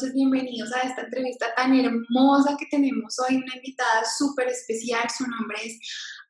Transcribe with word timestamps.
noches, 0.00 0.14
bienvenidos 0.14 0.72
a 0.72 0.80
esta 0.80 1.02
entrevista 1.02 1.52
tan 1.54 1.74
hermosa 1.74 2.56
que 2.58 2.66
tenemos 2.70 3.16
hoy, 3.20 3.36
una 3.36 3.56
invitada 3.56 4.02
súper 4.04 4.48
especial, 4.48 5.02
su 5.10 5.26
nombre 5.26 5.58
es 5.62 5.78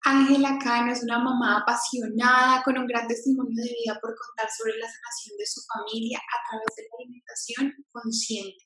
Ángela 0.02 0.58
Cano, 0.62 0.92
es 0.92 1.02
una 1.02 1.18
mamá 1.18 1.58
apasionada 1.58 2.62
con 2.64 2.78
un 2.78 2.86
gran 2.86 3.06
testimonio 3.06 3.54
de 3.54 3.70
vida 3.70 3.98
por 4.00 4.14
contar 4.16 4.48
sobre 4.56 4.78
la 4.78 4.86
sanación 4.86 5.36
de 5.38 5.46
su 5.46 5.60
familia 5.70 6.18
a 6.18 6.38
través 6.48 6.66
de 6.76 6.82
la 6.82 6.96
alimentación 6.98 7.74
consciente. 7.92 8.64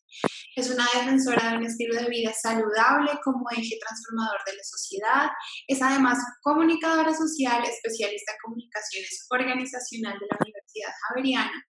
Es 0.56 0.70
una 0.70 0.86
defensora 0.94 1.50
de 1.50 1.56
un 1.58 1.64
estilo 1.64 2.00
de 2.00 2.08
vida 2.08 2.32
saludable 2.32 3.10
como 3.24 3.44
eje 3.50 3.76
transformador 3.80 4.40
de 4.46 4.56
la 4.56 4.64
sociedad. 4.64 5.26
Es 5.66 5.82
además 5.82 6.18
comunicadora 6.42 7.12
social, 7.12 7.62
especialista 7.64 8.32
en 8.32 8.38
comunicaciones 8.42 9.26
organizacional 9.28 10.18
de 10.18 10.26
la 10.30 10.38
Universidad 10.40 10.92
Javeriana 11.08 11.64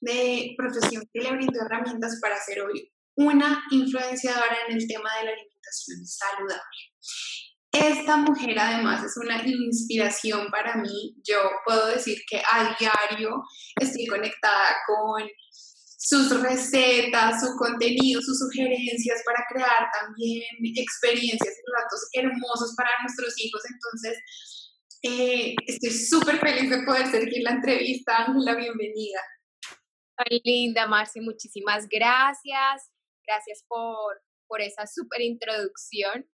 de 0.00 0.54
profesión 0.56 1.04
que 1.12 1.22
le 1.22 1.32
brindó 1.32 1.60
herramientas 1.60 2.18
para 2.20 2.40
ser 2.40 2.62
hoy 2.62 2.92
una 3.16 3.64
influenciadora 3.70 4.56
en 4.68 4.76
el 4.76 4.86
tema 4.86 5.10
de 5.18 5.24
la 5.24 5.32
alimentación 5.32 6.06
saludable. 6.06 6.78
Esta 7.72 8.16
mujer 8.16 8.58
además 8.58 9.04
es 9.04 9.16
una 9.16 9.42
inspiración 9.44 10.50
para 10.50 10.76
mí. 10.76 11.16
Yo 11.28 11.50
puedo 11.66 11.88
decir 11.88 12.18
que 12.30 12.38
a 12.38 12.76
diario 12.78 13.42
estoy 13.80 14.06
conectada 14.06 14.76
con 14.86 15.28
sus 15.98 16.40
recetas, 16.40 17.40
su 17.40 17.54
contenido, 17.56 18.22
sus 18.22 18.38
sugerencias 18.38 19.20
para 19.26 19.44
crear 19.52 19.90
también 20.00 20.44
experiencias 20.76 21.54
y 21.54 21.72
ratos 21.76 22.08
hermosos 22.12 22.74
para 22.76 22.90
nuestros 23.02 23.34
hijos. 23.38 23.62
Entonces, 23.68 24.18
eh, 25.02 25.54
estoy 25.66 25.90
súper 25.90 26.38
feliz 26.38 26.70
de 26.70 26.84
poder 26.84 27.10
seguir 27.10 27.42
la 27.42 27.50
entrevista. 27.50 28.24
Ángela, 28.24 28.54
bienvenida. 28.54 29.20
Linda, 30.42 30.86
Marci, 30.86 31.20
muchísimas 31.20 31.88
gracias. 31.88 32.90
Gracias 33.26 33.64
por, 33.68 34.22
por 34.46 34.60
esa 34.60 34.86
súper 34.86 35.20
introducción. 35.20 36.28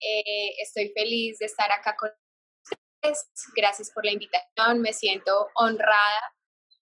Eh, 0.00 0.54
estoy 0.62 0.90
feliz 0.90 1.38
de 1.38 1.46
estar 1.46 1.70
acá 1.72 1.96
con 1.96 2.10
ustedes. 2.62 3.26
Gracias 3.56 3.90
por 3.90 4.04
la 4.04 4.12
invitación. 4.12 4.80
Me 4.80 4.92
siento 4.92 5.48
honrada 5.54 6.34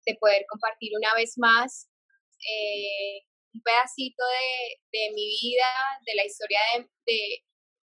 de 0.05 0.15
poder 0.15 0.45
compartir 0.49 0.91
una 0.97 1.13
vez 1.15 1.37
más 1.37 1.89
eh, 2.39 3.21
un 3.53 3.61
pedacito 3.61 4.23
de, 4.23 4.99
de, 4.99 5.13
mi 5.13 5.25
vida, 5.25 5.65
de 6.05 6.15
la 6.15 6.25
historia 6.25 6.59
de, 7.05 7.43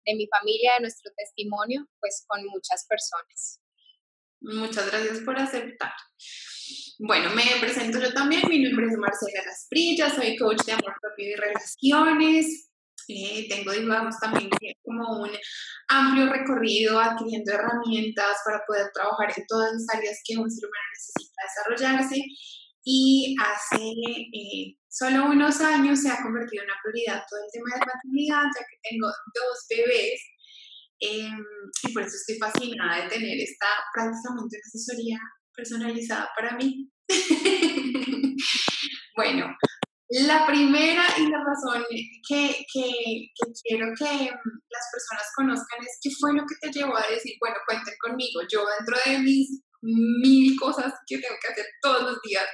de 0.07 0.15
mi 0.15 0.27
familia, 0.27 0.75
de 0.75 0.81
nuestro 0.81 1.13
testimonio, 1.17 1.87
pues 2.01 2.25
con 2.27 2.45
muchas 2.47 2.87
personas. 2.89 3.61
Muchas 4.41 4.91
gracias 4.91 5.21
por 5.21 5.37
aceptar. 5.39 5.93
Bueno, 7.01 7.31
me 7.31 7.45
presento 7.61 8.01
yo 8.01 8.13
también, 8.13 8.43
mi 8.49 8.61
nombre 8.61 8.87
es 8.87 8.99
Marcela 8.99 9.45
Lasprilla, 9.47 10.11
soy 10.11 10.37
coach 10.37 10.65
de 10.67 10.73
amor 10.73 10.95
propio 11.01 11.31
y 11.31 11.35
relaciones. 11.37 12.71
Eh, 13.07 13.47
tengo, 13.49 13.71
digamos, 13.71 14.19
también 14.19 14.51
como 14.83 15.23
un 15.23 15.31
amplio 15.89 16.29
recorrido 16.29 16.99
adquiriendo 16.99 17.53
herramientas 17.53 18.39
para 18.45 18.65
poder 18.67 18.91
trabajar 18.93 19.33
en 19.37 19.47
todas 19.47 19.73
las 19.75 19.87
áreas 19.97 20.21
que 20.27 20.37
un 20.39 20.51
ser 20.51 20.67
humano 20.67 20.89
necesita 20.93 21.43
desarrollarse. 21.47 22.21
Y 22.83 23.37
hace 23.47 23.79
eh, 23.81 24.77
solo 24.89 25.27
unos 25.31 25.61
años 25.61 26.01
se 26.01 26.11
ha 26.11 26.21
convertido 26.21 26.65
en 26.65 26.71
una 26.71 26.81
prioridad 26.83 27.23
todo 27.31 27.39
el 27.39 27.51
tema 27.53 27.75
de 27.75 27.87
maternidad, 27.87 28.43
ya 28.43 28.67
que 28.67 28.91
tengo 28.91 29.07
dos 29.07 29.67
bebés. 29.71 30.21
Em, 30.99 31.45
y 31.85 31.93
por 31.93 32.03
eso 32.03 32.17
estoy 32.17 32.39
fascinada 32.39 33.05
de 33.05 33.09
tener 33.09 33.39
esta 33.39 33.67
prácticamente 33.95 34.57
una 34.57 34.67
asesoría 34.67 35.19
personalizada 35.59 36.31
para 36.37 36.57
mí. 36.57 36.89
bueno, 39.17 39.47
la 40.11 40.47
primera 40.47 41.05
y 41.19 41.29
la 41.29 41.45
razón 41.45 41.85
que, 42.27 42.65
quiero 42.73 43.87
que 43.99 44.05
las 44.05 44.85
personas 44.93 45.27
conozcan 45.37 45.81
es 45.83 45.99
qué 46.01 46.11
fue 46.19 46.33
lo 46.33 46.45
que 46.47 46.55
te 46.61 46.73
llevó 46.73 46.97
a 46.97 47.07
decir, 47.11 47.35
bueno, 47.41 47.57
cuenten 47.67 47.95
conmigo, 48.01 48.41
yo 48.51 48.65
dentro 48.79 48.97
de 49.05 49.19
mis 49.19 49.63
mil 49.83 50.59
cosas 50.59 50.95
que 51.07 51.19
tengo 51.19 51.35
que 51.43 51.53
hacer 51.53 51.67
todos 51.83 52.03
los 52.03 52.23
días, 52.23 52.47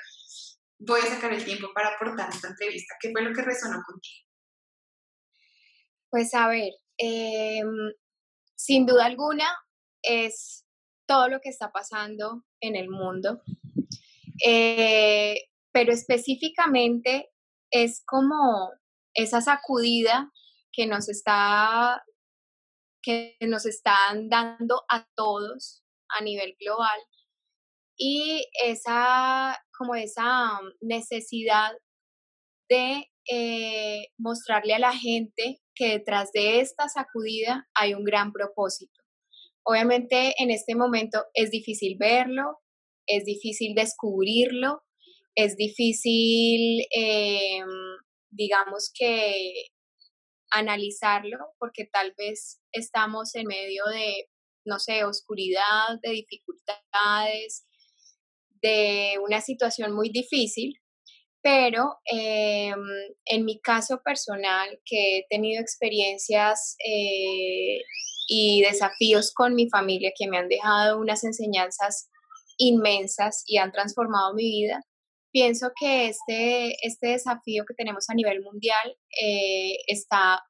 voy 0.78 1.00
a 1.00 1.06
sacar 1.06 1.32
el 1.32 1.44
tiempo 1.44 1.68
para 1.74 1.90
aportar 1.90 2.30
esta 2.30 2.48
entrevista. 2.48 2.94
¿Qué 3.00 3.12
fue 3.12 3.22
lo 3.22 3.34
que 3.34 3.42
resonó 3.42 3.80
contigo? 3.86 4.26
Pues 6.10 6.34
a 6.34 6.48
ver, 6.48 6.72
em, 6.98 7.92
sin 8.56 8.86
duda 8.86 9.06
alguna 9.06 9.46
es 10.02 10.63
todo 11.06 11.28
lo 11.28 11.40
que 11.40 11.48
está 11.48 11.70
pasando 11.72 12.44
en 12.60 12.76
el 12.76 12.88
mundo, 12.88 13.42
eh, 14.44 15.36
pero 15.72 15.92
específicamente 15.92 17.30
es 17.70 18.02
como 18.06 18.70
esa 19.14 19.40
sacudida 19.40 20.30
que 20.72 20.86
nos 20.86 21.08
está 21.08 22.02
que 23.02 23.36
nos 23.42 23.66
están 23.66 24.30
dando 24.30 24.82
a 24.88 25.06
todos 25.14 25.84
a 26.08 26.22
nivel 26.22 26.56
global 26.58 26.98
y 27.96 28.46
esa 28.64 29.58
como 29.76 29.94
esa 29.94 30.58
necesidad 30.80 31.72
de 32.68 33.10
eh, 33.30 34.08
mostrarle 34.18 34.74
a 34.74 34.78
la 34.78 34.92
gente 34.92 35.60
que 35.74 35.90
detrás 35.90 36.32
de 36.32 36.60
esta 36.60 36.88
sacudida 36.88 37.68
hay 37.74 37.94
un 37.94 38.04
gran 38.04 38.32
propósito 38.32 39.03
Obviamente 39.66 40.34
en 40.38 40.50
este 40.50 40.74
momento 40.74 41.24
es 41.32 41.50
difícil 41.50 41.96
verlo, 41.98 42.60
es 43.06 43.24
difícil 43.24 43.74
descubrirlo, 43.74 44.82
es 45.34 45.56
difícil, 45.56 46.86
em, 46.90 47.66
digamos 48.30 48.92
que 48.96 49.68
analizarlo, 50.50 51.38
porque 51.58 51.86
tal 51.86 52.14
vez 52.16 52.60
estamos 52.72 53.34
en 53.34 53.46
medio 53.46 53.84
de, 53.86 54.28
no 54.64 54.78
sé, 54.78 55.04
oscuridad, 55.04 55.98
de 56.02 56.10
dificultades, 56.10 57.66
de 58.62 59.18
una 59.22 59.40
situación 59.40 59.94
muy 59.94 60.10
difícil, 60.10 60.78
pero 61.44 61.98
em, 62.06 62.80
en 63.26 63.44
mi 63.44 63.60
caso 63.60 64.00
personal, 64.02 64.80
que 64.86 65.18
he 65.18 65.26
tenido 65.28 65.60
experiencias 65.60 66.74
eh, 66.78 67.82
y 68.26 68.62
desafíos 68.62 69.30
con 69.34 69.54
mi 69.54 69.68
familia 69.68 70.12
que 70.18 70.26
me 70.26 70.38
han 70.38 70.48
dejado 70.48 70.98
unas 70.98 71.22
enseñanzas 71.22 72.08
inmensas 72.56 73.42
y 73.46 73.58
han 73.58 73.72
transformado 73.72 74.32
mi 74.32 74.44
vida, 74.44 74.80
pienso 75.32 75.70
que 75.78 76.08
este, 76.08 76.76
este 76.86 77.08
desafío 77.08 77.66
que 77.68 77.74
tenemos 77.74 78.08
a 78.08 78.14
nivel 78.14 78.40
mundial 78.40 78.96
eh, 79.22 79.76
está, 79.86 80.42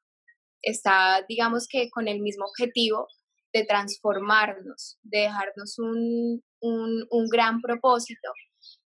está, 0.61 1.25
digamos 1.27 1.67
que 1.67 1.89
con 1.89 2.07
el 2.07 2.21
mismo 2.21 2.45
objetivo 2.45 3.09
de 3.51 3.65
transformarnos, 3.65 4.97
de 5.03 5.19
dejarnos 5.19 5.77
un, 5.77 6.41
un, 6.61 7.05
un 7.09 7.27
gran 7.27 7.59
propósito 7.59 8.31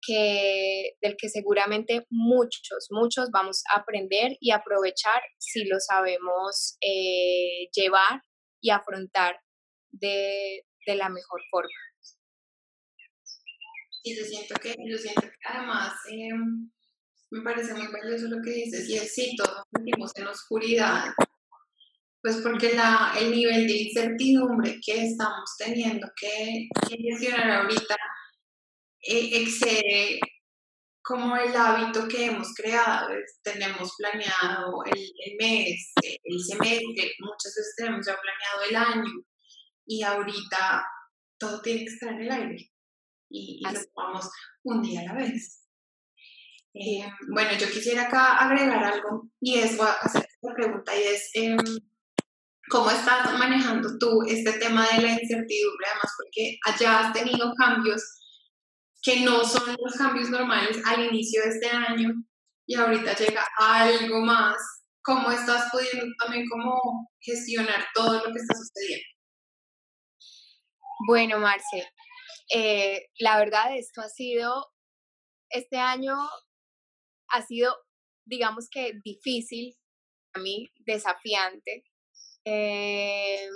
que, 0.05 0.93
del 1.01 1.15
que 1.17 1.29
seguramente 1.29 2.05
muchos, 2.09 2.87
muchos 2.91 3.29
vamos 3.31 3.63
a 3.73 3.79
aprender 3.79 4.37
y 4.39 4.51
aprovechar 4.51 5.21
si 5.37 5.65
lo 5.65 5.79
sabemos 5.79 6.77
eh, 6.81 7.69
llevar 7.73 8.21
y 8.61 8.69
afrontar 8.71 9.39
de, 9.91 10.65
la 10.87 11.09
mejor 11.09 11.41
forma. 11.49 11.69
Y 14.03 14.15
yo 14.15 14.23
siento 14.23 14.53
que, 14.61 14.73
siento 14.73 15.21
que 15.21 15.47
además 15.47 15.93
em, 16.11 16.69
me 17.31 17.41
parece 17.41 17.73
muy 17.73 17.87
valioso 17.87 18.27
lo 18.27 18.41
que 18.43 18.51
dices, 18.51 18.87
y 18.87 18.97
es 18.97 19.13
sí, 19.13 19.35
todos 19.35 19.63
vivimos 19.71 20.11
en 20.15 20.27
oscuridad, 20.27 21.05
pues 22.21 22.37
porque 22.41 22.73
la, 22.73 23.13
el 23.19 23.31
nivel 23.31 23.67
de 23.67 23.77
incertidumbre 23.77 24.79
que 24.83 25.05
estamos 25.05 25.55
teniendo 25.57 26.07
que, 26.19 26.67
gestionar 26.87 27.51
ahorita 27.51 27.95
eh, 27.95 27.97
excede 29.05 30.19
como 31.05 31.37
el 31.37 31.55
hábito 31.55 32.07
que 32.07 32.25
hemos 32.25 32.53
creado, 32.55 33.09
tenemos 33.43 33.95
planeado 33.95 34.83
el, 34.85 35.35
mes, 35.39 35.93
el 36.23 36.39
semestre, 36.39 37.13
muchas 37.19 37.53
veces 37.55 37.73
tenemos 37.77 38.05
ya 38.05 38.17
planeado 38.19 38.61
el 38.69 38.75
año 38.75 39.23
y 39.85 40.01
ahorita 40.01 40.83
todo 41.37 41.61
tiene 41.61 41.81
que 41.81 41.93
estar 41.93 42.09
en 42.09 42.21
el 42.21 42.31
aire 42.31 42.71
y, 43.29 43.61
lo 43.63 43.79
tomamos 43.93 44.29
un 44.63 44.81
día 44.81 45.01
a 45.01 45.03
la 45.03 45.13
vez. 45.13 45.61
Eh, 46.73 47.07
bueno, 47.29 47.51
yo 47.57 47.69
quisiera 47.69 48.03
acá 48.03 48.37
agregar 48.37 48.83
algo 48.83 49.29
y 49.39 49.59
es, 49.59 49.77
voy 49.77 49.87
a 49.87 49.91
hacer 49.91 50.23
esta 50.27 50.55
pregunta 50.55 50.97
y 50.97 51.03
es, 51.03 51.29
em, 51.35 51.57
¿cómo 52.69 52.89
estás 52.89 53.31
manejando 53.37 53.97
tú 53.99 54.23
este 54.27 54.53
tema 54.53 54.87
de 54.87 55.03
la 55.03 55.11
incertidumbre? 55.11 55.85
Además, 55.87 56.13
porque 56.17 56.57
allá 56.65 56.99
has 56.99 57.13
tenido 57.13 57.53
cambios 57.57 58.01
que 59.05 59.19
no 59.19 59.45
son 59.45 59.77
los 59.79 59.93
cambios 59.93 60.31
normales 60.31 60.81
al 60.83 61.05
inicio 61.05 61.43
de 61.43 61.49
este 61.49 61.67
año 61.67 62.09
y 62.65 62.75
ahorita 62.75 63.15
llega 63.15 63.47
algo 63.59 64.19
más. 64.21 64.57
¿Cómo 65.03 65.29
estás 65.29 65.69
pudiendo 65.71 66.11
también 66.19 66.45
cómo 66.49 67.07
gestionar 67.19 67.85
todo 67.93 68.15
lo 68.15 68.33
que 68.33 68.39
está 68.39 68.55
sucediendo? 68.55 69.05
Bueno, 71.07 71.37
Marce, 71.37 71.87
eh, 72.51 73.05
la 73.19 73.37
verdad 73.37 73.77
esto 73.77 74.01
ha 74.01 74.09
sido, 74.09 74.65
este 75.49 75.77
año 75.77 76.15
ha 77.27 77.45
sido, 77.45 77.75
digamos 78.25 78.67
que 78.71 78.93
difícil 79.03 79.77
a 80.33 80.39
mí, 80.39 80.67
desafiante. 80.79 81.83
Em, 82.43 83.53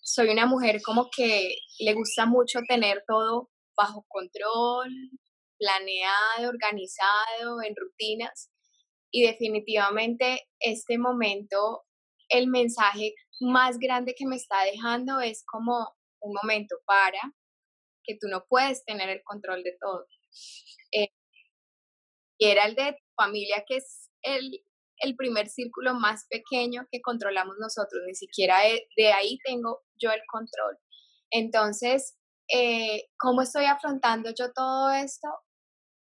soy 0.00 0.28
una 0.28 0.46
mujer 0.46 0.80
como 0.82 1.10
que 1.10 1.56
le 1.80 1.94
gusta 1.94 2.26
mucho 2.26 2.60
tener 2.68 3.02
todo 3.08 3.50
bajo 3.76 4.04
control, 4.08 4.90
planeado, 5.58 6.48
organizado, 6.48 7.62
en 7.62 7.74
rutinas. 7.76 8.50
Y 9.10 9.22
definitivamente 9.22 10.48
este 10.58 10.98
momento, 10.98 11.84
el 12.28 12.48
mensaje 12.48 13.14
más 13.40 13.78
grande 13.78 14.14
que 14.16 14.26
me 14.26 14.36
está 14.36 14.64
dejando 14.64 15.20
es 15.20 15.44
como 15.46 15.94
un 16.20 16.34
momento 16.34 16.76
para 16.86 17.20
que 18.02 18.16
tú 18.20 18.28
no 18.28 18.44
puedes 18.48 18.84
tener 18.84 19.08
el 19.08 19.22
control 19.24 19.62
de 19.62 19.76
todo. 19.80 20.06
Eh, 20.92 21.08
y 22.38 22.46
era 22.46 22.64
el 22.66 22.74
de 22.74 22.96
familia, 23.16 23.64
que 23.66 23.76
es 23.76 24.10
el, 24.22 24.64
el 24.98 25.16
primer 25.16 25.48
círculo 25.48 25.94
más 25.94 26.26
pequeño 26.28 26.86
que 26.90 27.00
controlamos 27.00 27.56
nosotros, 27.58 28.02
ni 28.06 28.14
siquiera 28.14 28.58
de, 28.96 29.12
ahí 29.12 29.38
tengo 29.44 29.82
yo 29.96 30.10
el 30.10 30.22
control. 30.30 30.78
Entonces, 31.30 32.16
eh, 32.48 33.08
¿cómo 33.18 33.42
estoy 33.42 33.66
afrontando 33.66 34.30
yo 34.36 34.52
todo 34.52 34.90
esto? 34.90 35.28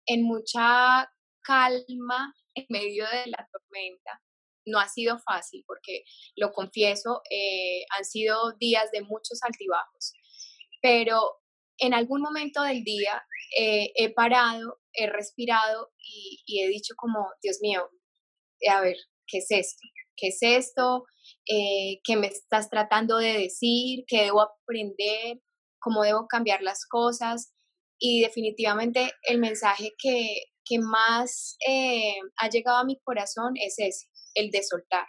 En 0.05 0.23
mucha 0.23 1.09
calma 1.43 2.33
en 2.55 2.65
medio 2.69 3.05
de 3.05 3.27
la 3.27 3.47
tormenta. 3.51 4.21
No 4.65 4.79
ha 4.79 4.87
sido 4.87 5.19
fácil 5.19 5.63
porque, 5.67 6.03
lo 6.35 6.51
confieso, 6.51 7.21
eh, 7.29 7.83
han 7.97 8.05
sido 8.05 8.53
días 8.59 8.91
de 8.91 9.01
muchos 9.01 9.39
altibajos, 9.43 10.13
pero 10.81 11.41
en 11.79 11.93
algún 11.93 12.21
momento 12.21 12.61
del 12.63 12.83
día 12.83 13.23
eh, 13.57 13.91
he 13.95 14.13
parado, 14.13 14.79
he 14.93 15.07
respirado 15.07 15.91
y, 15.97 16.61
he 16.61 16.67
dicho 16.67 16.93
como, 16.95 17.27
Dios 17.41 17.59
mío, 17.61 17.89
a 18.69 18.81
ver, 18.81 18.95
¿qué 19.27 19.39
es 19.39 19.47
esto? 19.49 19.81
¿Qué 20.15 20.27
es 20.27 20.37
esto? 20.41 21.05
Eh, 21.47 21.99
¿Qué 22.03 22.15
me 22.15 22.27
estás 22.27 22.69
tratando 22.69 23.17
de 23.17 23.33
decir? 23.33 24.05
¿Qué 24.07 24.23
debo 24.23 24.41
aprender? 24.41 25.39
¿Cómo 25.83 26.03
debo 26.03 26.27
cambiar 26.27 26.61
las 26.61 26.85
cosas? 26.85 27.53
Y 27.99 28.21
definitivamente 28.21 29.11
el 29.23 29.39
mensaje 29.39 29.93
que, 29.97 30.45
más 30.79 31.55
eh, 31.67 32.15
ha 32.37 32.49
llegado 32.49 32.77
a 32.77 32.83
mi 32.83 32.99
corazón 33.03 33.53
es 33.55 33.75
ese, 33.77 34.07
el 34.33 34.49
de 34.49 34.63
soltar. 34.63 35.05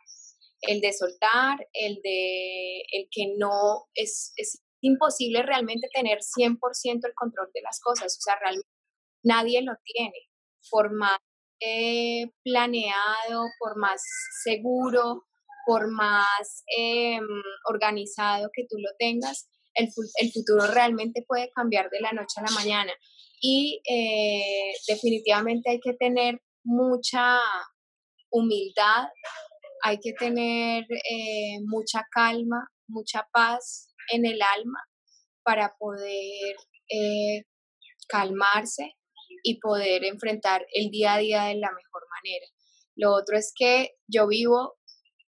El 0.61 0.81
de 0.81 0.93
soltar, 0.93 1.67
el 1.73 2.01
de 2.03 2.81
el 2.93 3.09
que 3.11 3.35
no 3.39 3.87
es, 3.95 4.33
es 4.37 4.63
imposible 4.83 5.43
realmente 5.43 5.89
tener 5.95 6.19
100% 6.19 7.07
el 7.07 7.15
control 7.15 7.51
de 7.55 7.63
las 7.63 7.81
cosas. 7.81 8.17
O 8.19 8.21
sea, 8.21 8.37
realmente 8.39 8.69
nadie 9.23 9.63
lo 9.63 9.73
tiene. 9.85 10.29
Por 10.71 10.93
más 10.93 11.19
eh, 11.61 12.27
planeado, 12.43 13.47
por 13.59 13.77
más 13.79 14.03
seguro, 14.43 15.25
por 15.67 15.91
más 15.91 16.65
em, 16.77 17.27
organizado 17.69 18.51
que 18.53 18.67
tú 18.69 18.77
lo 18.79 18.91
tengas, 18.99 19.49
el, 19.75 20.33
futuro 20.33 20.67
realmente 20.67 21.25
puede 21.27 21.51
cambiar 21.51 21.91
de 21.91 22.01
la 22.01 22.13
noche 22.13 22.41
a 22.41 22.43
la 22.43 22.51
mañana. 22.51 22.93
Y 23.41 23.81
eh, 23.89 24.73
definitivamente 24.89 25.71
hay 25.71 25.81
que 25.81 25.95
tener 25.95 26.41
mucha 26.65 27.39
humildad, 28.31 29.09
hay 29.83 29.99
que 29.99 30.13
tener 30.13 30.85
eh, 30.85 31.61
mucha 31.67 32.07
calma, 32.11 32.69
mucha 32.89 33.29
paz 33.33 33.89
en 34.13 34.25
el 34.25 34.41
alma 34.43 34.81
para 35.43 35.75
poder 35.79 36.57
calmarse 38.09 38.95
y 39.43 39.61
poder 39.61 40.05
enfrentar 40.05 40.67
el 40.73 40.91
día 40.91 41.15
a 41.15 41.19
día 41.19 41.45
de 41.45 41.57
la 41.57 41.71
mejor 41.71 42.03
manera. 42.17 42.47
Lo 42.97 43.13
otro 43.13 43.37
es 43.37 43.53
que 43.55 43.97
yo 44.07 44.27
vivo 44.27 44.75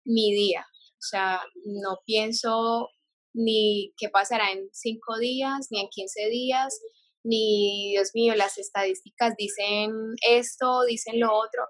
mi 0.05 0.33
día, 0.33 0.65
o 0.71 1.01
sea, 1.01 1.41
no 1.65 1.99
pienso 2.05 2.89
ni 3.35 3.93
qué 3.97 4.09
pasará 4.09 4.51
en 4.51 4.69
cinco 4.71 5.17
días, 5.19 5.67
ni 5.69 5.81
en 5.81 5.87
15 5.89 6.29
días, 6.29 6.79
ni, 7.23 7.91
Dios 7.91 8.11
mío, 8.13 8.33
las 8.35 8.57
estadísticas 8.57 9.33
dicen 9.37 9.91
esto, 10.27 10.83
dicen 10.83 11.19
lo 11.19 11.33
otro. 11.33 11.63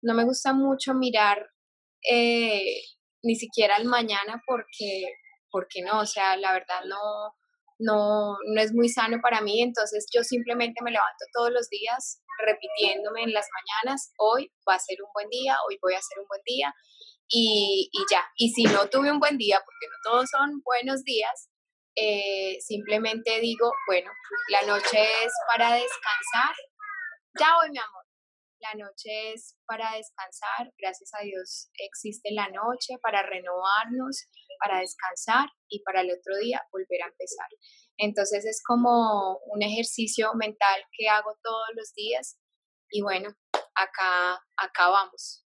No 0.00 0.14
me 0.14 0.24
gusta 0.24 0.52
mucho 0.52 0.94
mirar 0.94 1.46
eh, 2.08 2.82
ni 3.22 3.36
siquiera 3.36 3.76
al 3.76 3.84
mañana 3.84 4.42
porque, 4.46 5.04
porque 5.50 5.82
no, 5.82 6.00
o 6.00 6.06
sea, 6.06 6.36
la 6.36 6.52
verdad 6.52 6.82
no, 6.86 7.34
no, 7.78 8.36
no 8.46 8.60
es 8.60 8.72
muy 8.72 8.88
sano 8.88 9.18
para 9.20 9.40
mí, 9.40 9.60
entonces 9.60 10.06
yo 10.14 10.22
simplemente 10.22 10.82
me 10.82 10.90
levanto 10.90 11.24
todos 11.32 11.50
los 11.50 11.68
días 11.68 12.22
repitiéndome 12.38 13.24
en 13.24 13.32
las 13.32 13.46
mañanas, 13.52 14.12
hoy 14.18 14.50
va 14.68 14.74
a 14.74 14.80
ser 14.80 14.96
un 15.02 15.10
buen 15.14 15.28
día, 15.28 15.56
hoy 15.68 15.78
voy 15.82 15.94
a 15.94 16.00
ser 16.00 16.18
un 16.20 16.26
buen 16.28 16.40
día 16.46 16.72
y, 17.32 17.90
ya. 18.10 18.24
Y 18.36 18.50
si 18.50 18.64
no 18.64 18.88
tuve 18.88 19.10
un 19.10 19.18
buen 19.18 19.38
día, 19.38 19.60
porque 19.64 19.86
no 19.88 19.96
todos 20.10 20.30
son 20.30 20.60
buenos 20.62 21.02
días, 21.02 21.48
eh, 21.96 22.58
simplemente 22.60 23.40
digo, 23.40 23.72
bueno, 23.86 24.10
la 24.48 24.62
noche 24.62 25.02
es 25.24 25.32
para 25.48 25.72
descansar. 25.72 26.54
Ya 27.38 27.54
voy, 27.56 27.70
mi 27.70 27.78
amor. 27.78 28.04
La 28.60 28.74
noche 28.74 29.32
es 29.32 29.56
para 29.66 29.96
descansar, 29.96 30.72
gracias 30.78 31.10
a 31.18 31.24
Dios 31.24 31.68
existe 31.74 32.30
la 32.30 32.48
noche 32.48 32.96
para 33.02 33.20
renovarnos, 33.24 34.28
para 34.60 34.78
descansar 34.78 35.48
y 35.68 35.82
para 35.82 36.02
el 36.02 36.12
otro 36.12 36.36
día 36.36 36.62
volver 36.70 37.02
a 37.02 37.08
empezar. 37.08 37.48
Entonces 37.96 38.44
es 38.44 38.62
como 38.64 39.38
un 39.46 39.62
ejercicio 39.62 40.32
mental 40.34 40.84
que 40.96 41.08
hago 41.08 41.36
todos 41.42 41.70
los 41.74 41.92
días 41.94 42.38
y 42.88 43.02
bueno, 43.02 43.34
acá, 43.74 44.40
acá 44.56 44.88
vamos. 44.90 45.41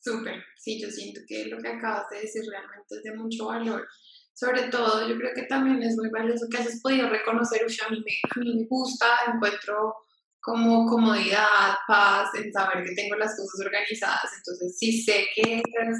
Súper, 0.00 0.42
sí, 0.58 0.80
yo 0.80 0.90
siento 0.90 1.20
que 1.28 1.46
lo 1.46 1.58
que 1.58 1.68
acabas 1.68 2.08
de 2.10 2.20
decir 2.22 2.42
realmente 2.50 2.96
es 2.96 3.02
de 3.02 3.14
mucho 3.14 3.46
valor. 3.46 3.86
Sobre 4.32 4.62
todo, 4.68 5.06
yo 5.06 5.16
creo 5.18 5.34
que 5.34 5.42
también 5.42 5.82
es 5.82 5.96
muy 5.96 6.08
valioso 6.08 6.46
que 6.50 6.56
hayas 6.56 6.80
podido 6.80 7.08
reconocer, 7.10 7.60
a 7.62 7.90
mí 7.90 8.02
me, 8.04 8.12
a 8.30 8.40
mí 8.40 8.54
me 8.60 8.66
gusta, 8.66 9.06
encuentro 9.34 9.94
como 10.40 10.86
comodidad, 10.86 11.76
paz, 11.86 12.30
en 12.34 12.50
saber 12.50 12.84
que 12.84 12.94
tengo 12.94 13.16
las 13.16 13.36
cosas 13.36 13.60
organizadas. 13.66 14.30
Entonces, 14.38 14.78
si 14.78 15.02
sé 15.02 15.26
que 15.34 15.56
es 15.56 15.98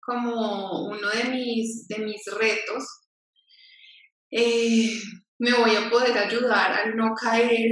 como 0.00 0.88
uno 0.88 1.08
de 1.08 1.30
mis, 1.30 1.86
de 1.86 1.98
mis 1.98 2.24
retos, 2.26 2.84
eh, 4.30 4.90
me 5.38 5.52
voy 5.52 5.76
a 5.76 5.88
poder 5.88 6.18
ayudar 6.18 6.72
a 6.72 6.86
no 6.94 7.14
caer 7.14 7.70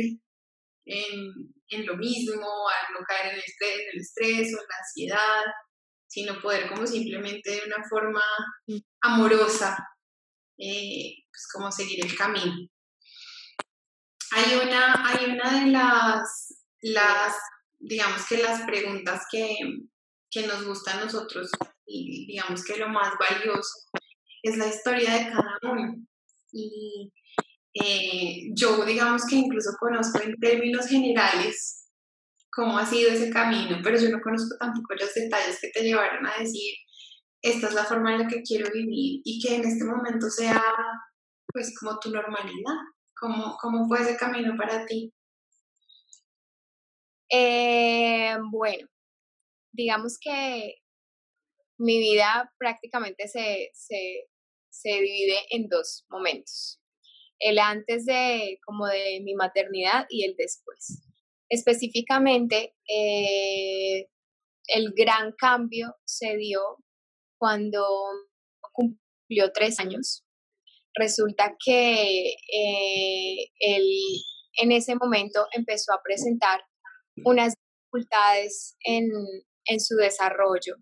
en, 0.85 1.54
en, 1.75 1.87
lo 1.87 1.97
mismo, 1.97 2.69
a 2.69 2.93
no 2.93 3.05
caer 3.07 3.33
en 3.33 3.35
el, 3.35 3.41
estrés, 3.41 3.79
en 3.79 3.89
el 3.93 4.01
estrés 4.01 4.55
o 4.55 4.61
en 4.61 4.67
la 4.69 4.77
ansiedad, 4.79 5.43
sino 6.07 6.41
poder 6.41 6.69
como 6.69 6.87
simplemente 6.87 7.51
de 7.51 7.63
una 7.67 7.83
forma 7.89 8.23
amorosa, 9.03 9.77
eh, 10.59 11.15
pues 11.31 11.49
como 11.53 11.71
seguir 11.73 12.05
el 12.05 12.17
camino. 12.17 12.55
Hay 14.33 14.55
una, 14.55 15.09
hay 15.09 15.25
una 15.31 15.61
de 15.61 15.71
las, 15.71 16.65
las, 16.81 17.35
digamos 17.79 18.27
que 18.27 18.39
las 18.39 18.63
preguntas 18.63 19.27
que, 19.31 19.57
que 20.31 20.47
nos 20.47 20.65
gusta 20.65 20.95
a 20.95 21.05
nosotros 21.05 21.51
y 21.87 22.27
digamos 22.27 22.65
que 22.65 22.77
lo 22.77 22.89
más 22.89 23.13
valioso 23.19 23.73
es 24.43 24.57
la 24.57 24.67
historia 24.67 25.15
de 25.15 25.31
cada 25.31 25.59
uno. 25.63 26.07
Y 26.53 27.13
eh, 27.75 28.51
yo 28.55 28.85
digamos 28.85 29.27
que 29.27 29.37
incluso 29.37 29.71
conozco 29.79 30.21
en 30.23 30.37
términos 30.37 30.87
generales 30.87 31.91
cómo 32.51 32.79
ha 32.79 32.87
sido 32.87 33.11
ese 33.11 33.31
camino, 33.31 33.79
pero 33.83 33.99
yo 33.99 34.11
no 34.11 34.21
conozco 34.21 34.57
tampoco 34.59 34.95
los 34.95 35.13
detalles 35.13 35.59
que 35.61 35.71
te 35.71 35.83
llevaron 35.83 36.25
a 36.27 36.39
decir, 36.39 36.75
esta 37.43 37.69
es 37.69 37.75
la 37.75 37.85
forma 37.85 38.15
en 38.15 38.23
la 38.23 38.29
que 38.29 38.43
quiero 38.43 38.71
vivir 38.73 39.21
y 39.25 39.41
que 39.43 39.57
en 39.57 39.65
este 39.65 39.85
momento 39.85 40.31
sea 40.31 40.63
pues 41.53 41.77
como 41.79 41.99
tu 41.99 42.11
normalidad. 42.11 42.77
¿Cómo, 43.17 43.57
cómo 43.61 43.87
fue 43.87 44.03
ese 44.03 44.17
camino 44.17 44.57
para 44.57 44.85
ti? 44.87 45.13
Eh, 47.31 48.37
bueno, 48.51 48.89
digamos 49.73 50.19
que 50.21 50.77
mi 51.79 51.99
vida 51.99 52.53
prácticamente 52.59 53.29
se, 53.29 53.73
divide 54.85 55.39
en 55.51 55.69
dos 55.69 56.05
momentos. 56.09 56.81
El 57.39 57.59
antes 57.59 58.07
de 58.07 58.59
como 58.65 58.87
de 58.87 59.21
mi 59.23 59.35
maternidad 59.35 60.07
y 60.09 60.25
el 60.25 60.35
después. 60.37 61.03
Específicamente, 61.49 62.75
eh, 62.89 64.09
el 64.67 64.93
gran 64.97 65.33
cambio 65.33 65.97
se 66.05 66.37
dio 66.37 66.61
cuando 67.39 67.85
cumplió 68.73 69.53
tres 69.53 69.79
años 69.79 70.25
resulta 70.95 71.57
que 71.65 72.35
eh, 72.35 73.51
en 73.61 74.73
ese 74.73 74.95
momento 74.95 75.47
empezó 75.53 75.93
a 75.93 76.03
presentar 76.03 76.63
unas 77.25 77.55
dificultades 77.55 78.77
en, 78.85 79.11
su 79.81 79.97
desarrollo. 79.97 80.77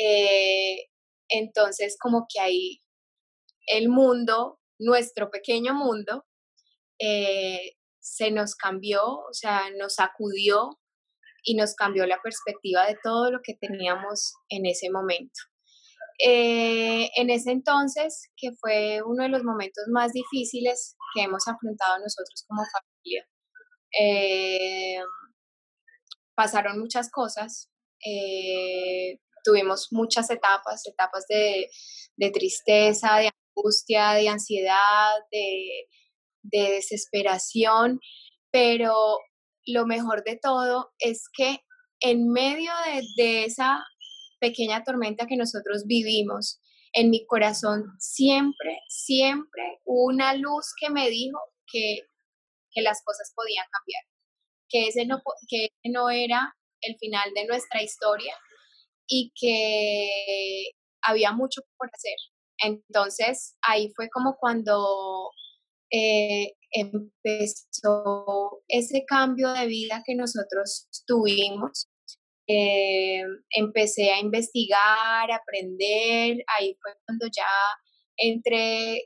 Eh, 0.00 0.88
entonces, 1.28 1.96
como 1.98 2.26
que 2.32 2.40
ahí 2.40 2.82
el 3.66 3.88
mundo, 3.88 4.60
nuestro 4.82 5.30
pequeño 5.30 5.74
mundo, 5.74 6.24
eh, 6.98 7.76
se 8.00 8.30
nos 8.30 8.54
cambió, 8.54 9.02
o 9.04 9.32
sea, 9.32 9.70
nos 9.78 9.94
sacudió 9.94 10.78
y 11.44 11.54
nos 11.54 11.74
cambió 11.74 12.06
la 12.06 12.20
perspectiva 12.22 12.86
de 12.86 12.96
todo 13.02 13.30
lo 13.30 13.40
que 13.42 13.54
teníamos 13.54 14.34
en 14.48 14.66
ese 14.66 14.90
momento. 14.90 15.40
Eh, 16.24 17.10
en 17.16 17.30
ese 17.30 17.50
entonces, 17.52 18.28
que 18.36 18.52
fue 18.60 19.02
uno 19.04 19.24
de 19.24 19.28
los 19.28 19.42
momentos 19.44 19.84
más 19.92 20.12
difíciles 20.12 20.96
que 21.14 21.22
hemos 21.22 21.46
afrontado 21.48 21.98
nosotros 21.98 22.44
como 22.46 22.62
familia, 22.72 23.26
eh, 24.00 25.02
pasaron 26.34 26.78
muchas 26.78 27.10
cosas, 27.10 27.68
tuvimos 29.44 29.88
muchas 29.90 30.30
etapas, 30.30 30.86
etapas 30.86 31.26
de, 31.28 31.68
tristeza, 32.32 33.16
de 33.18 33.30
angustia, 33.54 34.12
de 34.12 34.28
ansiedad, 34.28 35.12
de, 35.30 35.88
desesperación, 36.44 38.00
pero 38.50 39.18
lo 39.64 39.86
mejor 39.86 40.24
de 40.24 40.36
todo 40.42 40.92
es 40.98 41.28
que 41.32 41.60
en 42.00 42.30
medio 42.32 42.72
de, 42.84 43.02
de, 43.16 43.44
esa 43.44 43.78
pequeña 44.40 44.82
tormenta 44.82 45.28
que 45.28 45.36
nosotros 45.36 45.84
vivimos, 45.86 46.60
en 46.92 47.10
mi 47.10 47.24
corazón 47.26 47.84
siempre, 48.00 48.80
siempre 48.88 49.62
una 49.84 50.34
luz 50.34 50.72
que 50.78 50.90
me 50.90 51.08
dijo 51.10 51.38
que, 51.70 52.00
que 52.72 52.82
las 52.82 53.02
cosas 53.04 53.32
podían 53.36 53.66
cambiar, 53.70 54.02
que 54.68 54.88
ese, 54.88 55.06
no, 55.06 55.22
que 55.48 55.68
no 55.84 56.10
era 56.10 56.56
el 56.80 56.96
final 56.98 57.32
de 57.34 57.46
nuestra 57.46 57.82
historia 57.82 58.34
y 59.06 59.32
que 59.38 60.72
había 61.02 61.32
mucho 61.32 61.62
por 61.76 61.88
hacer. 61.92 62.16
Entonces 62.58 63.56
ahí 63.62 63.92
fue 63.96 64.08
como 64.10 64.36
cuando 64.38 65.30
eh, 65.90 66.54
empezó 66.70 68.62
ese 68.68 69.04
cambio 69.06 69.52
de 69.52 69.66
vida 69.66 70.02
que 70.06 70.14
nosotros 70.14 70.88
tuvimos. 71.06 71.88
Eh, 72.48 73.22
empecé 73.50 74.10
a 74.10 74.20
investigar, 74.20 75.30
a 75.30 75.36
aprender, 75.36 76.44
ahí 76.58 76.76
fue 76.82 76.92
cuando 77.06 77.26
ya 77.26 77.46
entré 78.16 79.04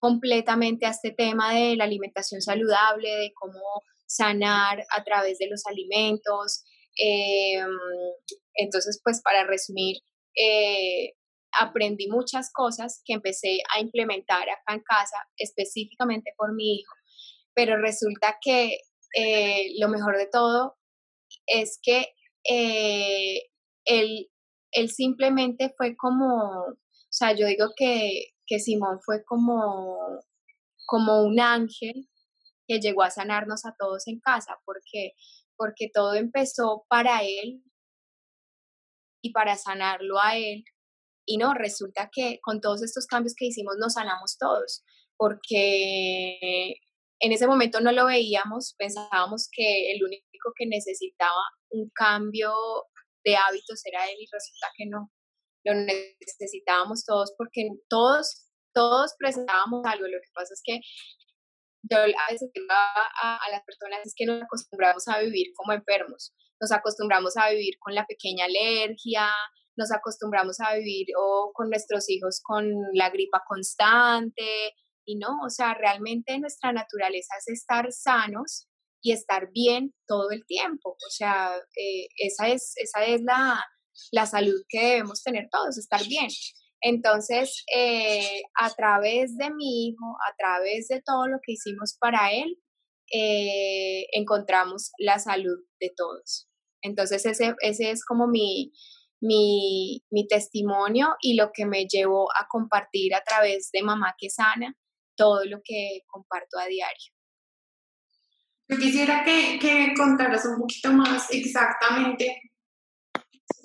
completamente 0.00 0.86
a 0.86 0.90
este 0.90 1.12
tema 1.12 1.54
de 1.54 1.76
la 1.76 1.84
alimentación 1.84 2.40
saludable, 2.42 3.08
de 3.08 3.32
cómo 3.34 3.60
sanar 4.06 4.84
a 4.96 5.04
través 5.04 5.38
de 5.38 5.48
los 5.48 5.66
alimentos. 5.66 6.64
Eh, 6.98 7.60
entonces, 8.54 9.00
pues 9.02 9.20
para 9.22 9.44
resumir, 9.44 9.96
eh, 10.34 11.12
aprendí 11.60 12.08
muchas 12.08 12.52
cosas 12.52 13.02
que 13.04 13.14
empecé 13.14 13.58
a 13.74 13.80
implementar 13.80 14.48
acá 14.48 14.74
en 14.74 14.82
casa, 14.82 15.16
específicamente 15.36 16.32
por 16.36 16.54
mi 16.54 16.76
hijo, 16.76 16.94
pero 17.54 17.80
resulta 17.80 18.38
que 18.40 18.78
eh, 19.16 19.72
lo 19.78 19.88
mejor 19.88 20.16
de 20.18 20.28
todo 20.30 20.76
es 21.46 21.78
que 21.82 22.06
él, 22.44 24.28
él, 24.72 24.88
simplemente 24.90 25.74
fue 25.76 25.96
como, 25.96 26.64
o 26.64 26.76
sea, 27.10 27.32
yo 27.32 27.46
digo 27.46 27.68
que, 27.76 28.32
que 28.46 28.60
Simón 28.60 29.00
fue 29.04 29.24
como, 29.24 29.96
como 30.86 31.22
un 31.22 31.40
ángel 31.40 32.08
que 32.68 32.80
llegó 32.80 33.02
a 33.02 33.10
sanarnos 33.10 33.64
a 33.64 33.74
todos 33.78 34.06
en 34.06 34.20
casa, 34.20 34.58
porque, 34.64 35.12
porque 35.56 35.88
todo 35.92 36.14
empezó 36.14 36.84
para 36.88 37.22
él 37.22 37.62
y 39.22 39.32
para 39.32 39.56
sanarlo 39.56 40.20
a 40.20 40.36
él. 40.36 40.64
Y 41.26 41.38
no, 41.38 41.54
resulta 41.54 42.08
que 42.12 42.38
con 42.40 42.60
todos 42.60 42.82
estos 42.82 43.06
cambios 43.06 43.34
que 43.36 43.46
hicimos 43.46 43.74
nos 43.78 43.94
sanamos 43.94 44.38
todos, 44.38 44.84
porque 45.16 46.76
en 47.18 47.32
ese 47.32 47.46
momento 47.46 47.80
no 47.80 47.92
lo 47.92 48.06
veíamos, 48.06 48.74
pensábamos 48.78 49.48
que 49.50 49.92
el 49.92 50.04
único 50.04 50.52
que 50.56 50.66
necesitaba 50.66 51.42
un 51.70 51.90
cambio 51.94 52.52
de 53.24 53.36
hábitos 53.36 53.84
era 53.84 54.08
él 54.08 54.16
y 54.20 54.28
resulta 54.30 54.68
que 54.76 54.86
no, 54.86 55.10
lo 55.64 55.74
necesitábamos 55.74 57.04
todos 57.04 57.34
porque 57.36 57.68
todos, 57.88 58.46
todos 58.72 59.14
presentábamos 59.18 59.84
algo, 59.84 60.06
lo 60.06 60.18
que 60.20 60.30
pasa 60.32 60.54
es 60.54 60.60
que 60.64 60.80
yo 61.90 61.98
a 61.98 62.32
veces 62.32 62.50
digo 62.52 62.66
a, 62.70 63.38
las 63.50 63.62
personas 63.64 64.00
es 64.04 64.14
que 64.16 64.26
nos 64.26 64.42
acostumbramos 64.42 65.06
a 65.08 65.20
vivir 65.20 65.48
como 65.54 65.72
enfermos, 65.72 66.32
nos 66.60 66.72
acostumbramos 66.72 67.36
a 67.36 67.50
vivir 67.50 67.74
con 67.80 67.94
la 67.94 68.06
pequeña 68.06 68.44
alergia, 68.44 69.28
nos 69.76 69.92
acostumbramos 69.92 70.60
a 70.60 70.74
vivir 70.74 71.08
o 71.18 71.52
con 71.54 71.70
nuestros 71.70 72.08
hijos 72.08 72.40
con 72.42 72.66
la 72.94 73.10
gripa 73.10 73.42
constante 73.46 74.74
y 75.04 75.16
no, 75.16 75.38
o 75.44 75.50
sea, 75.50 75.74
realmente 75.74 76.38
nuestra 76.38 76.72
naturaleza 76.72 77.34
es 77.38 77.48
estar 77.48 77.92
sanos 77.92 78.68
y 79.00 79.12
estar 79.12 79.50
bien 79.52 79.94
todo 80.06 80.30
el 80.30 80.44
tiempo, 80.46 80.90
o 80.90 81.10
sea, 81.10 81.56
eh, 81.76 82.08
esa 82.16 82.48
es, 82.48 82.72
esa 82.76 83.04
es 83.04 83.22
la, 83.22 83.64
la 84.10 84.26
salud 84.26 84.60
que 84.68 84.80
debemos 84.80 85.22
tener 85.22 85.48
todos, 85.50 85.78
estar 85.78 86.04
bien. 86.08 86.28
Entonces, 86.80 87.64
eh, 87.74 88.42
a 88.60 88.70
través 88.70 89.36
de 89.36 89.50
mi 89.50 89.86
hijo, 89.86 90.16
a 90.28 90.34
través 90.36 90.88
de 90.88 91.02
todo 91.02 91.26
lo 91.26 91.38
que 91.42 91.52
hicimos 91.52 91.96
para 92.00 92.32
él, 92.32 92.58
eh, 93.12 94.06
encontramos 94.12 94.90
la 94.98 95.18
salud 95.18 95.58
de 95.80 95.92
todos. 95.96 96.48
Entonces, 96.82 97.24
ese, 97.26 97.54
ese 97.60 97.90
es 97.90 98.04
como 98.04 98.26
mi, 98.26 98.72
mi, 99.20 100.02
mi, 100.10 100.26
testimonio 100.26 101.16
y 101.20 101.34
lo 101.34 101.50
que 101.52 101.66
me 101.66 101.86
llevó 101.86 102.28
a 102.32 102.46
compartir 102.48 103.14
a 103.14 103.22
través 103.22 103.70
de 103.72 103.82
Mamá 103.82 104.14
que 104.18 104.30
Sana 104.30 104.74
todo 105.16 105.44
lo 105.44 105.60
que 105.64 106.00
comparto 106.06 106.58
a 106.58 106.66
diario. 106.66 107.12
Yo 108.68 108.76
quisiera 108.78 109.24
que, 109.24 109.58
que 109.60 109.94
contaras 109.96 110.44
un 110.44 110.58
poquito 110.58 110.92
más 110.92 111.30
exactamente 111.30 112.42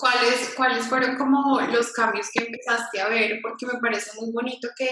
¿cuáles, 0.02 0.54
¿cuáles 0.56 0.88
fueron 0.88 1.16
como 1.16 1.62
los 1.62 1.94
cambios 1.94 2.28
que 2.34 2.44
empezaste 2.44 3.00
a 3.00 3.08
ver? 3.08 3.40
Porque 3.42 3.68
me 3.68 3.80
parece 3.80 4.20
muy 4.20 4.32
bonito 4.32 4.68
que 4.76 4.90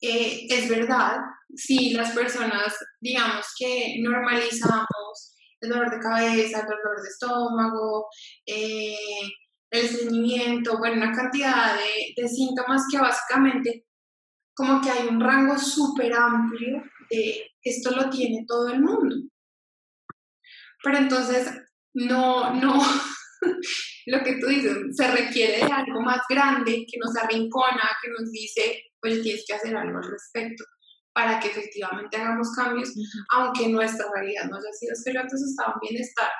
eh, 0.00 0.46
es 0.50 0.68
verdad, 0.68 1.18
si 1.54 1.94
las 1.94 2.12
personas, 2.12 2.74
digamos 3.00 3.46
que 3.58 3.96
normalizamos 4.00 5.36
el 5.60 5.70
dolor 5.70 5.90
de 5.90 6.00
cabeza, 6.00 6.60
el 6.60 6.66
dolor 6.66 7.02
de 7.02 7.08
estómago, 7.08 8.08
eh, 8.44 8.96
el 9.74 9.86
estreñimiento, 9.86 10.78
bueno, 10.78 10.96
una 10.96 11.12
cantidad 11.12 11.76
de, 11.76 12.22
de, 12.22 12.28
síntomas 12.28 12.84
que 12.90 12.98
básicamente 12.98 13.86
como 14.54 14.80
que 14.80 14.90
hay 14.90 15.08
un 15.08 15.20
rango 15.20 15.58
súper 15.58 16.14
amplio 16.14 16.82
de 17.10 17.50
esto 17.62 17.90
lo 17.90 18.08
tiene 18.08 18.44
todo 18.46 18.68
el 18.68 18.80
mundo. 18.80 19.16
Pero 20.82 20.98
entonces, 20.98 21.50
no, 21.94 22.54
no, 22.54 22.74
lo 24.06 24.22
que 24.22 24.36
tú 24.36 24.46
dices, 24.46 24.76
se 24.92 25.10
requiere 25.10 25.66
de 25.66 25.72
algo 25.72 26.00
más 26.02 26.20
grande 26.28 26.86
que 26.88 26.98
nos 26.98 27.16
arrincona, 27.16 27.96
que 28.00 28.10
nos 28.10 28.30
dice, 28.30 28.84
pues 29.00 29.22
tienes 29.22 29.44
que 29.46 29.54
hacer 29.54 29.76
algo 29.76 29.98
al 29.98 30.10
respecto 30.10 30.64
para 31.12 31.40
que 31.40 31.48
efectivamente 31.48 32.16
hagamos 32.16 32.52
cambios, 32.56 32.92
aunque 33.32 33.68
nuestra 33.68 34.06
realidad 34.12 34.44
no 34.50 34.56
haya 34.56 34.72
sido 34.72 34.92
es 34.92 35.02
que 35.04 35.14
yo 35.14 35.20
antes 35.20 35.40
estaba 35.42 35.74
en 35.74 35.88
bienestar, 35.88 36.30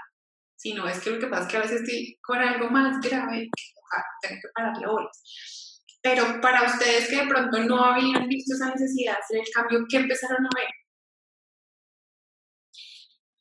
sino 0.57 0.89
es 0.89 1.01
que 1.01 1.11
lo 1.11 1.19
que 1.19 1.27
pasa 1.27 1.43
es 1.43 1.49
que 1.49 1.57
a 1.57 1.61
veces 1.61 1.81
estoy 1.83 2.19
con 2.23 2.39
algo 2.39 2.71
más 2.71 3.01
grave 3.01 3.49
que 3.55 4.29
tengo 4.29 4.41
que 4.41 4.49
pararle 4.55 4.87
bolas. 4.87 5.83
Pero 6.03 6.41
para 6.41 6.65
ustedes 6.65 7.09
que 7.09 7.17
de 7.17 7.27
pronto 7.27 7.59
no 7.61 7.85
habían 7.85 8.29
visto 8.29 8.55
esa 8.55 8.71
necesidad 8.71 9.17
de 9.31 9.39
el 9.41 9.47
cambio, 9.55 9.87
¿qué 9.89 9.97
empezaron 9.97 10.45
a 10.45 10.51
ver? 10.55 10.69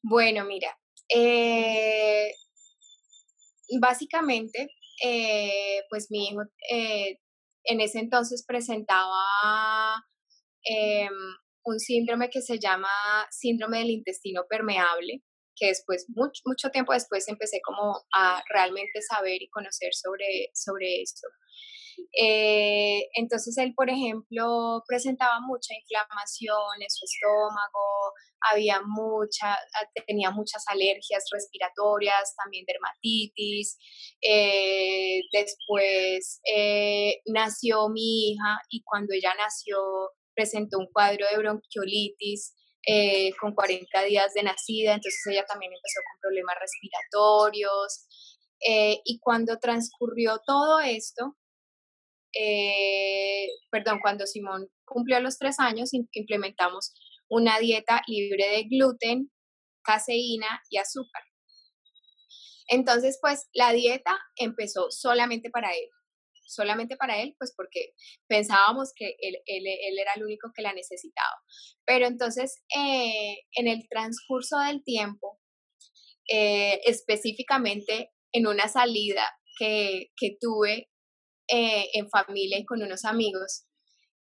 Bueno, 0.01 0.45
mira, 0.45 0.77
eh, 1.13 2.33
básicamente, 3.79 4.67
eh, 5.03 5.83
pues 5.89 6.07
mi 6.09 6.27
hijo 6.27 6.41
eh, 6.69 7.19
en 7.65 7.81
ese 7.81 7.99
entonces 7.99 8.43
presentaba 8.45 10.05
em, 10.63 11.13
un 11.65 11.79
síndrome 11.79 12.29
que 12.29 12.41
se 12.41 12.59
llama 12.59 12.89
síndrome 13.31 13.79
del 13.79 13.91
intestino 13.91 14.43
permeable, 14.49 15.21
que 15.55 15.67
después, 15.67 16.05
mucho, 16.09 16.41
mucho 16.45 16.69
tiempo 16.69 16.93
después, 16.93 17.27
empecé 17.27 17.61
como 17.63 18.01
a 18.15 18.43
realmente 18.49 19.01
saber 19.01 19.41
y 19.41 19.49
conocer 19.49 19.93
sobre, 19.93 20.49
sobre 20.53 21.01
esto. 21.01 21.27
Eh, 22.19 23.07
entonces 23.13 23.57
él, 23.57 23.73
por 23.75 23.89
ejemplo, 23.89 24.83
presentaba 24.87 25.39
mucha 25.41 25.73
inflamación 25.75 26.81
en 26.81 26.89
su 26.89 27.05
estómago, 27.05 28.13
había 28.51 28.81
mucha, 28.85 29.57
tenía 30.05 30.31
muchas 30.31 30.63
alergias 30.67 31.25
respiratorias, 31.31 32.35
también 32.35 32.65
dermatitis. 32.65 33.77
Eh, 34.21 35.21
después 35.31 36.41
eh, 36.53 37.21
nació 37.25 37.89
mi 37.89 38.31
hija 38.31 38.59
y 38.69 38.83
cuando 38.83 39.13
ella 39.13 39.33
nació 39.37 39.77
presentó 40.35 40.79
un 40.79 40.87
cuadro 40.91 41.25
de 41.29 41.37
bronquiolitis. 41.37 42.55
Con 43.39 43.53
40 43.53 44.03
días 44.03 44.33
de 44.33 44.43
nacida, 44.43 44.93
entonces 44.93 45.21
ella 45.27 45.45
también 45.45 45.71
empezó 45.73 45.99
con 46.11 46.19
problemas 46.21 46.55
respiratorios. 46.59 48.07
y 49.05 49.19
cuando 49.19 49.57
transcurrió 49.59 50.39
todo 50.45 50.79
esto, 50.79 51.37
eh, 52.33 53.47
perdón, 53.69 53.99
cuando 54.01 54.25
Simón 54.25 54.67
cumplió 54.85 55.19
los 55.19 55.37
tres 55.37 55.59
años, 55.59 55.91
implementamos 55.93 56.93
una 57.29 57.59
dieta 57.59 58.01
libre 58.07 58.47
de 58.49 58.63
gluten, 58.63 59.31
caseína 59.83 60.61
y 60.69 60.77
azúcar. 60.77 61.23
Entonces, 62.67 63.19
pues 63.21 63.47
la 63.53 63.71
dieta 63.71 64.17
empezó 64.35 64.89
solamente 64.89 65.49
para 65.49 65.71
él, 65.71 65.89
solamente 66.45 66.95
para 66.97 67.21
él, 67.21 67.35
pues 67.37 67.53
porque 67.55 67.93
pensábamos 68.27 68.91
que 68.95 69.15
él, 69.19 69.37
era 69.45 70.13
el 70.15 70.23
único 70.23 70.51
que 70.55 70.61
la 70.61 70.73
necesitaba. 70.73 71.35
Pero 71.85 72.07
entonces, 72.07 72.63
eh, 72.75 73.37
en 73.55 73.67
el 73.67 73.87
transcurso 73.89 74.59
del 74.59 74.83
tiempo, 74.83 75.39
eh, 76.29 76.79
específicamente 76.85 78.11
en 78.31 78.47
una 78.47 78.67
salida 78.67 79.27
que, 79.57 80.09
tuve 80.39 80.89
eh, 81.47 81.89
en 81.93 82.09
familia 82.09 82.57
y 82.57 82.65
con 82.65 82.81
unos 82.81 83.05
amigos, 83.05 83.65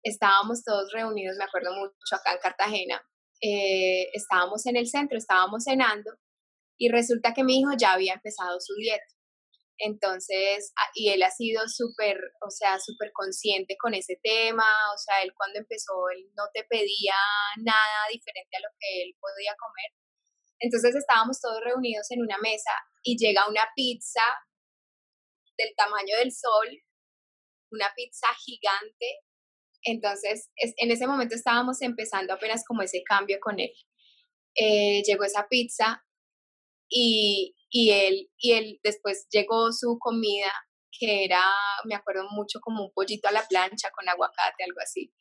estábamos 0.02 0.62
todos 0.64 0.90
reunidos, 0.92 1.36
me 1.36 1.44
acuerdo 1.44 1.74
mucho, 1.74 1.92
acá 2.12 2.32
en 2.32 2.38
Cartagena, 2.40 3.02
estábamos 3.40 4.66
en 4.66 4.76
el 4.76 4.88
centro, 4.88 5.16
estábamos 5.16 5.64
cenando 5.64 6.10
y 6.76 6.88
resulta 6.88 7.34
que 7.34 7.44
mi 7.44 7.60
hijo 7.60 7.70
ya 7.78 7.92
había 7.92 8.14
empezado 8.14 8.58
su 8.60 8.74
dieta. 8.74 9.17
Entonces, 9.78 10.72
ah, 10.76 10.90
y 10.94 11.10
él 11.10 11.22
ha 11.22 11.30
sido 11.30 11.62
súper, 11.68 12.18
o 12.44 12.50
sea, 12.50 12.80
súper 12.80 13.12
consciente 13.12 13.76
con 13.78 13.94
ese 13.94 14.18
tema, 14.22 14.66
o 14.92 14.98
sea, 14.98 15.22
él 15.22 15.32
cuando 15.36 15.60
empezó, 15.60 16.10
él 16.10 16.28
no 16.36 16.44
te 16.52 16.64
pedía 16.64 17.14
nada 17.58 18.08
diferente 18.10 18.56
a 18.56 18.60
lo 18.60 18.68
que 18.78 19.02
él 19.02 19.16
podía 19.20 19.54
comer. 19.56 19.92
Entonces 20.60 20.96
estábamos 20.96 21.40
todos 21.40 21.62
reunidos 21.62 22.10
en 22.10 22.22
una 22.22 22.38
mesa 22.38 22.72
y 23.04 23.16
llega 23.16 23.48
una 23.48 23.68
pizza 23.76 24.22
del 25.56 25.74
tamaño 25.76 26.16
del 26.16 26.32
sol, 26.32 26.68
una 27.70 27.92
pizza 27.94 28.26
gigante. 28.44 29.20
Entonces, 29.82 30.50
en 30.56 30.90
ese 30.90 31.06
momento 31.06 31.36
estábamos 31.36 31.80
empezando 31.82 32.32
apenas 32.32 32.64
como 32.66 32.82
ese 32.82 33.02
cambio 33.04 33.38
con 33.40 33.60
él. 33.60 33.72
Eh, 34.56 35.02
llegó 35.04 35.24
esa 35.24 35.46
pizza 35.48 36.04
y, 36.88 37.54
y, 37.70 37.90
él, 37.90 38.30
y 38.38 38.52
él 38.52 38.80
después 38.82 39.26
llegó 39.30 39.72
su 39.72 39.98
comida, 39.98 40.52
que 40.98 41.24
era, 41.24 41.42
me 41.84 41.94
acuerdo 41.94 42.26
mucho, 42.30 42.60
como 42.60 42.84
un 42.84 42.92
pollito 42.92 43.28
a 43.28 43.32
la 43.32 43.46
plancha 43.46 43.90
con 43.94 44.08
aguacate, 44.08 44.64
algo 44.64 44.80
así. 44.82 45.12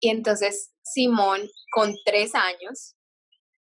Y 0.00 0.10
entonces 0.10 0.72
Simón, 0.82 1.48
con 1.72 1.94
tres 2.04 2.34
años, 2.34 2.96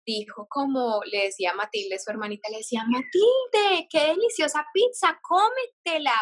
dijo 0.05 0.47
como 0.49 1.01
le 1.11 1.25
decía 1.25 1.51
a 1.51 1.55
Matilde, 1.55 1.99
su 1.99 2.09
hermanita, 2.11 2.49
le 2.49 2.57
decía, 2.57 2.83
Matilde, 2.87 3.87
qué 3.89 4.07
deliciosa 4.07 4.65
pizza, 4.73 5.19
cómetela. 5.21 6.19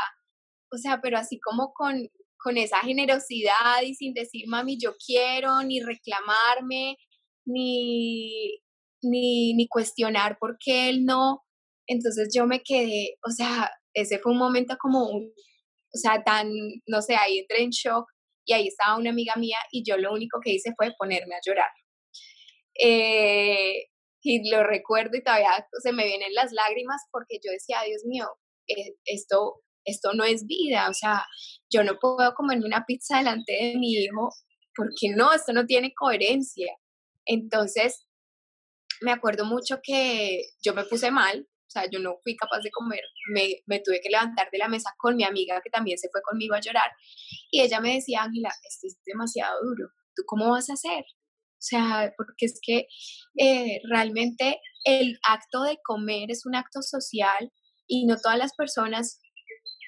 O 0.72 0.77
sea, 0.77 1.00
pero 1.01 1.17
así 1.17 1.39
como 1.39 1.74
con, 1.74 2.10
con 2.38 2.58
esa 2.58 2.79
generosidad 2.79 3.82
y 3.84 3.96
sin 3.96 4.13
decir, 4.13 4.46
mami, 4.48 4.77
yo 4.79 4.96
quiero, 5.06 5.63
ni 5.63 5.82
reclamarme, 5.82 6.98
ni, 7.46 8.62
ni, 9.01 9.53
ni 9.53 9.67
cuestionar 9.67 10.38
por 10.39 10.58
qué 10.60 10.89
él 10.89 11.06
no. 11.06 11.44
Entonces 11.88 12.29
yo 12.36 12.46
me 12.46 12.62
quedé, 12.62 13.17
o 13.27 13.32
sea, 13.32 13.72
ese 13.94 14.20
fue 14.20 14.34
un 14.34 14.38
momento 14.38 14.75
como, 14.79 15.06
o 15.08 15.98
sea, 15.98 16.24
tan, 16.24 16.50
no 16.86 17.01
sé, 17.01 17.15
ahí 17.15 17.39
entré 17.39 17.63
en 17.63 17.72
shock 17.72 18.06
y 18.46 18.53
ahí 18.53 18.67
estaba 18.67 18.98
una 18.98 19.10
amiga 19.10 19.36
mía 19.38 19.58
y 19.72 19.84
yo 19.84 19.98
lo 19.98 20.13
único 20.13 20.39
que 20.44 20.51
hice 20.51 20.74
fue 20.77 20.94
ponerme 20.98 21.36
a 21.36 21.41
llorar. 21.46 21.72
Eh, 22.79 23.88
y 24.22 24.50
lo 24.50 24.63
recuerdo 24.63 25.17
y 25.17 25.24
todavía 25.24 25.67
se 25.82 25.93
me 25.93 26.06
vienen 26.06 26.34
las 26.34 26.52
lágrimas 26.52 27.02
porque 27.12 27.39
yo 27.43 27.52
decía, 27.52 27.82
Dios 27.86 28.04
mío, 28.06 28.28
eh, 28.67 28.95
esto, 29.06 29.62
esto 29.86 30.13
no 30.13 30.26
es 30.26 30.45
vida, 30.45 30.89
o 30.89 30.93
sea, 30.93 31.26
yo 31.71 31.84
no 31.84 31.97
puedo 32.00 32.34
comerme 32.36 32.65
una 32.65 32.84
pizza 32.86 33.17
delante 33.17 33.54
de 33.54 33.78
mi 33.78 33.93
hijo 33.93 34.30
porque 34.76 35.10
no, 35.15 35.34
esto 35.34 35.54
no 35.54 35.65
tiene 35.65 35.93
coherencia. 35.95 36.73
Entonces, 37.26 38.06
me 39.02 39.12
acuerdo 39.12 39.45
mucho 39.45 39.80
que 39.82 40.41
yo 40.62 40.73
me 40.73 40.86
puse 40.86 41.12
mal, 41.12 41.47
sea, 41.80 41.90
yo 41.92 42.00
no 42.00 42.18
fui 42.24 42.36
capaz 42.36 42.60
de 42.62 42.72
comer, 42.72 43.02
me, 43.34 43.62
me, 43.66 43.80
tuve 43.80 44.00
que 44.02 44.10
levantar 44.10 44.50
de 44.52 44.58
la 44.58 44.68
mesa 44.68 44.94
con 44.98 45.16
mi 45.16 45.24
amiga 45.24 45.62
que 45.63 45.70
también 45.70 45.98
se 45.98 46.10
fue 46.10 46.22
conmigo 46.22 46.56
a 46.56 46.62
llorar 46.62 46.92
y 47.52 47.62
ella 47.62 47.80
me 47.80 47.96
decía, 47.96 48.24
Ángela, 48.24 48.50
esto 48.68 48.88
es 48.88 49.00
demasiado 49.06 49.60
duro, 49.63 49.90
¿tú 50.16 50.24
cómo 50.26 50.52
vas 50.52 50.70
a 50.70 50.74
hacer? 50.74 51.04
O 51.04 51.60
sea, 51.60 52.13
porque 52.16 52.46
es 52.46 52.60
que 52.62 52.88
eh, 53.38 53.80
realmente 53.90 54.60
el 54.84 55.18
acto 55.28 55.63
de 55.63 55.78
comer 55.84 56.30
es 56.30 56.46
un 56.46 56.56
acto 56.56 56.82
social 56.82 57.52
y 57.88 58.06
no 58.06 58.18
todas 58.18 58.38
las 58.38 58.54
personas 58.56 59.20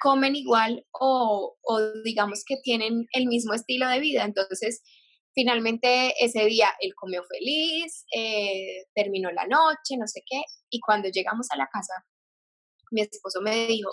comen 0.01 0.35
igual 0.35 0.85
o, 0.91 1.57
o 1.61 1.79
digamos 2.03 2.43
que 2.45 2.55
tienen 2.63 3.05
el 3.11 3.27
mismo 3.27 3.53
estilo 3.53 3.87
de 3.87 3.99
vida. 3.99 4.23
Entonces, 4.23 4.81
Finalmente 5.39 6.13
ese 6.19 6.43
día 6.47 6.67
él 6.81 6.93
comió 6.95 7.23
feliz, 7.23 8.03
eh, 8.13 8.87
terminó 8.93 9.31
la 9.31 9.47
noche, 9.47 9.95
no 9.97 10.05
sé 10.05 10.21
qué, 10.29 10.41
y 10.69 10.81
cuando 10.81 11.07
llegamos 11.07 11.47
a 11.51 11.55
la 11.55 11.69
casa, 11.71 11.93
mi 12.91 12.99
esposo 12.99 13.39
me 13.39 13.67
dijo, 13.67 13.89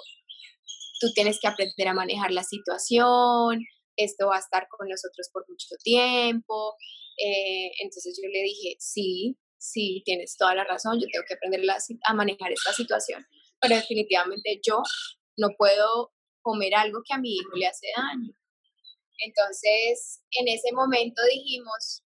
tú 0.99 1.13
tienes 1.15 1.39
que 1.41 1.47
aprender 1.47 1.87
a 1.87 1.95
manejar 1.95 2.33
la 2.33 2.43
situación, 2.43 3.61
esto 3.95 4.27
va 4.27 4.39
a 4.39 4.41
estar 4.41 4.67
con 4.69 4.89
nosotros 4.89 5.31
por 5.33 5.49
mucho 5.49 5.69
tiempo. 5.85 6.75
Eh, 7.17 7.71
entonces 7.81 8.19
yo 8.21 8.29
le 8.29 8.43
dije, 8.43 8.75
sí, 8.81 9.39
sí, 9.57 10.03
tienes 10.05 10.37
toda 10.37 10.57
la 10.57 10.65
razón, 10.65 10.99
yo 10.99 11.07
tengo 11.13 11.25
que 11.29 11.35
aprender 11.35 11.61
a 12.09 12.15
manejar 12.15 12.51
esta 12.51 12.73
situación, 12.73 13.25
pero 13.61 13.77
definitivamente 13.77 14.61
yo 14.67 14.83
no 15.37 15.51
puedo 15.57 16.13
comer 16.43 16.75
algo 16.75 17.03
que 17.07 17.15
a 17.15 17.19
mi 17.19 17.37
hijo 17.37 17.55
le 17.55 17.69
hace 17.69 17.87
daño. 17.97 18.35
Entonces, 19.19 20.23
en 20.33 20.49
ese 20.49 20.73
momento 20.73 21.23
dijimos, 21.31 22.03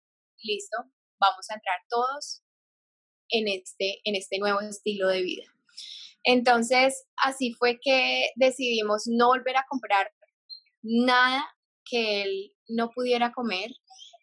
listo, 0.43 0.77
vamos 1.19 1.49
a 1.49 1.55
entrar 1.55 1.79
todos 1.89 2.41
en 3.29 3.47
este, 3.47 4.01
en 4.03 4.15
este 4.15 4.39
nuevo 4.39 4.61
estilo 4.61 5.07
de 5.09 5.21
vida. 5.21 5.43
Entonces, 6.23 7.05
así 7.23 7.53
fue 7.53 7.79
que 7.81 8.31
decidimos 8.35 9.03
no 9.05 9.27
volver 9.27 9.57
a 9.57 9.65
comprar 9.69 10.11
nada 10.81 11.45
que 11.85 12.23
él 12.23 12.53
no 12.67 12.89
pudiera 12.89 13.31
comer 13.31 13.71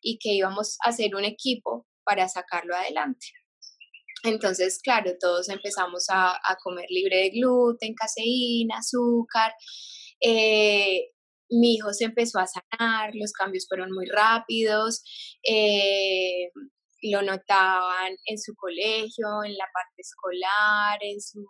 y 0.03 0.19
que 0.19 0.33
íbamos 0.33 0.77
a 0.85 0.91
hacer 0.91 1.15
un 1.15 1.25
equipo 1.25 1.87
para 2.05 2.29
sacarlo 2.29 2.77
adelante. 2.77 3.27
Entonces, 4.23 4.81
claro, 4.83 5.13
todos 5.21 5.49
empezamos 5.49 6.07
a, 6.09 6.39
comer 6.63 6.87
libre 6.89 7.17
de 7.17 7.31
gluten, 7.31 7.95
caseína, 7.95 8.79
azúcar. 8.79 9.53
Eh, 10.21 11.11
mi 11.51 11.75
hijo 11.75 11.93
se 11.93 12.05
empezó 12.05 12.39
a 12.39 12.47
sanar, 12.47 13.11
los 13.15 13.33
cambios 13.33 13.67
fueron 13.69 13.91
muy 13.93 14.07
rápidos, 14.07 15.03
eh, 15.43 16.51
lo 17.03 17.23
notaban 17.23 18.17
en 18.27 18.39
su 18.39 18.55
colegio, 18.55 19.45
en 19.45 19.57
la 19.57 19.67
parte 19.73 19.99
escolar, 19.99 20.99
en 21.03 21.21
su, 21.21 21.45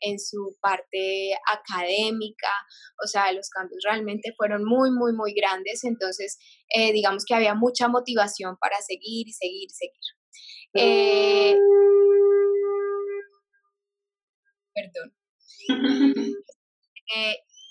en 0.00 0.18
su 0.18 0.56
parte 0.60 1.34
académica, 1.52 2.50
o 3.04 3.06
sea, 3.06 3.32
los 3.32 3.50
cambios 3.50 3.82
realmente 3.84 4.32
fueron 4.36 4.64
muy, 4.64 4.90
muy, 4.90 5.12
muy 5.12 5.34
grandes, 5.34 5.84
entonces 5.84 6.38
eh, 6.74 6.92
digamos 6.92 7.24
que 7.26 7.34
había 7.34 7.54
mucha 7.54 7.88
motivación 7.88 8.56
para 8.58 8.80
seguir 8.80 9.28
y 9.28 9.32
seguir 9.32 9.68
y 9.68 9.74
seguir. 9.74 9.94
Eh, 10.74 11.56
perdón. 14.74 15.14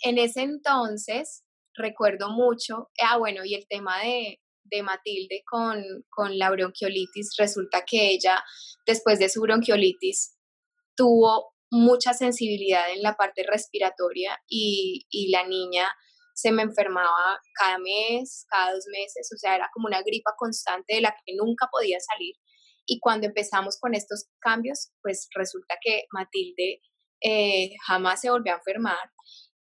en 0.04 0.18
ese 0.18 0.42
entonces, 0.42 1.44
recuerdo 1.78 2.30
mucho, 2.32 2.90
ah, 3.02 3.18
bueno, 3.18 3.46
y 3.46 3.56
el 3.56 3.68
tema 3.68 4.00
de, 4.02 4.40
Matilde 4.84 5.44
con, 5.50 5.82
con 6.10 6.38
la 6.38 6.52
bronquiolitis, 6.52 7.36
resulta 7.38 7.86
que 7.86 8.10
ella, 8.10 8.44
después 8.86 9.18
de 9.18 9.30
su 9.30 9.40
bronquiolitis, 9.42 10.36
tuvo 10.96 11.54
mucha 11.72 12.14
sensibilidad 12.14 12.92
en 12.92 13.02
la 13.02 13.16
parte 13.16 13.44
respiratoria 13.44 14.38
y, 14.50 15.06
y, 15.10 15.32
la 15.32 15.48
niña 15.48 15.88
se 16.34 16.52
me 16.52 16.64
enfermaba 16.64 17.40
cada 17.54 17.78
mes, 17.80 18.46
cada 18.50 18.74
dos 18.74 18.86
meses, 18.92 19.30
o 19.34 19.38
sea, 19.38 19.56
era 19.56 19.70
como 19.74 19.88
una 19.88 20.02
gripa 20.02 20.32
constante 20.38 20.96
de 20.96 21.02
la 21.02 21.16
que 21.26 21.34
nunca 21.36 21.68
podía 21.72 22.00
salir. 22.00 22.36
Y 22.86 23.00
cuando 23.00 23.28
empezamos 23.28 23.78
con 23.80 23.96
estos 23.96 24.28
cambios, 24.40 24.92
pues 25.02 25.28
resulta 25.34 25.76
que 25.82 26.04
Matilde 26.12 26.82
eh, 27.22 27.72
jamás 27.88 28.22
se 28.22 28.30
volvió 28.30 28.54
a 28.54 28.58
enfermar 28.58 29.12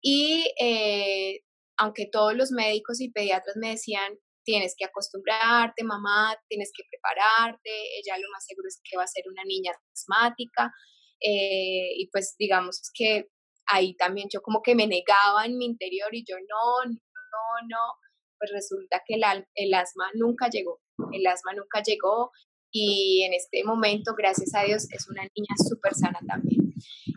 y 0.01 0.53
eh, 0.59 1.39
aunque 1.77 2.07
todos 2.11 2.35
los 2.35 2.51
médicos 2.51 3.01
y 3.01 3.11
pediatras 3.11 3.55
me 3.57 3.71
decían, 3.71 4.17
tienes 4.43 4.75
que 4.77 4.85
acostumbrarte, 4.85 5.83
mamá, 5.83 6.37
tienes 6.47 6.71
que 6.75 6.83
prepararte, 6.89 7.69
ella 7.99 8.17
lo 8.17 8.29
más 8.31 8.45
seguro 8.45 8.67
es 8.67 8.79
que 8.83 8.97
va 8.97 9.03
a 9.03 9.07
ser 9.07 9.23
una 9.29 9.43
niña 9.43 9.71
asmática, 9.93 10.71
eh, 11.19 11.89
y 11.97 12.09
pues 12.11 12.35
digamos 12.37 12.81
que 12.93 13.29
ahí 13.67 13.95
también 13.95 14.27
yo 14.31 14.41
como 14.41 14.61
que 14.61 14.75
me 14.75 14.87
negaba 14.87 15.45
en 15.45 15.57
mi 15.57 15.65
interior 15.65 16.13
y 16.13 16.23
yo 16.27 16.35
no, 16.37 16.85
no, 16.85 17.67
no, 17.67 17.93
pues 18.37 18.51
resulta 18.51 19.01
que 19.05 19.15
el, 19.15 19.23
el 19.55 19.73
asma 19.73 20.05
nunca 20.13 20.49
llegó, 20.49 20.79
el 21.11 21.25
asma 21.25 21.53
nunca 21.53 21.81
llegó 21.81 22.31
y 22.71 23.23
en 23.23 23.33
este 23.33 23.63
momento, 23.63 24.13
gracias 24.17 24.53
a 24.53 24.63
Dios, 24.63 24.85
es 24.91 25.07
una 25.09 25.23
niña 25.23 25.55
súper 25.65 25.93
sana 25.95 26.19
también. 26.27 26.73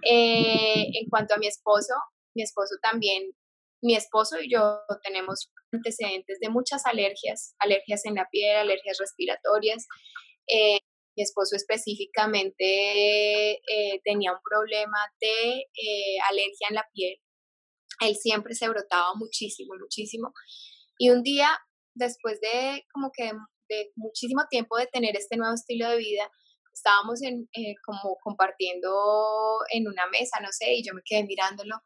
Eh, 0.09 0.87
en 0.95 1.09
cuanto 1.11 1.35
a 1.35 1.39
mi 1.39 1.49
esposo, 1.49 1.95
mi 2.35 2.43
esposo 2.43 2.77
también 2.81 3.33
mi 3.83 3.95
esposo 3.95 4.41
y 4.41 4.51
yo 4.51 4.81
tenemos 5.03 5.53
antecedentes 5.73 6.39
de 6.41 6.49
muchas 6.49 6.85
alergias, 6.87 7.55
alergias 7.59 8.05
en 8.05 8.15
la 8.15 8.29
piel, 8.31 8.57
alergias 8.57 8.99
respiratorias. 8.99 9.87
Eh, 10.47 10.79
mi 11.17 11.23
esposo 11.23 11.57
específicamente 11.57 13.53
eh, 13.53 14.01
tenía 14.05 14.33
un 14.33 14.39
problema 14.49 14.99
de 15.21 15.65
alergia 16.31 16.69
en 16.69 16.75
la 16.77 16.87
piel. 16.93 17.17
Él 18.01 18.17
siempre 18.17 18.55
se 18.55 18.69
brotaba 18.69 19.15
muchísimo, 19.15 19.75
muchísimo. 19.79 20.33
Y 20.99 21.11
un 21.11 21.23
día, 21.23 21.59
después 21.95 22.41
de 22.41 22.85
como 22.93 23.11
que 23.13 23.33
de 23.69 23.93
muchísimo 23.97 24.43
tiempo 24.51 24.77
de 24.77 24.87
tener 24.87 25.17
este 25.17 25.37
nuevo 25.37 25.55
estilo 25.55 25.89
de 25.89 25.99
vida, 25.99 26.31
estábamos 26.73 27.23
en, 27.23 27.49
como 27.85 28.17
compartiendo 28.23 29.59
en 29.73 29.89
una 29.89 30.07
mesa, 30.09 30.39
no 30.41 30.49
sé, 30.51 30.75
y 30.75 30.85
yo 30.85 30.95
me 30.95 31.03
quedé 31.05 31.25
mirándolo 31.25 31.77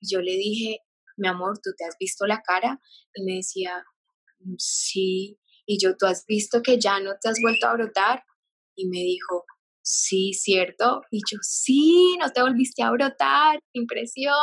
y 0.00 0.14
yo 0.14 0.20
le 0.20 0.32
dije, 0.32 0.78
mi 1.22 1.28
amor, 1.28 1.58
¿tú 1.62 1.70
te 1.76 1.84
has 1.84 1.96
visto 1.98 2.26
la 2.26 2.42
cara? 2.42 2.80
Y 3.14 3.24
me 3.24 3.36
decía, 3.36 3.84
mm, 4.40 4.56
sí. 4.58 5.38
Y 5.64 5.78
yo, 5.80 5.96
¿tú 5.96 6.06
has 6.06 6.26
visto 6.26 6.60
que 6.62 6.78
ya 6.78 7.00
no 7.00 7.12
te 7.20 7.28
has 7.28 7.40
vuelto 7.40 7.66
a 7.68 7.74
brotar? 7.74 8.24
Y 8.74 8.88
me 8.88 8.98
dijo, 8.98 9.44
sí, 9.82 10.32
¿cierto? 10.34 11.02
Y 11.10 11.20
yo, 11.30 11.38
sí, 11.42 12.16
no 12.20 12.30
te 12.30 12.42
volviste 12.42 12.82
a 12.82 12.90
brotar, 12.90 13.60
impresión. 13.72 14.34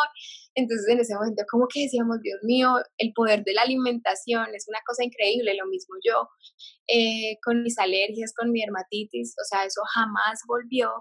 Entonces 0.55 0.87
en 0.89 0.99
ese 0.99 1.15
momento 1.15 1.43
como 1.49 1.67
que 1.67 1.83
decíamos, 1.83 2.19
Dios 2.21 2.39
mío, 2.43 2.75
el 2.97 3.13
poder 3.13 3.43
de 3.43 3.53
la 3.53 3.61
alimentación 3.61 4.47
es 4.55 4.65
una 4.67 4.79
cosa 4.85 5.03
increíble, 5.03 5.55
lo 5.55 5.67
mismo 5.67 5.95
yo 6.05 6.27
eh, 6.87 7.37
con 7.43 7.63
mis 7.63 7.77
alergias, 7.77 8.33
con 8.35 8.51
mi 8.51 8.61
dermatitis, 8.61 9.35
o 9.39 9.45
sea, 9.47 9.65
eso 9.65 9.81
jamás 9.93 10.41
volvió. 10.47 10.91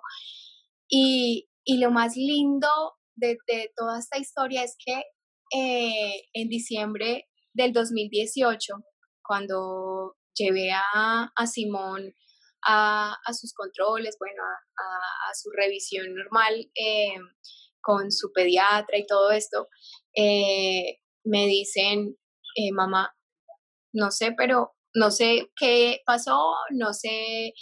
Y, 0.88 1.48
y 1.64 1.78
lo 1.78 1.90
más 1.90 2.16
lindo 2.16 2.68
de, 3.16 3.36
de, 3.46 3.72
toda 3.76 3.98
esta 3.98 4.18
historia 4.18 4.62
es 4.62 4.76
que 4.84 5.02
eh, 5.50 6.28
en 6.32 6.48
diciembre 6.48 7.28
del 7.52 7.72
2018, 7.72 8.74
cuando 9.22 10.16
llevé 10.34 10.70
a, 10.72 11.30
Simón 11.46 12.14
a, 12.66 13.16
sus 13.32 13.52
controles, 13.54 14.16
bueno, 14.18 14.42
a, 14.42 15.30
a 15.30 15.34
su 15.34 15.50
revisión 15.50 16.14
normal 16.14 16.70
eh, 16.74 17.16
con 17.80 18.12
su 18.12 18.32
pediatra 18.32 18.98
y 18.98 19.06
todo 19.06 19.30
esto, 19.30 19.68
eh, 20.14 20.98
me 21.24 21.46
dicen, 21.46 22.16
mamá, 22.72 23.14
no 23.92 24.10
sé, 24.10 24.32
pero 24.36 24.74
no 24.94 25.10
sé 25.10 25.50
qué 25.56 26.00
pasó, 26.04 26.54
no 26.70 26.92
sé, 26.92 27.52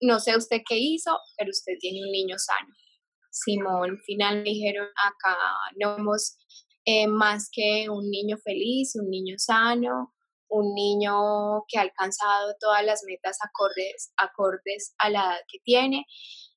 no 0.00 0.18
sé 0.20 0.36
usted 0.36 0.62
qué 0.68 0.76
hizo, 0.78 1.16
pero 1.36 1.50
usted 1.50 1.74
tiene 1.80 2.04
un 2.04 2.10
niño 2.10 2.36
sano. 2.38 2.74
Simón, 3.30 3.98
final 4.04 4.38
me 4.38 4.50
dijeron, 4.50 4.88
acá 4.88 5.38
no 5.76 5.96
hemos 5.96 6.36
eh, 6.84 7.06
más 7.06 7.48
que 7.52 7.88
un 7.88 8.10
niño 8.10 8.36
feliz, 8.42 8.96
un 8.96 9.08
niño 9.08 9.36
sano, 9.38 10.12
un 10.48 10.74
niño 10.74 11.64
que 11.68 11.78
ha 11.78 11.82
alcanzado 11.82 12.54
todas 12.60 12.84
las 12.84 13.02
metas 13.06 13.38
acordes, 13.42 14.12
acordes 14.16 14.94
a 14.98 15.08
la 15.08 15.20
edad 15.20 15.40
que 15.48 15.58
tiene. 15.64 16.04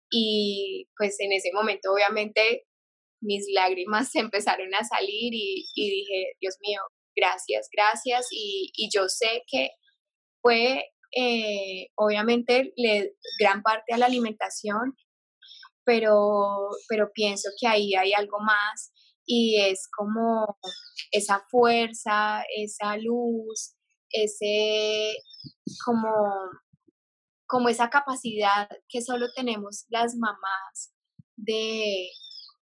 Y 0.09 0.87
pues 0.97 1.15
en 1.19 1.31
ese 1.31 1.51
momento 1.53 1.91
obviamente 1.93 2.65
mis 3.21 3.45
lágrimas 3.53 4.13
empezaron 4.15 4.73
a 4.75 4.83
salir 4.83 5.33
y, 5.33 5.65
dije, 5.75 6.33
Dios 6.39 6.55
mío, 6.61 6.81
gracias, 7.15 7.69
gracias. 7.71 8.27
Y, 8.31 8.89
yo 8.93 9.07
sé 9.07 9.43
que 9.47 9.69
fue 10.41 10.91
eh, 11.15 11.87
obviamente 11.95 12.73
gran 13.39 13.61
parte 13.61 13.93
a 13.93 13.97
la 13.97 14.07
alimentación, 14.07 14.95
pero, 15.85 16.69
pero 16.89 17.11
pienso 17.13 17.49
que 17.59 17.67
ahí 17.67 17.93
hay 17.95 18.13
algo 18.13 18.39
más 18.39 18.91
y 19.25 19.61
es 19.61 19.87
como 19.95 20.57
esa 21.11 21.45
fuerza, 21.49 22.43
esa 22.55 22.97
luz, 22.97 23.75
ese 24.09 25.17
como, 25.83 26.11
como 27.47 27.69
esa 27.69 27.89
capacidad 27.89 28.69
que 28.87 29.01
solo 29.01 29.27
tenemos 29.35 29.85
las 29.89 30.15
mamás 30.15 30.93
de, 31.35 32.09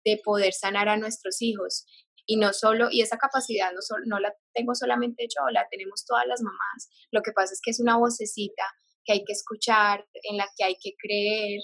de 0.05 0.21
poder 0.23 0.53
sanar 0.53 0.89
a 0.89 0.97
nuestros 0.97 1.41
hijos. 1.41 1.85
Y 2.25 2.37
no 2.37 2.53
solo, 2.53 2.89
y 2.91 3.01
esa 3.01 3.17
capacidad 3.17 3.71
no, 3.71 3.79
no 4.05 4.19
la 4.19 4.33
tengo 4.53 4.75
solamente 4.75 5.27
yo, 5.27 5.49
la 5.49 5.67
tenemos 5.69 6.05
todas 6.05 6.27
las 6.27 6.41
mamás. 6.41 6.89
Lo 7.11 7.21
que 7.23 7.31
pasa 7.31 7.53
es 7.53 7.61
que 7.63 7.71
es 7.71 7.79
una 7.79 7.97
vocecita 7.97 8.63
que 9.03 9.13
hay 9.13 9.25
que 9.25 9.33
escuchar, 9.33 10.07
en 10.23 10.37
la 10.37 10.47
que 10.55 10.63
hay 10.63 10.75
que 10.79 10.93
creer, 10.95 11.61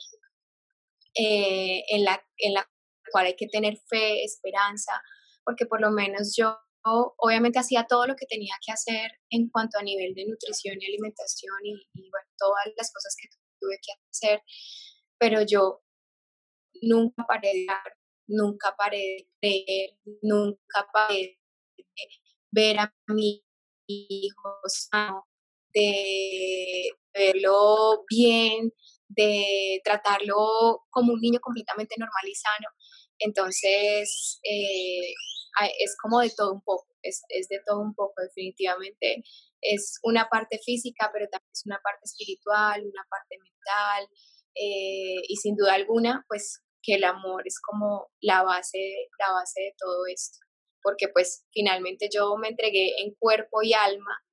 eh, 1.14 1.84
en, 1.90 2.04
la, 2.04 2.22
en 2.38 2.54
la 2.56 2.68
cual 3.12 3.28
hay 3.28 3.36
que 3.36 3.48
tener 3.48 3.78
fe, 3.88 4.24
esperanza, 4.24 5.02
porque 5.44 5.66
por 5.66 5.82
lo 5.82 5.92
menos 5.92 6.36
yo 6.36 6.58
obviamente 6.86 7.60
hacía 7.60 7.88
todo 7.88 8.06
lo 8.06 8.16
que 8.16 8.28
tenía 8.28 8.56
que 8.64 8.72
hacer 8.72 9.12
en 9.30 9.50
cuanto 9.50 9.80
a 9.80 9.84
nivel 9.84 10.14
de 10.14 10.26
nutrición 10.28 10.78
y 10.80 10.86
alimentación 10.86 11.56
y, 11.64 12.10
bueno, 12.10 12.28
todas 12.38 12.66
las 12.78 12.92
cosas 12.94 13.16
que 13.20 13.28
tuve 13.60 13.80
que 13.82 13.94
hacer, 14.12 14.42
pero 15.18 15.42
yo 15.42 15.82
nunca 16.82 17.26
paré 17.28 17.54
de 17.54 17.66
dar, 17.66 17.98
nunca 18.28 18.76
paré 18.78 18.98
de 18.98 19.28
creer, 19.66 19.98
nunca 20.22 20.88
paré 20.94 21.40
de 21.78 22.08
ver 22.52 22.80
a 22.80 22.94
mi 23.08 23.44
hijo 23.88 24.60
sano, 24.66 25.28
de 25.74 26.92
verlo 27.14 28.06
bien, 28.10 28.72
de 29.16 29.82
tratarlo 29.84 30.84
como 30.90 31.14
un 31.14 31.22
niño 31.22 31.40
completamente 31.42 31.96
normal 31.98 32.28
y 32.28 32.36
sano. 32.36 32.70
Entonces, 33.20 34.40
eh, 34.44 35.14
es 35.80 35.96
como 36.02 36.20
de 36.20 36.32
todo 36.36 36.54
un 36.54 36.62
poco, 36.62 36.88
es, 37.02 37.24
de 37.50 37.62
todo 37.66 37.82
un 37.82 37.94
poco, 37.96 38.22
definitivamente. 38.22 39.24
Es 39.62 40.00
una 40.04 40.28
parte 40.30 40.60
física, 40.60 41.10
pero 41.14 41.28
también 41.30 41.52
es 41.52 41.64
una 41.66 41.80
parte 41.84 42.02
espiritual, 42.04 42.82
una 42.82 43.06
parte 43.10 43.38
mental, 43.38 44.10
eh, 44.56 45.22
y 45.28 45.36
sin 45.38 45.56
duda 45.56 45.74
alguna, 45.74 46.26
pues 46.28 46.62
que 46.82 46.96
el 46.96 47.04
amor 47.04 47.44
es 47.46 47.60
como 47.60 48.10
la 48.22 48.44
base, 48.44 49.10
la 49.20 49.34
base 49.34 49.62
de 49.62 49.74
todo 49.78 50.06
esto, 50.08 50.38
porque 50.84 51.08
pues 51.08 51.46
finalmente 51.52 52.10
yo 52.14 52.36
me 52.38 52.50
entregué 52.50 53.02
en 53.02 53.16
cuerpo 53.16 53.64
y 53.64 53.74
alma, 53.74 54.24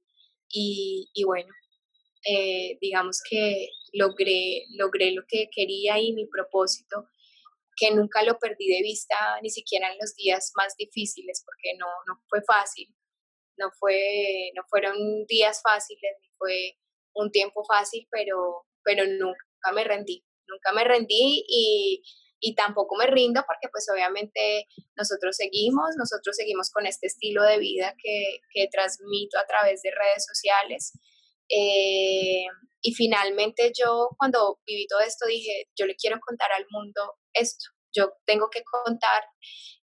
y, 0.48 1.08
y 1.14 1.24
bueno, 1.24 1.48
eh, 2.26 2.78
digamos 2.80 3.20
que 3.28 3.68
logré, 3.92 4.66
logré 4.70 5.12
lo 5.12 5.22
que 5.28 5.48
quería 5.54 5.98
y 5.98 6.12
mi 6.12 6.26
propósito, 6.26 7.06
que 7.76 7.90
nunca 7.90 8.22
lo 8.22 8.38
perdí 8.38 8.68
de 8.68 8.82
vista, 8.82 9.16
ni 9.42 9.50
siquiera 9.50 9.90
en 9.90 9.98
los 9.98 10.14
días 10.14 10.52
más 10.56 10.76
difíciles, 10.76 11.42
porque 11.44 11.76
no, 11.78 11.86
no 12.06 12.22
fue 12.28 12.42
fácil, 12.42 12.94
no, 13.56 13.70
fue, 13.78 14.50
no 14.54 14.62
fueron 14.68 15.24
días 15.26 15.60
fáciles, 15.62 16.16
fue 16.36 16.76
un 17.14 17.30
tiempo 17.30 17.64
fácil, 17.64 18.06
pero, 18.10 18.66
pero 18.82 19.04
nunca 19.06 19.72
me 19.74 19.84
rendí, 19.84 20.24
nunca 20.46 20.72
me 20.72 20.84
rendí 20.84 21.44
y, 21.46 22.02
y 22.40 22.54
tampoco 22.54 22.96
me 22.96 23.06
rindo 23.06 23.42
porque 23.46 23.68
pues 23.70 23.86
obviamente 23.92 24.66
nosotros 24.96 25.36
seguimos, 25.36 25.90
nosotros 25.96 26.36
seguimos 26.36 26.70
con 26.70 26.86
este 26.86 27.06
estilo 27.06 27.42
de 27.44 27.58
vida 27.58 27.94
que, 28.02 28.40
que 28.52 28.68
transmito 28.68 29.38
a 29.38 29.46
través 29.46 29.82
de 29.82 29.90
redes 29.90 30.26
sociales. 30.26 30.92
Eh, 31.48 32.46
y 32.82 32.94
finalmente 32.94 33.72
yo 33.76 34.10
cuando 34.18 34.60
viví 34.66 34.86
todo 34.88 35.00
esto 35.00 35.26
dije, 35.26 35.68
yo 35.78 35.86
le 35.86 35.94
quiero 35.94 36.18
contar 36.20 36.50
al 36.52 36.66
mundo 36.70 37.14
esto, 37.32 37.64
yo 37.94 38.12
tengo 38.26 38.48
que 38.50 38.62
contar 38.64 39.24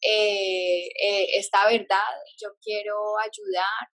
eh, 0.02 0.88
eh, 0.88 1.28
esta 1.38 1.68
verdad, 1.68 2.10
yo 2.42 2.50
quiero 2.62 3.18
ayudar 3.20 3.90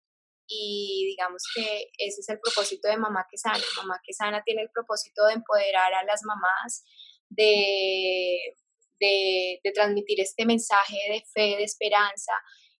y 0.48 1.04
digamos 1.10 1.42
que 1.54 1.90
ese 1.98 2.20
es 2.20 2.28
el 2.28 2.40
propósito 2.40 2.88
de 2.88 2.96
Mamá 2.96 3.26
que 3.30 3.36
Sana. 3.36 3.62
Mamá 3.76 4.00
que 4.02 4.14
Sana 4.14 4.42
tiene 4.44 4.62
el 4.62 4.70
propósito 4.70 5.26
de 5.26 5.34
empoderar 5.34 5.92
a 5.92 6.04
las 6.04 6.22
mamás, 6.24 6.84
de, 7.28 8.56
de, 8.98 9.72
transmitir 9.74 10.20
este 10.20 10.46
mensaje 10.46 10.96
de 11.10 11.22
fe, 11.34 11.56
de 11.58 11.64
esperanza, 11.64 12.32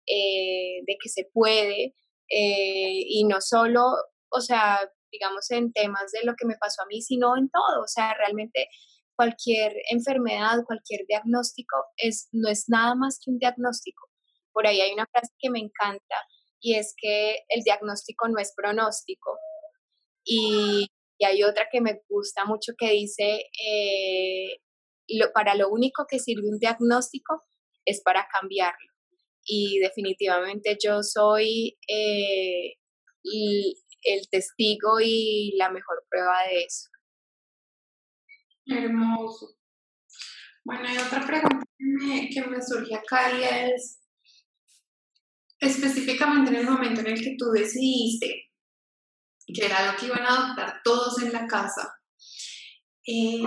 de 0.07 0.97
que 1.01 1.09
se 1.11 1.29
puede. 1.31 1.95
y 2.31 3.25
no 3.25 3.43
solo 3.43 3.83
o 4.31 4.41
sea, 4.41 4.81
digamos 5.11 5.51
en 5.51 5.73
temas 5.73 6.11
de 6.13 6.21
lo 6.25 6.35
que 6.37 6.47
me 6.47 6.57
pasó 6.57 6.83
a 6.83 6.87
mí, 6.87 7.03
sino 7.03 7.37
en 7.37 7.49
todo, 7.51 7.83
o 7.83 7.89
sea, 7.89 8.15
realmente 8.15 8.69
cualquier 9.17 9.73
enfermedad, 9.91 10.65
cualquier 10.65 11.01
diagnóstico 11.09 11.77
es, 11.97 12.29
no 12.33 12.49
es 12.49 12.67
nada 12.69 12.95
más 12.95 13.19
que 13.23 13.33
un 13.33 13.39
diagnóstico. 13.39 14.09
Por 14.53 14.67
ahí 14.67 14.81
hay 14.81 14.93
una 14.93 15.07
frase 15.11 15.33
que 15.41 15.51
me 15.51 15.59
encanta 15.59 16.15
y 16.61 16.77
es 16.77 16.95
que 16.97 17.39
el 17.49 17.63
diagnóstico 17.65 18.29
no 18.29 18.39
es 18.41 18.53
pronóstico. 18.57 19.39
Y, 20.25 20.87
hay 21.21 21.43
otra 21.43 21.67
que 21.71 21.81
me 21.81 22.01
gusta 22.09 22.45
mucho 22.45 22.75
que 22.79 22.93
dice, 22.93 23.43
eh, 23.61 24.61
para 25.35 25.57
lo 25.57 25.69
único 25.69 26.07
que 26.09 26.21
sirve 26.21 26.49
un 26.49 26.61
diagnóstico 26.61 27.43
es 27.85 28.01
para 28.03 28.29
cambiarlo. 28.29 28.93
Y 29.45 29.81
definitivamente 29.81 30.77
yo 30.81 31.03
soy 31.03 31.77
eh, 31.89 32.75
el 34.03 34.29
testigo 34.29 35.01
y 35.03 35.55
la 35.57 35.71
mejor 35.71 36.05
prueba 36.09 36.43
de 36.49 36.65
eso. 36.65 36.89
Hermoso. 38.67 39.57
Bueno, 40.65 40.87
hay 40.87 40.99
otra 40.99 41.27
pregunta 41.27 41.65
que 41.79 42.43
me, 42.47 42.63
surge 42.63 42.95
acá 42.95 43.33
y 43.33 43.43
es, 43.43 44.01
específicamente 45.61 46.51
en 46.51 46.57
el 46.57 46.67
momento 46.67 47.01
en 47.01 47.09
el 47.09 47.21
que 47.23 47.37
tú 47.39 47.47
decidiste 47.51 48.49
que 49.55 49.67
era 49.67 49.91
lo 49.91 49.99
que 49.99 50.07
iban 50.07 50.21
a 50.21 50.29
adoptar 50.29 50.81
todos 50.85 51.23
en 51.23 51.33
la 51.33 51.47
casa, 51.47 51.95
eh, 53.07 53.43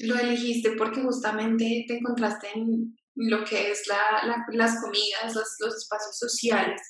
lo 0.00 0.18
elegiste 0.18 0.72
porque 0.72 1.02
justamente 1.02 1.84
te 1.88 1.98
encontraste 1.98 2.48
en 2.54 2.96
lo 3.16 3.44
que 3.44 3.70
es 3.70 3.82
las 4.52 4.80
comidas, 4.80 5.34
los 5.34 5.76
espacios 5.76 6.18
sociales. 6.18 6.80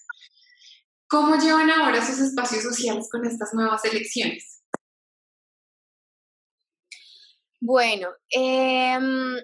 ¿Cómo 1.14 1.36
llevan 1.36 1.70
ahora 1.70 1.98
esos 1.98 2.18
espacios 2.18 2.64
sociales 2.64 3.08
con 3.08 3.24
estas 3.24 3.54
nuevas 3.54 3.84
elecciones? 3.84 4.64
Bueno, 7.60 8.08
em, 8.30 9.36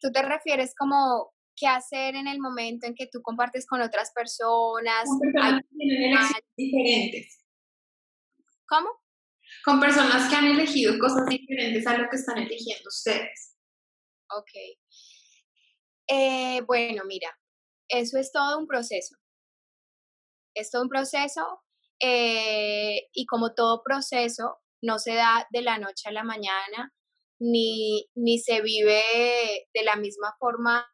tú 0.00 0.10
te 0.10 0.20
refieres 0.22 0.74
como 0.76 1.32
qué 1.54 1.68
hacer 1.68 2.16
en 2.16 2.26
el 2.26 2.40
momento 2.40 2.88
en 2.88 2.96
que 2.96 3.06
tú 3.06 3.22
compartes 3.22 3.66
con 3.68 3.80
otras 3.80 4.10
personas. 4.12 5.04
Con 5.04 5.20
personas 5.20 5.62
que 5.62 5.76
tienen 5.76 6.18
diferentes. 6.56 7.38
¿Cómo? 8.66 8.88
Con 9.64 9.78
personas 9.78 10.28
que 10.28 10.34
han 10.34 10.46
elegido 10.46 10.98
cosas 10.98 11.24
diferentes 11.26 11.86
a 11.86 11.98
lo 11.98 12.10
que 12.10 12.16
están 12.16 12.38
eligiendo 12.38 12.88
ustedes. 12.88 13.56
Ok. 14.28 14.50
Eh, 16.08 16.62
bueno, 16.62 17.04
mira, 17.06 17.28
eso 17.88 18.18
es 18.18 18.32
todo 18.32 18.58
un 18.58 18.66
proceso. 18.66 19.21
Es 20.54 20.70
todo 20.70 20.82
un 20.82 20.88
proceso 20.88 21.62
eh, 22.00 23.08
y 23.12 23.26
como 23.26 23.54
todo 23.54 23.82
proceso, 23.84 24.58
no 24.82 24.98
se 24.98 25.14
da 25.14 25.46
de 25.50 25.62
la 25.62 25.78
noche 25.78 26.08
a 26.08 26.12
la 26.12 26.24
mañana, 26.24 26.92
ni, 27.38 28.08
ni 28.14 28.38
se 28.38 28.60
vive 28.60 29.02
de 29.72 29.82
la 29.84 29.96
misma 29.96 30.34
forma 30.38 30.86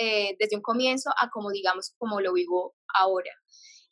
eh, 0.00 0.36
desde 0.38 0.56
un 0.56 0.62
comienzo 0.62 1.10
a 1.10 1.30
como 1.30 1.50
digamos 1.50 1.94
como 1.98 2.20
lo 2.20 2.32
vivo 2.32 2.74
ahora. 2.94 3.30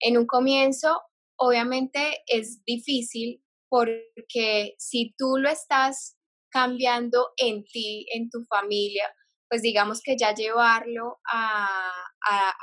En 0.01 0.19
un 0.19 0.27
comienzo, 0.27 1.01
obviamente 1.37 2.23
es 2.27 2.63
difícil 2.65 3.43
porque 3.69 4.75
si 4.79 5.15
tú 5.19 5.37
lo 5.39 5.49
estás 5.49 6.17
cambiando 6.51 7.33
en 7.37 7.65
ti, 7.65 8.07
en 8.15 8.31
tu 8.31 8.45
familia, 8.45 9.13
pues 9.49 9.63
digamos 9.63 10.01
que 10.03 10.17
ya 10.19 10.35
llevarlo 10.35 11.19
a, 11.33 11.69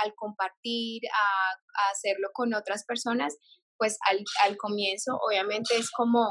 al 0.04 0.14
compartir, 0.16 1.02
a, 1.08 1.92
hacerlo 1.92 2.30
con 2.34 2.54
otras 2.54 2.86
personas, 2.86 3.36
pues 3.78 3.98
al, 4.10 4.24
al 4.46 4.58
comienzo 4.58 5.18
obviamente 5.28 5.76
es 5.78 5.90
como, 5.92 6.28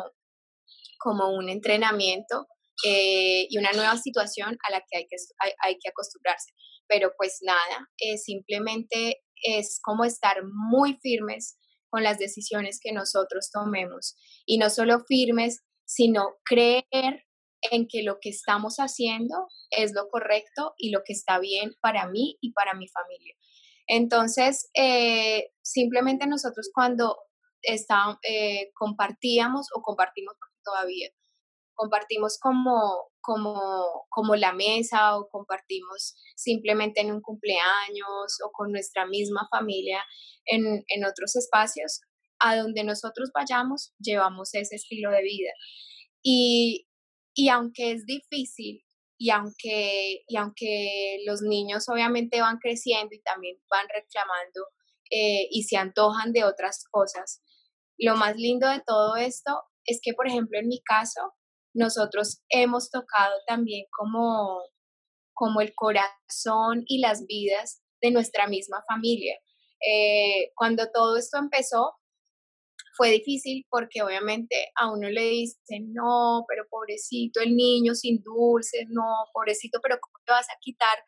como 0.99 1.35
un 1.35 1.49
entrenamiento 1.49 2.47
eh, 2.85 3.47
y 3.49 3.59
una 3.59 3.73
nueva 3.73 3.97
situación 3.97 4.57
a 4.67 4.73
la 4.73 4.81
que 4.81 4.99
hay 4.99 5.07
que, 5.07 5.17
hay, 5.63 5.79
que 5.79 5.89
acostumbrarse. 5.89 6.53
Pero 6.89 7.13
pues 7.17 7.39
nada, 7.43 7.89
eh, 7.99 8.19
simplemente 8.19 9.23
es 9.43 9.81
como 9.83 10.05
estar 10.05 10.43
muy 10.45 10.99
firmes 11.01 11.59
con 11.91 12.03
las 12.03 12.19
decisiones 12.19 12.79
que 12.83 12.93
nosotros 12.93 13.51
tomemos 13.53 14.17
y 14.47 14.59
no 14.59 14.71
solo 14.71 15.05
firmes, 15.07 15.63
sino 15.85 16.37
creer 16.45 17.25
en 17.71 17.87
que 17.89 18.03
lo 18.03 18.19
que 18.21 18.31
estamos 18.31 18.77
haciendo 18.77 19.49
es 19.71 19.93
lo 19.95 20.09
correcto 20.09 20.75
y 20.77 20.91
lo 20.91 21.03
que 21.05 21.13
está 21.13 21.39
bien 21.39 21.75
para 21.81 22.09
mí 22.09 22.39
y 22.41 22.53
para 22.53 22.75
mi 22.75 22.89
familia. 22.89 23.35
Entonces, 23.87 24.71
eh, 24.75 25.51
simplemente 25.63 26.27
nosotros 26.27 26.71
cuando 26.75 27.17
está, 27.63 28.19
compartíamos 28.75 29.69
o 29.75 29.83
compartimos 29.83 30.35
todavía 30.65 31.11
compartimos 31.75 32.39
como, 32.41 33.11
como, 33.21 34.07
como 34.09 34.37
la 34.37 34.53
mesa 34.53 35.19
o 35.19 35.29
compartimos 35.29 36.15
simplemente 36.37 37.01
en 37.01 37.13
un 37.13 37.21
cumpleaños 37.21 38.39
o 38.45 38.51
con 38.53 38.73
nuestra 38.73 39.07
misma 39.07 39.49
familia 39.51 40.03
en, 40.45 40.85
en 40.89 41.05
otros 41.05 41.37
espacios, 41.37 42.01
a 42.39 42.57
donde 42.57 42.85
nosotros 42.85 43.31
vayamos, 43.35 43.93
llevamos 43.99 44.55
ese 44.55 44.77
estilo 44.77 45.11
de 45.11 45.23
vida. 45.23 45.51
Y, 46.23 46.87
y 47.35 47.49
aunque 47.49 47.93
es 47.93 48.07
difícil 48.07 48.85
y 49.19 49.31
aunque, 49.31 50.25
y 50.27 50.37
aunque 50.37 51.19
los 51.27 51.43
niños 51.43 51.89
obviamente 51.89 52.41
van 52.41 52.59
creciendo 52.59 53.15
y 53.15 53.23
también 53.23 53.57
van 53.71 53.87
reclamando 53.89 54.67
eh, 55.11 55.47
y 55.51 55.63
se 55.65 55.77
antojan 55.77 56.33
de 56.33 56.45
otras 56.45 56.85
cosas, 56.91 57.43
lo 57.99 58.17
más 58.17 58.37
lindo 58.37 58.69
de 58.69 58.83
todo 58.85 59.17
esto 59.17 59.63
es 59.85 60.01
que, 60.03 60.15
por 60.15 60.27
ejemplo, 60.27 60.59
en 60.59 60.69
mi 60.69 60.83
caso, 60.83 61.35
nosotros 61.75 62.43
hemos 62.49 62.91
tocado 62.91 63.35
también 63.47 63.87
como, 63.97 64.61
como 65.35 65.61
el 65.61 65.73
corazón 65.75 66.85
y 66.87 66.99
las 66.99 67.27
vidas 67.27 67.83
de 68.01 68.11
nuestra 68.11 68.47
misma 68.47 68.83
familia. 68.89 69.37
Eh, 69.87 70.51
cuando 70.55 70.91
todo 70.93 71.17
esto 71.17 71.39
empezó, 71.39 71.95
fue 72.97 73.11
difícil 73.11 73.67
porque 73.71 74.03
obviamente 74.03 74.69
a 74.77 74.93
uno 74.93 75.09
le 75.09 75.23
dicen, 75.23 75.93
no, 75.93 76.45
pero 76.49 76.65
pobrecito 76.69 77.41
el 77.41 77.57
niño 77.57 77.95
sin 77.95 78.23
dulces, 78.23 78.87
no, 78.89 79.03
pobrecito, 79.33 79.81
pero 79.83 79.99
¿cómo 80.01 80.15
le 80.27 80.33
vas 80.33 80.49
a 80.51 80.59
quitar 80.61 80.99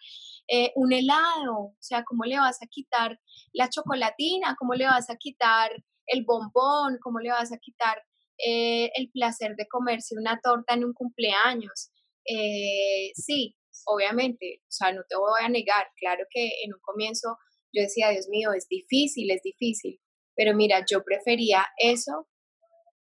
eh, 0.49 0.73
un 0.77 0.93
helado? 0.93 1.57
O 1.57 1.77
sea, 1.81 2.05
¿cómo 2.05 2.25
le 2.25 2.39
vas 2.39 2.63
a 2.63 2.67
quitar 2.67 3.19
la 3.53 3.69
chocolatina? 3.69 4.57
¿Cómo 4.59 4.75
le 4.75 4.87
vas 4.87 5.11
a 5.11 5.17
quitar 5.17 5.71
el 6.07 6.25
bombón? 6.25 6.99
¿Cómo 7.03 7.21
le 7.21 7.31
vas 7.31 7.53
a 7.53 7.59
quitar 7.59 8.03
eh, 8.39 8.91
el 8.97 9.11
placer 9.11 9.55
de 9.57 9.69
comerse 9.69 10.17
una 10.19 10.41
torta 10.43 10.75
en 10.75 10.85
un 10.85 10.93
cumpleaños. 10.93 11.91
Eh, 12.27 13.13
sí, 13.15 13.57
obviamente, 13.87 14.61
o 14.63 14.71
sea, 14.71 14.93
no 14.93 15.03
te 15.09 15.17
voy 15.17 15.41
a 15.41 15.49
negar, 15.49 15.87
claro 15.97 16.25
que 16.31 16.47
en 16.65 16.75
un 16.75 16.81
comienzo 16.81 17.37
yo 17.73 17.83
decía, 17.83 18.11
Dios 18.11 18.29
mío, 18.29 18.53
es 18.53 18.67
difícil, 18.69 19.31
es 19.31 19.43
difícil, 19.43 20.01
pero 20.37 20.55
mira, 20.55 20.85
yo 20.91 21.03
prefería 21.03 21.65
eso 21.79 22.29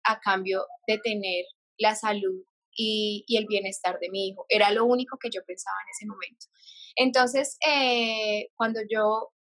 a 0.05 0.21
cambio 0.21 0.64
de 0.87 0.99
tener 0.99 1.45
la 1.79 1.95
salud 1.95 2.45
y, 2.75 3.25
el 3.29 3.47
bienestar 3.47 3.99
de 4.01 4.11
mi 4.11 4.29
hijo. 4.29 4.47
Era 4.49 4.71
lo 4.71 4.85
único 4.85 5.18
que 5.18 5.31
yo 5.33 5.42
pensaba 5.47 5.77
en 5.85 5.90
ese 5.90 6.07
momento. 6.07 6.47
Entonces, 6.97 7.57
eh, 7.66 8.49
cuando 8.57 8.81
yo 8.90 9.33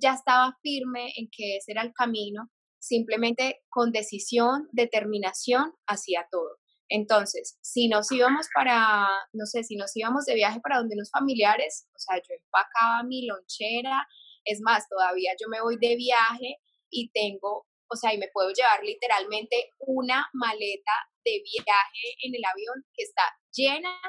ya 0.00 0.14
estaba 0.14 0.56
firme 0.62 1.12
en 1.16 1.28
que 1.30 1.56
ese 1.56 1.72
era 1.72 1.82
el 1.82 1.92
camino, 1.92 2.50
simplemente 2.78 3.62
con 3.68 3.90
decisión, 3.92 4.68
determinación 4.72 5.72
hacia 5.86 6.28
todo. 6.30 6.58
Entonces, 6.88 7.58
si 7.62 7.88
nos 7.88 8.12
íbamos 8.12 8.46
para, 8.54 9.08
no 9.32 9.46
sé, 9.46 9.64
si 9.64 9.76
nos 9.76 9.96
íbamos 9.96 10.26
de 10.26 10.34
viaje 10.34 10.60
para 10.60 10.78
donde 10.78 10.94
unos 10.94 11.10
familiares, 11.10 11.88
o 11.94 11.98
sea, 11.98 12.18
yo 12.18 12.34
empacaba 12.34 13.02
mi 13.04 13.26
lonchera, 13.26 14.06
es 14.44 14.60
más, 14.60 14.86
todavía 14.88 15.32
yo 15.40 15.48
me 15.48 15.62
voy 15.62 15.76
de 15.80 15.96
viaje 15.96 16.58
y 16.94 17.10
tengo, 17.10 17.66
o 17.90 17.96
sea, 17.96 18.14
y 18.14 18.18
me 18.18 18.28
puedo 18.32 18.50
llevar 18.52 18.82
literalmente 18.84 19.70
una 19.80 20.26
maleta 20.32 20.92
de 21.24 21.42
viaje 21.42 22.16
en 22.22 22.34
el 22.34 22.44
avión 22.44 22.84
que 22.94 23.02
está 23.02 23.22
llena 23.52 24.00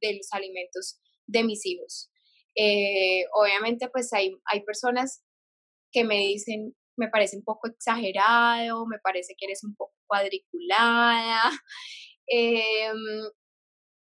de 0.00 0.16
los 0.16 0.28
alimentos 0.32 1.00
de 1.26 1.44
mis 1.44 1.64
hijos. 1.64 2.10
Eh, 2.54 3.24
obviamente, 3.34 3.88
pues 3.88 4.12
hay, 4.12 4.36
hay 4.44 4.62
personas 4.64 5.24
que 5.92 6.04
me 6.04 6.18
dicen, 6.18 6.76
me 6.96 7.08
parece 7.08 7.36
un 7.36 7.44
poco 7.44 7.68
exagerado, 7.68 8.86
me 8.86 8.98
parece 8.98 9.34
que 9.38 9.46
eres 9.46 9.64
un 9.64 9.74
poco 9.74 9.94
cuadriculada. 10.06 11.50
Em, 12.30 12.98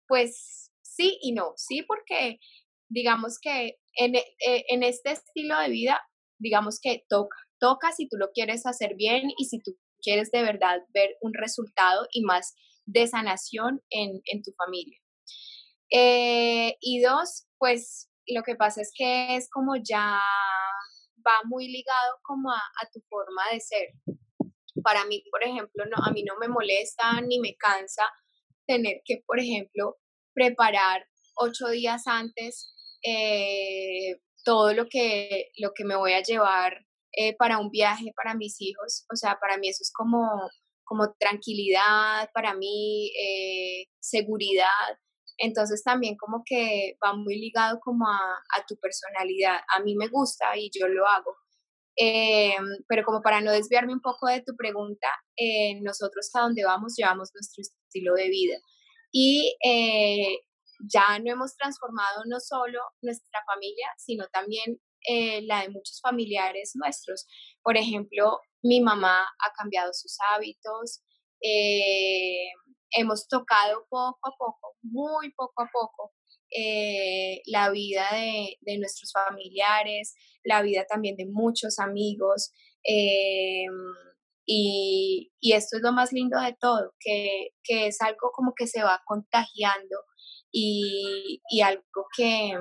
pues 0.08 0.72
sí 0.82 1.18
y 1.22 1.34
no, 1.34 1.54
sí, 1.58 1.84
porque 1.84 2.40
digamos 2.88 3.38
que 3.38 3.80
en, 3.98 4.16
e, 4.16 4.24
e, 4.40 4.64
en, 4.70 4.84
este 4.84 5.12
estilo 5.12 5.60
de 5.60 5.70
vida, 5.70 6.02
digamos 6.40 6.80
que 6.82 7.04
toca, 7.10 7.36
toca 7.64 7.94
si 7.94 8.10
tú 8.10 8.18
lo 8.18 8.32
quieres 8.34 8.66
hacer 8.66 8.96
bien 8.96 9.32
y 9.38 9.46
si 9.46 9.62
tú 9.62 9.72
quieres 10.02 10.32
de 10.32 10.42
verdad 10.42 10.82
ver 10.94 11.16
un 11.22 11.34
resultado 11.34 12.06
y 12.12 12.22
más 12.22 12.56
de 12.86 13.08
sanación 13.08 13.82
en, 13.90 14.20
en 14.26 14.44
tu 14.44 14.52
familia. 14.58 15.00
Eh, 15.90 16.76
y 16.82 17.00
dos, 17.00 17.48
pues 17.58 18.10
lo 18.28 18.44
que 18.44 18.56
pasa 18.56 18.82
es 18.82 18.92
que 18.94 19.38
es 19.38 19.50
como 19.50 19.78
ya 19.78 20.20
va 21.26 21.38
muy 21.46 21.70
ligado 21.70 22.20
como 22.24 22.52
a, 22.52 22.90
tu 22.92 23.00
forma 23.10 23.44
de 23.54 23.62
ser. 23.62 23.88
Para 24.84 25.06
mí, 25.06 25.24
por 25.32 25.42
ejemplo, 25.44 25.86
no, 25.86 26.04
a 26.06 26.12
mí 26.12 26.24
no 26.24 26.34
me 26.42 26.50
molesta 26.50 27.22
ni 27.22 27.40
me 27.40 27.56
cansa 27.56 28.04
tener 28.68 28.98
que, 29.06 29.24
por 29.26 29.40
ejemplo, 29.40 30.00
preparar 30.34 31.06
ocho 31.38 31.70
días 31.70 32.08
antes 32.08 32.74
eh, 33.04 34.20
todo 34.44 34.74
lo 34.74 34.88
que, 34.90 35.52
lo 35.60 35.72
que 35.74 35.86
me 35.86 35.96
voy 35.96 36.12
a 36.12 36.24
llevar 36.24 36.86
eh, 37.16 37.36
para 37.38 37.60
un 37.60 37.70
viaje 37.70 38.12
para 38.16 38.36
mis 38.36 38.60
hijos. 38.60 39.06
O 39.12 39.16
sea, 39.16 39.38
para 39.40 39.58
mí 39.58 39.70
eso 39.70 39.84
es 39.84 39.92
como, 39.94 40.28
como 40.84 41.14
tranquilidad, 41.20 42.30
para 42.34 42.56
mí 42.56 43.12
eh, 43.20 43.86
seguridad. 44.00 44.68
Entonces 45.38 45.84
también 45.84 46.16
como 46.18 46.44
que 46.46 46.98
va 47.04 47.14
muy 47.14 47.40
ligado 47.40 47.80
como 47.80 48.08
a, 48.08 48.66
tu 48.68 48.76
personalidad. 48.78 49.60
A 49.76 49.82
mí 49.82 49.96
me 49.96 50.08
gusta 50.08 50.58
y 50.58 50.70
yo 50.74 50.88
lo 50.88 51.08
hago. 51.08 51.36
Eh, 51.96 52.56
pero 52.88 53.04
como 53.06 53.22
para 53.22 53.42
no 53.42 53.52
desviarme 53.52 53.94
un 53.94 54.02
poco 54.02 54.28
de 54.28 54.42
tu 54.42 54.56
pregunta, 54.56 55.08
nosotros 55.82 56.30
a 56.34 56.42
donde 56.42 56.64
vamos 56.64 56.96
llevamos 56.98 57.30
nuestro 57.34 57.62
estilo 57.62 58.16
de 58.16 58.30
vida. 58.30 58.58
Y 59.12 59.56
ya 60.86 61.20
no 61.20 61.32
hemos 61.32 61.56
transformado 61.56 62.24
no 62.26 62.40
solo 62.40 62.80
nuestra 63.02 63.44
familia, 63.46 63.88
sino 63.98 64.28
también 64.28 64.80
la 65.44 65.64
de 65.64 65.70
muchos 65.70 66.00
familiares 66.02 66.72
nuestros. 66.76 67.28
Por 67.62 67.76
ejemplo, 67.76 68.40
mi 68.62 68.80
mamá 68.80 69.22
ha 69.22 69.52
cambiado 69.52 69.92
sus 69.94 70.18
hábitos, 70.34 71.04
hemos 72.92 73.28
tocado 73.28 73.86
poco 73.90 74.20
a 74.24 74.32
poco, 74.38 74.78
muy 74.82 75.32
poco 75.34 75.64
a 75.64 75.70
poco, 75.72 76.14
eh, 76.56 77.42
la 77.48 77.72
vida 77.72 78.06
de, 78.12 78.78
nuestros 78.78 79.12
familiares, 79.12 80.16
la 80.44 80.62
vida 80.62 80.86
también 80.88 81.16
de 81.18 81.26
muchos 81.26 81.80
amigos. 81.80 82.52
Eh, 82.84 83.66
y, 84.46 85.32
esto 85.42 85.78
es 85.78 85.84
lo 85.84 85.92
más 85.94 86.12
lindo 86.12 86.40
de 86.40 86.56
todo, 86.60 86.94
que, 87.00 87.50
es 87.68 88.02
algo 88.02 88.32
como 88.34 88.54
que 88.56 88.68
se 88.68 88.84
va 88.84 89.02
contagiando 89.06 89.98
y, 90.54 91.42
algo 91.62 92.06
que, 92.16 92.54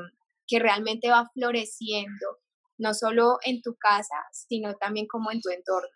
que 0.46 0.59
realmente 0.59 1.11
va 1.11 1.28
floreciendo, 1.35 2.38
no 2.78 2.94
solo 2.94 3.37
en 3.44 3.61
tu 3.62 3.76
casa, 3.76 4.16
sino 4.33 4.74
también 4.74 5.07
como 5.07 5.31
en 5.31 5.40
tu 5.40 5.50
entorno. 5.50 5.90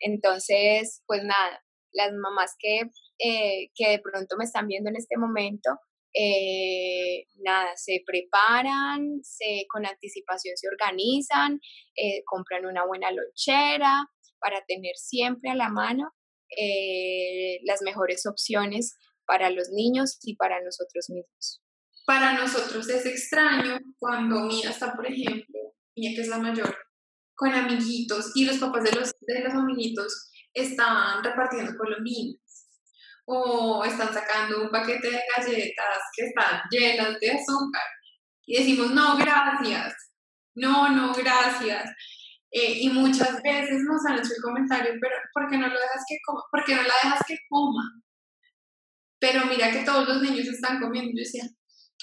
Entonces, 0.00 1.02
pues 1.06 1.22
nada, 1.22 1.62
las 1.92 2.12
mamás 2.12 2.56
que, 2.58 2.80
eh, 3.18 3.70
que 3.74 3.90
de 3.90 3.98
pronto 4.00 4.36
me 4.36 4.44
están 4.44 4.66
viendo 4.66 4.90
en 4.90 4.96
este 4.96 5.16
momento, 5.16 5.70
eh, 6.12 7.26
nada, 7.42 7.76
se 7.76 8.02
preparan, 8.06 9.20
se, 9.22 9.66
con 9.68 9.84
anticipación 9.86 10.56
se 10.56 10.68
organizan, 10.68 11.60
eh, 11.96 12.22
compran 12.24 12.66
una 12.66 12.86
buena 12.86 13.10
lonchera 13.10 14.08
para 14.40 14.64
tener 14.66 14.96
siempre 14.96 15.50
a 15.50 15.54
la 15.54 15.68
mano 15.68 16.10
las 17.64 17.82
mejores 17.82 18.26
opciones 18.26 18.96
para 19.26 19.50
los 19.50 19.68
niños 19.70 20.18
y 20.22 20.36
para 20.36 20.62
nosotros 20.62 21.10
mismos. 21.10 21.62
Para 22.06 22.34
nosotros 22.34 22.88
es 22.88 23.06
extraño 23.06 23.78
cuando 23.98 24.40
Mía 24.42 24.70
está, 24.70 24.94
por 24.94 25.06
ejemplo, 25.06 25.74
Mía 25.96 26.12
que 26.14 26.22
es 26.22 26.28
la 26.28 26.38
mayor, 26.38 26.76
con 27.34 27.52
amiguitos 27.52 28.32
y 28.34 28.44
los 28.44 28.58
papás 28.58 28.84
de 28.84 28.92
los, 28.92 29.12
de 29.20 29.40
los 29.40 29.54
amiguitos 29.54 30.30
están 30.52 31.24
repartiendo 31.24 31.76
colombinas 31.76 32.40
o 33.26 33.84
están 33.84 34.12
sacando 34.12 34.62
un 34.62 34.70
paquete 34.70 35.10
de 35.10 35.22
galletas 35.36 35.98
que 36.14 36.26
están 36.26 36.60
llenas 36.70 37.18
de 37.20 37.30
azúcar 37.30 37.82
y 38.46 38.58
decimos, 38.58 38.90
no, 38.90 39.16
gracias, 39.16 39.94
no, 40.54 40.90
no, 40.90 41.12
gracias. 41.14 41.90
Eh, 42.50 42.78
y 42.82 42.90
muchas 42.90 43.42
veces 43.42 43.82
nos 43.82 44.04
han 44.06 44.18
hecho 44.18 44.34
el 44.36 44.42
comentario, 44.42 44.92
pero 45.00 45.16
¿por 45.32 45.50
qué 45.50 45.58
no, 45.58 45.66
lo 45.66 45.74
dejas 45.74 46.04
que 46.08 46.18
coma? 46.24 46.42
¿Por 46.52 46.64
qué 46.64 46.74
no 46.76 46.82
la 46.82 46.94
dejas 47.02 47.20
que 47.26 47.36
coma? 47.48 47.82
Pero 49.24 49.46
mira 49.46 49.70
que 49.70 49.84
todos 49.84 50.06
los 50.06 50.20
niños 50.20 50.46
están 50.48 50.78
comiendo. 50.78 51.12
Yo 51.14 51.20
decía, 51.24 51.44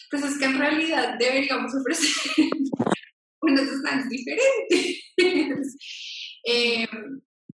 pues 0.10 0.24
es 0.24 0.40
que 0.40 0.46
en 0.46 0.58
realidad 0.58 1.18
deberíamos 1.20 1.72
ofrecer 1.76 2.34
unos 3.42 3.68
snacks 3.68 4.10
diferentes. 4.10 5.04
eh, 6.48 6.88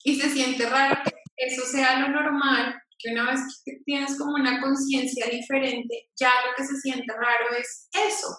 y 0.05 0.21
se 0.21 0.29
siente 0.29 0.69
raro 0.69 1.01
que 1.03 1.15
eso 1.47 1.65
sea 1.65 1.99
lo 2.01 2.11
normal, 2.11 2.79
que 2.99 3.13
una 3.13 3.31
vez 3.31 3.41
que 3.65 3.79
tienes 3.87 4.19
como 4.19 4.35
una 4.35 4.61
conciencia 4.61 5.29
diferente, 5.31 6.11
ya 6.15 6.31
lo 6.47 6.55
que 6.55 6.65
se 6.65 6.79
siente 6.83 7.15
raro 7.15 7.57
es 7.59 7.89
eso. 7.91 8.37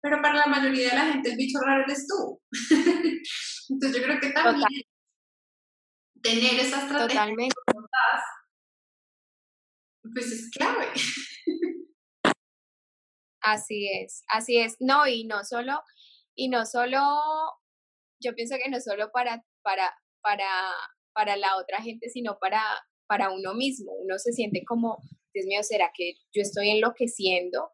Pero 0.00 0.22
para 0.22 0.34
la 0.34 0.46
mayoría 0.46 0.90
de 0.90 0.94
la 0.94 1.12
gente 1.12 1.32
el 1.32 1.36
bicho 1.36 1.58
raro 1.58 1.82
eres 1.88 2.06
tú. 2.06 2.40
Entonces 3.68 4.00
yo 4.00 4.04
creo 4.04 4.20
que 4.20 4.30
también 4.30 4.82
tener 6.22 6.60
esa 6.60 6.82
estrategia 6.82 7.22
Totalmente. 7.22 7.56
Pues 10.02 10.32
es 10.32 10.50
clave. 10.50 10.86
Así 13.40 13.88
es, 13.88 14.24
así 14.28 14.58
es. 14.58 14.76
No, 14.80 15.06
y 15.06 15.24
no 15.24 15.42
solo, 15.42 15.80
y 16.34 16.48
no 16.48 16.66
solo, 16.66 16.98
yo 18.20 18.34
pienso 18.34 18.56
que 18.62 18.68
no 18.68 18.78
solo 18.78 19.10
para, 19.10 19.42
para, 19.62 19.96
para 20.20 20.44
para 21.18 21.36
la 21.36 21.56
otra 21.56 21.82
gente, 21.82 22.08
sino 22.08 22.38
para, 22.38 22.62
para 23.08 23.32
uno 23.32 23.52
mismo. 23.52 23.90
Uno 24.04 24.18
se 24.18 24.32
siente 24.32 24.62
como, 24.64 24.98
Dios 25.34 25.46
mío, 25.46 25.64
¿será 25.64 25.90
que 25.92 26.12
yo 26.32 26.42
estoy 26.42 26.70
enloqueciendo? 26.70 27.72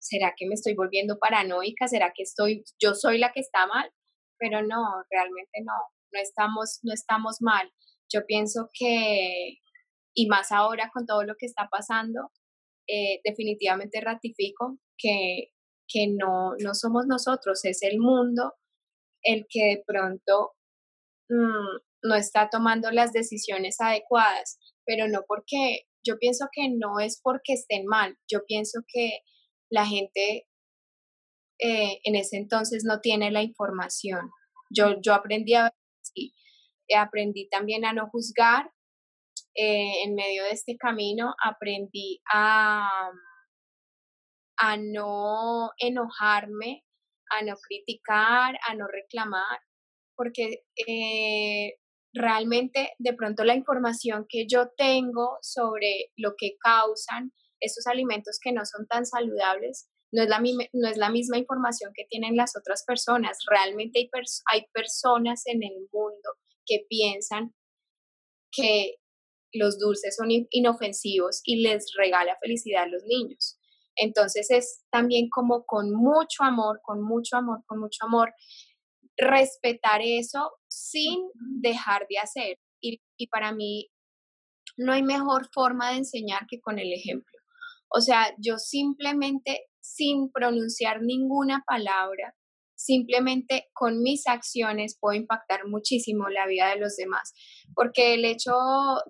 ¿Será 0.00 0.34
que 0.36 0.48
me 0.48 0.54
estoy 0.54 0.74
volviendo 0.74 1.20
paranoica? 1.20 1.86
¿Será 1.86 2.12
que 2.12 2.24
estoy, 2.24 2.64
yo 2.82 2.94
soy 2.94 3.18
la 3.18 3.30
que 3.30 3.38
está 3.38 3.68
mal? 3.68 3.92
Pero 4.38 4.62
no, 4.62 5.04
realmente 5.08 5.60
no, 5.62 5.72
no 6.12 6.20
estamos, 6.20 6.80
no 6.82 6.92
estamos 6.92 7.36
mal. 7.40 7.70
Yo 8.12 8.26
pienso 8.26 8.70
que, 8.72 9.59
y 10.14 10.26
más 10.26 10.52
ahora 10.52 10.90
con 10.92 11.06
todo 11.06 11.24
lo 11.24 11.34
que 11.38 11.46
está 11.46 11.68
pasando, 11.70 12.30
eh, 12.86 13.20
definitivamente 13.24 14.00
ratifico 14.00 14.78
que, 14.98 15.52
que 15.86 16.08
no, 16.08 16.54
no 16.58 16.74
somos 16.74 17.06
nosotros, 17.06 17.64
es 17.64 17.82
el 17.82 17.98
mundo 17.98 18.54
el 19.22 19.46
que 19.48 19.64
de 19.64 19.84
pronto 19.86 20.52
mm, 21.28 22.08
no 22.08 22.14
está 22.14 22.48
tomando 22.50 22.90
las 22.90 23.12
decisiones 23.12 23.80
adecuadas, 23.80 24.58
pero 24.84 25.08
no 25.08 25.20
porque, 25.26 25.86
yo 26.02 26.18
pienso 26.18 26.46
que 26.50 26.68
no 26.70 26.98
es 26.98 27.20
porque 27.22 27.52
estén 27.52 27.86
mal, 27.86 28.16
yo 28.26 28.44
pienso 28.46 28.80
que 28.88 29.20
la 29.70 29.86
gente 29.86 30.46
eh, 31.58 32.00
en 32.04 32.16
ese 32.16 32.38
entonces 32.38 32.84
no 32.84 33.00
tiene 33.00 33.30
la 33.30 33.42
información. 33.42 34.30
Yo, 34.70 35.00
yo 35.02 35.12
aprendí 35.12 35.54
a 35.54 35.70
aprendí 36.96 37.48
también 37.48 37.84
a 37.84 37.92
no 37.92 38.08
juzgar. 38.08 38.70
Eh, 39.54 40.04
en 40.04 40.14
medio 40.14 40.44
de 40.44 40.52
este 40.52 40.76
camino 40.76 41.34
aprendí 41.44 42.20
a, 42.32 43.10
a 44.58 44.76
no 44.76 45.70
enojarme, 45.78 46.84
a 47.30 47.42
no 47.42 47.56
criticar, 47.56 48.58
a 48.68 48.74
no 48.74 48.86
reclamar, 48.86 49.58
porque 50.16 50.64
eh, 50.86 51.74
realmente 52.12 52.92
de 52.98 53.14
pronto 53.14 53.44
la 53.44 53.54
información 53.54 54.26
que 54.28 54.46
yo 54.46 54.68
tengo 54.76 55.38
sobre 55.42 56.12
lo 56.16 56.34
que 56.36 56.56
causan 56.62 57.32
estos 57.60 57.86
alimentos 57.86 58.38
que 58.40 58.52
no 58.52 58.64
son 58.64 58.86
tan 58.86 59.04
saludables 59.04 59.90
no 60.12 60.22
es 60.22 60.28
la, 60.28 60.40
no 60.40 60.88
es 60.88 60.96
la 60.96 61.10
misma 61.10 61.38
información 61.38 61.92
que 61.94 62.04
tienen 62.08 62.36
las 62.36 62.56
otras 62.56 62.84
personas. 62.84 63.38
Realmente 63.48 64.00
hay, 64.00 64.10
hay 64.50 64.66
personas 64.72 65.42
en 65.46 65.62
el 65.62 65.88
mundo 65.92 66.30
que 66.66 66.84
piensan 66.88 67.54
que 68.50 68.96
los 69.52 69.78
dulces 69.78 70.16
son 70.16 70.28
inofensivos 70.50 71.40
y 71.44 71.62
les 71.62 71.92
regala 71.96 72.36
felicidad 72.40 72.84
a 72.84 72.88
los 72.88 73.02
niños. 73.04 73.58
Entonces 73.96 74.50
es 74.50 74.84
también 74.90 75.28
como 75.28 75.64
con 75.66 75.92
mucho 75.92 76.42
amor, 76.42 76.80
con 76.82 77.02
mucho 77.02 77.36
amor, 77.36 77.62
con 77.66 77.80
mucho 77.80 78.04
amor, 78.06 78.32
respetar 79.16 80.00
eso 80.02 80.52
sin 80.68 81.20
dejar 81.60 82.06
de 82.08 82.18
hacer. 82.18 82.58
Y, 82.80 83.00
para 83.30 83.52
mí 83.52 83.90
no 84.78 84.92
hay 84.92 85.02
mejor 85.02 85.50
forma 85.52 85.90
de 85.90 85.98
enseñar 85.98 86.46
que 86.48 86.60
con 86.60 86.78
el 86.78 86.92
ejemplo. 86.92 87.38
O 87.90 88.00
sea, 88.00 88.34
yo 88.38 88.56
simplemente, 88.56 89.66
sin 89.80 90.30
pronunciar 90.32 91.02
ninguna 91.02 91.62
palabra, 91.66 92.34
simplemente 92.80 93.68
con 93.74 94.00
mis 94.00 94.26
acciones 94.26 94.96
puedo 94.98 95.14
impactar 95.14 95.66
muchísimo 95.66 96.28
la 96.30 96.46
vida 96.46 96.70
de 96.70 96.80
los 96.80 96.96
demás. 96.96 97.32
Porque 97.74 98.14
el 98.14 98.24
hecho 98.24 98.54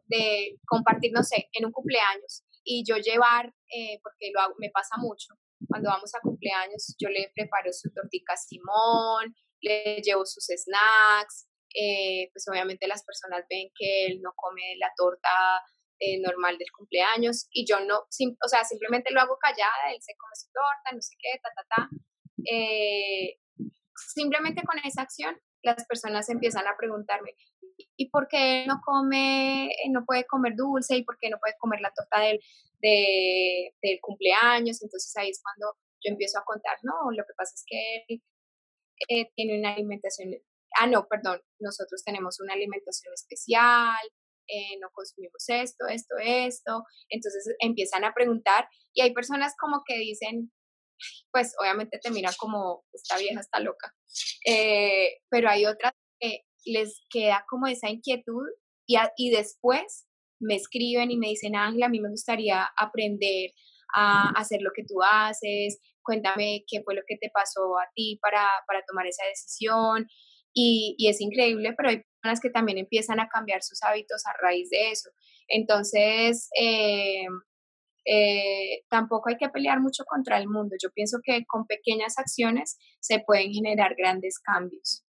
de 0.06 0.59
compartir, 0.66 1.12
no 1.14 1.22
sé, 1.22 1.48
en 1.52 1.66
un 1.66 1.72
cumpleaños 1.72 2.44
y 2.64 2.83
yo 2.87 2.96
llevar, 2.96 3.54
eh, 3.72 4.00
porque 4.02 4.33
lo 4.35 4.40
me 4.59 4.70
pasa 4.70 4.96
mucho, 4.98 5.35
cuando 5.68 5.88
vamos 5.88 6.12
a 6.14 6.20
cumpleaños, 6.20 6.96
yo 6.98 7.09
le 7.11 7.30
preparo 7.35 7.72
su 7.72 7.90
tortica 7.92 8.37
Simón, 8.37 9.35
le 9.61 10.00
llevo 10.02 10.26
sus 10.26 10.46
snacks, 10.46 11.47
eh, 11.72 12.28
pues 12.32 12.47
obviamente 12.51 12.88
las 12.88 13.05
personas 13.05 13.45
ven 13.49 13.68
que 13.78 14.07
él 14.07 14.20
no 14.20 14.32
come 14.34 14.74
la 14.78 14.90
torta 14.97 15.62
eh, 16.01 16.18
normal 16.20 16.59
del 16.59 16.72
cumpleaños 16.76 17.47
y 17.53 17.64
yo 17.66 17.78
no, 17.80 17.99
o 18.01 18.49
sea, 18.49 18.64
simplemente 18.64 19.12
lo 19.12 19.20
hago 19.20 19.38
callada, 19.38 19.92
él 19.95 20.03
se 20.03 20.16
come 20.16 20.34
su 20.34 20.49
torta, 20.53 20.90
no 20.92 21.01
sé 21.01 21.14
qué, 21.20 21.38
ta, 21.40 21.51
ta, 21.55 21.64
ta. 21.76 21.88
Eh, 22.51 23.39
simplemente 24.14 24.62
con 24.62 24.78
esa 24.84 25.03
acción 25.03 25.36
las 25.62 25.84
personas 25.86 26.28
empiezan 26.28 26.66
a 26.66 26.76
preguntarme, 26.78 27.34
¿y 27.96 28.11
por 28.11 28.28
qué 28.28 28.64
no 28.66 28.80
come, 28.84 29.70
no 29.90 30.05
puede 30.07 30.24
comer 30.24 30.55
dulce? 30.57 30.96
¿Y 30.96 31.05
por 31.05 31.18
qué 31.18 31.28
no 31.30 31.38
puede 31.38 31.55
comer 31.59 31.80
la 31.80 31.92
torta 31.94 32.20
del, 32.20 32.40
del 32.80 33.98
cumpleaños? 34.01 34.82
Entonces 34.82 35.14
ahí 35.16 35.30
es 35.30 35.40
cuando 35.42 35.76
yo 36.03 36.12
empiezo 36.12 36.38
a 36.38 36.44
contar, 36.44 36.78
no, 36.82 37.11
lo 37.12 37.24
que 37.24 37.34
pasa 37.36 37.53
es 37.55 37.64
que 37.66 38.05
él 38.09 38.22
eh, 39.09 39.30
tiene 39.34 39.59
una 39.59 39.72
alimentación, 39.72 40.30
ah, 40.78 40.86
no, 40.86 41.07
perdón, 41.09 41.40
nosotros 41.59 42.03
tenemos 42.05 42.40
una 42.40 42.55
alimentación 42.55 43.12
especial, 43.14 43.98
eh, 44.46 44.78
no 44.80 44.88
consumimos 44.92 45.44
esto, 45.48 45.86
esto, 45.86 46.16
esto, 46.18 46.84
entonces 47.09 47.55
empiezan 47.61 48.05
a 48.05 48.14
preguntar 48.14 48.68
y 48.92 49.03
hay 49.03 49.12
personas 49.12 49.55
como 49.59 49.82
que 49.86 49.96
dicen, 49.98 50.51
pues 51.30 51.55
obviamente 51.61 51.98
te 51.98 52.11
miran 52.11 52.34
como, 52.38 52.84
esta 52.92 53.18
vieja 53.18 53.40
está 53.40 53.61
loca, 53.61 53.94
eh, 54.46 55.18
pero 55.28 55.48
hay 55.48 55.66
otras 55.66 55.92
que 56.18 56.44
les 56.64 57.01
queda 57.11 57.44
como 57.48 57.66
esa 57.66 57.88
inquietud 57.88 58.46
y, 58.86 58.96
y 59.16 59.30
después 59.30 60.07
me 60.40 60.57
escriben 60.57 61.11
y 61.11 61.16
me 61.16 61.28
dicen, 61.28 61.55
Ángela, 61.57 61.86
a 61.86 61.90
mí 61.90 62.01
me 62.01 62.11
gustaría 62.11 62.68
aprender 62.76 63.53
a 63.94 64.30
hacer 64.30 64.61
lo 64.62 64.70
que 64.74 64.84
tú 64.84 65.03
haces, 65.03 65.80
cuéntame 66.03 66.64
qué 66.66 66.82
fue 66.82 66.94
lo 66.94 67.03
que 67.07 67.16
te 67.16 67.30
pasó 67.32 67.78
a 67.78 67.88
ti 67.94 68.18
para, 68.22 68.48
tomar 68.86 69.07
esa 69.07 69.24
decisión. 69.26 70.07
Y, 70.53 70.96
es 71.09 71.20
increíble, 71.20 71.74
pero 71.76 71.90
hay 71.90 72.03
personas 72.20 72.40
que 72.40 72.51
también 72.51 72.78
empiezan 72.78 73.20
a 73.20 73.28
cambiar 73.28 73.62
sus 73.62 73.82
hábitos 73.82 74.26
a 74.26 74.32
raíz 74.42 74.68
de 74.70 74.90
eso. 74.90 75.11
Entonces, 75.48 76.48
eh, 76.61 77.26
Eh, 78.05 78.82
tampoco 78.88 79.28
hay 79.28 79.36
que 79.36 79.48
pelear 79.48 79.80
mucho 79.80 80.05
contra 80.05 80.38
el 80.38 80.48
mundo. 80.48 80.76
Yo 80.82 80.90
pienso 80.90 81.18
que 81.22 81.44
con 81.46 81.66
pequeñas 81.66 82.18
acciones 82.18 82.78
se 83.01 83.20
pueden 83.20 83.53
generar 83.53 83.94
grandes 83.96 84.38
cambios. 84.38 85.05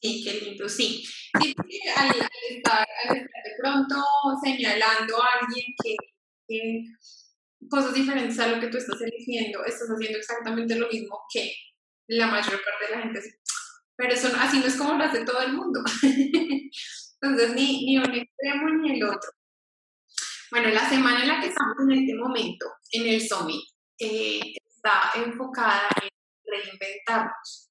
Sí, 0.00 0.24
qué 0.24 0.44
lindo, 0.44 0.68
sí. 0.68 1.04
Sí, 1.40 1.54
al, 1.96 2.10
estar, 2.48 2.86
de 3.14 3.50
pronto 3.60 3.96
señalando 4.42 5.22
a 5.22 5.26
alguien 5.40 5.66
que, 5.82 5.94
que, 6.48 6.84
cosas 7.68 7.94
diferentes 7.94 8.38
a 8.38 8.48
lo 8.48 8.60
que 8.60 8.68
tú 8.68 8.78
estás 8.78 9.00
eligiendo, 9.02 9.62
estás 9.64 9.88
haciendo 9.88 10.18
exactamente 10.18 10.74
lo 10.74 10.88
mismo 10.88 11.20
que 11.32 11.52
la 12.08 12.26
mayor 12.26 12.60
parte 12.64 12.86
de 12.88 12.96
la 12.96 13.02
gente. 13.02 13.20
Pero 13.94 14.14
eso 14.14 14.28
así 14.38 14.58
no 14.58 14.66
es 14.66 14.76
como 14.76 14.94
lo 14.94 15.04
hace 15.04 15.24
todo 15.24 15.42
el 15.42 15.52
mundo. 15.52 15.80
Entonces, 17.22 17.54
ni, 17.54 17.84
ni 17.84 17.98
un 17.98 18.14
extremo 18.14 18.70
ni 18.70 18.96
el 18.96 19.04
otro. 19.04 19.30
Bueno, 20.50 20.68
la 20.70 20.88
semana 20.88 21.22
en 21.22 21.28
la 21.28 21.40
que 21.40 21.46
estamos 21.46 21.76
en 21.78 21.92
este 21.92 22.14
momento, 22.16 22.66
en 22.90 23.06
el 23.06 23.20
Summit, 23.20 23.62
eh, 24.00 24.40
está 24.68 25.12
enfocada 25.14 25.88
en 26.02 26.08
reinventarnos. 26.44 27.70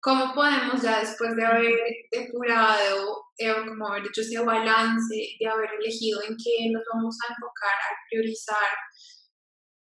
¿Cómo 0.00 0.34
podemos 0.34 0.82
ya 0.82 0.98
después 0.98 1.36
de 1.36 1.44
haber 1.44 1.72
depurado, 2.10 3.26
eh, 3.38 3.54
como 3.68 3.86
haber 3.86 4.06
hecho 4.06 4.22
ese 4.22 4.40
balance, 4.40 5.36
de 5.38 5.48
haber 5.48 5.70
elegido 5.80 6.20
en 6.22 6.36
qué 6.36 6.70
nos 6.72 6.82
vamos 6.92 7.16
a 7.22 7.32
enfocar, 7.32 7.70
a 7.70 7.94
priorizar, 8.10 8.70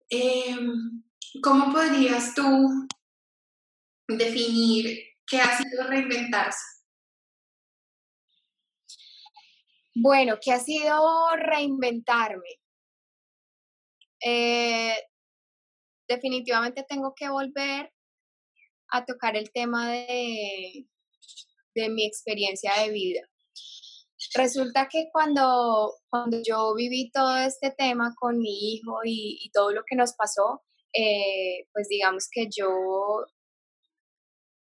em, 0.09 1.03
¿cómo 1.41 1.73
podrías 1.73 2.35
tú 2.35 2.87
definir 4.07 4.95
qué 5.25 5.41
ha 5.41 5.57
sido 5.57 5.87
reinventarse? 5.87 6.76
Bueno, 9.99 10.37
¿qué 10.39 10.51
ha 10.51 10.59
sido 10.59 10.95
reinventarme? 11.37 12.61
Eh, 14.23 14.95
definitivamente 16.07 16.85
tengo 16.87 17.13
que 17.15 17.29
volver 17.29 17.91
a 18.89 19.05
tocar 19.05 19.35
el 19.35 19.51
tema 19.51 19.91
de, 19.91 20.87
de 21.73 21.89
mi 21.89 22.05
experiencia 22.05 22.73
de 22.79 22.91
vida. 22.91 23.21
Resulta 24.35 24.87
que 24.87 25.09
cuando, 25.11 25.95
cuando 26.09 26.37
yo 26.45 26.75
viví 26.75 27.09
todo 27.11 27.35
este 27.37 27.71
tema 27.71 28.13
con 28.19 28.37
mi 28.37 28.75
hijo 28.75 28.99
y, 29.03 29.49
todo 29.51 29.71
lo 29.71 29.81
que 29.83 29.95
nos 29.95 30.13
pasó, 30.13 30.61
eh, 30.93 31.67
pues 31.73 31.87
digamos 31.87 32.27
que 32.31 32.47
yo, 32.55 32.69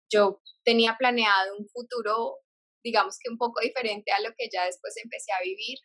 yo 0.10 0.42
tenía 0.66 0.98
planeado 1.00 1.56
un 1.58 1.70
futuro 1.70 2.41
digamos 2.84 3.18
que 3.20 3.30
un 3.30 3.38
poco 3.38 3.62
diferente 3.62 4.12
a 4.12 4.22
lo 4.22 4.30
que 4.38 4.50
ya 4.52 4.66
después 4.66 4.96
empecé 5.04 5.32
a 5.34 5.44
vivir. 5.44 5.78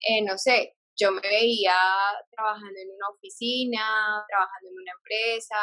Eh, 0.00 0.22
no 0.22 0.38
sé, 0.38 0.76
yo 0.96 1.12
me 1.12 1.20
veía 1.20 1.74
trabajando 2.30 2.78
en 2.80 2.90
una 2.90 3.08
oficina, 3.14 4.24
trabajando 4.28 4.70
en 4.70 4.76
una 4.82 4.92
empresa, 4.98 5.56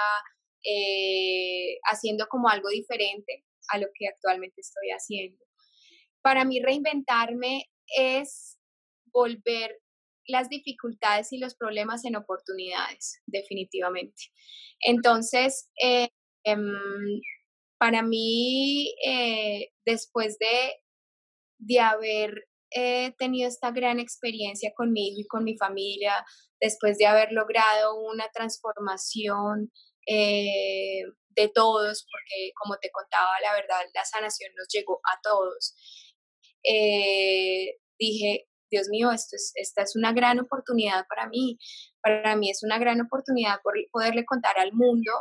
eh, 0.64 1.78
haciendo 1.92 2.28
como 2.28 2.50
algo 2.50 2.70
diferente 2.70 3.46
a 3.70 3.78
lo 3.78 3.88
que 3.94 4.08
actualmente 4.08 4.62
estoy 4.62 4.90
haciendo. 4.90 5.44
Para 6.22 6.46
mí 6.46 6.62
reinventarme 6.62 7.66
es 7.98 8.58
volver 9.12 9.80
las 10.28 10.50
dificultades 10.50 11.32
y 11.34 11.38
los 11.38 11.56
problemas 11.56 12.04
en 12.06 12.16
oportunidades, 12.16 13.22
definitivamente. 13.28 14.24
Entonces, 14.80 15.70
eh, 15.82 16.10
em, 16.44 17.22
para 17.78 18.02
mí, 18.02 18.94
eh, 19.06 19.72
después 19.86 20.38
de, 20.40 20.76
de 21.60 21.80
haber 21.80 22.48
eh, 22.72 23.14
tenido 23.18 23.48
esta 23.48 23.72
gran 23.72 24.00
experiencia 24.00 24.74
conmigo 24.76 25.18
y 25.20 25.28
con 25.28 25.44
mi 25.44 25.58
familia, 25.58 26.26
después 26.60 26.98
de 26.98 27.08
haber 27.08 27.32
logrado 27.32 27.96
una 28.02 28.28
transformación 28.34 29.72
eh, 30.08 31.04
de 31.30 31.50
todos, 31.50 32.08
porque 32.12 32.52
como 32.62 32.78
te 32.78 32.92
contaba, 32.92 33.40
la 33.42 33.54
verdad, 33.54 33.82
la 33.94 34.06
sanación 34.06 34.52
nos 34.56 34.68
llegó 34.70 35.00
a 35.04 35.20
todos, 35.22 35.76
dije, 38.00 38.48
Dios 38.72 38.88
mío, 38.90 39.12
esto 39.12 39.36
es, 39.36 39.52
esta 39.56 39.84
es 39.84 39.96
una 39.96 40.12
gran 40.14 40.40
oportunidad 40.40 41.06
para 41.08 41.28
mí. 41.30 41.58
Para 42.02 42.36
mí 42.36 42.50
es 42.50 42.64
una 42.64 42.80
gran 42.80 43.00
oportunidad 43.02 43.60
por 43.64 43.76
poderle 43.92 44.26
contar 44.26 44.58
al 44.60 44.74
mundo 44.74 45.12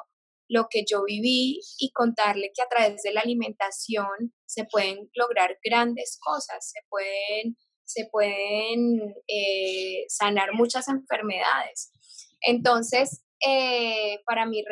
lo 0.49 0.69
que 0.69 0.85
yo 0.89 1.05
viví 1.05 1.61
y 1.79 1.91
contarle 1.93 2.53
que 2.55 2.63
a 2.63 2.69
través 2.69 3.03
de 3.03 3.13
la 3.13 3.21
alimentación 3.21 4.35
se 4.47 4.65
pueden 4.65 5.11
lograr 5.15 5.59
grandes 5.63 6.19
cosas, 6.21 6.71
se 6.71 6.81
pueden, 6.89 7.57
se 7.85 8.07
pueden 8.11 9.15
eh, 9.27 10.05
sanar 10.09 10.53
muchas 10.53 10.89
enfermedades. 10.89 11.91
Entonces, 12.41 13.25
eh, 13.47 14.21
para 14.27 14.47
mí 14.47 14.65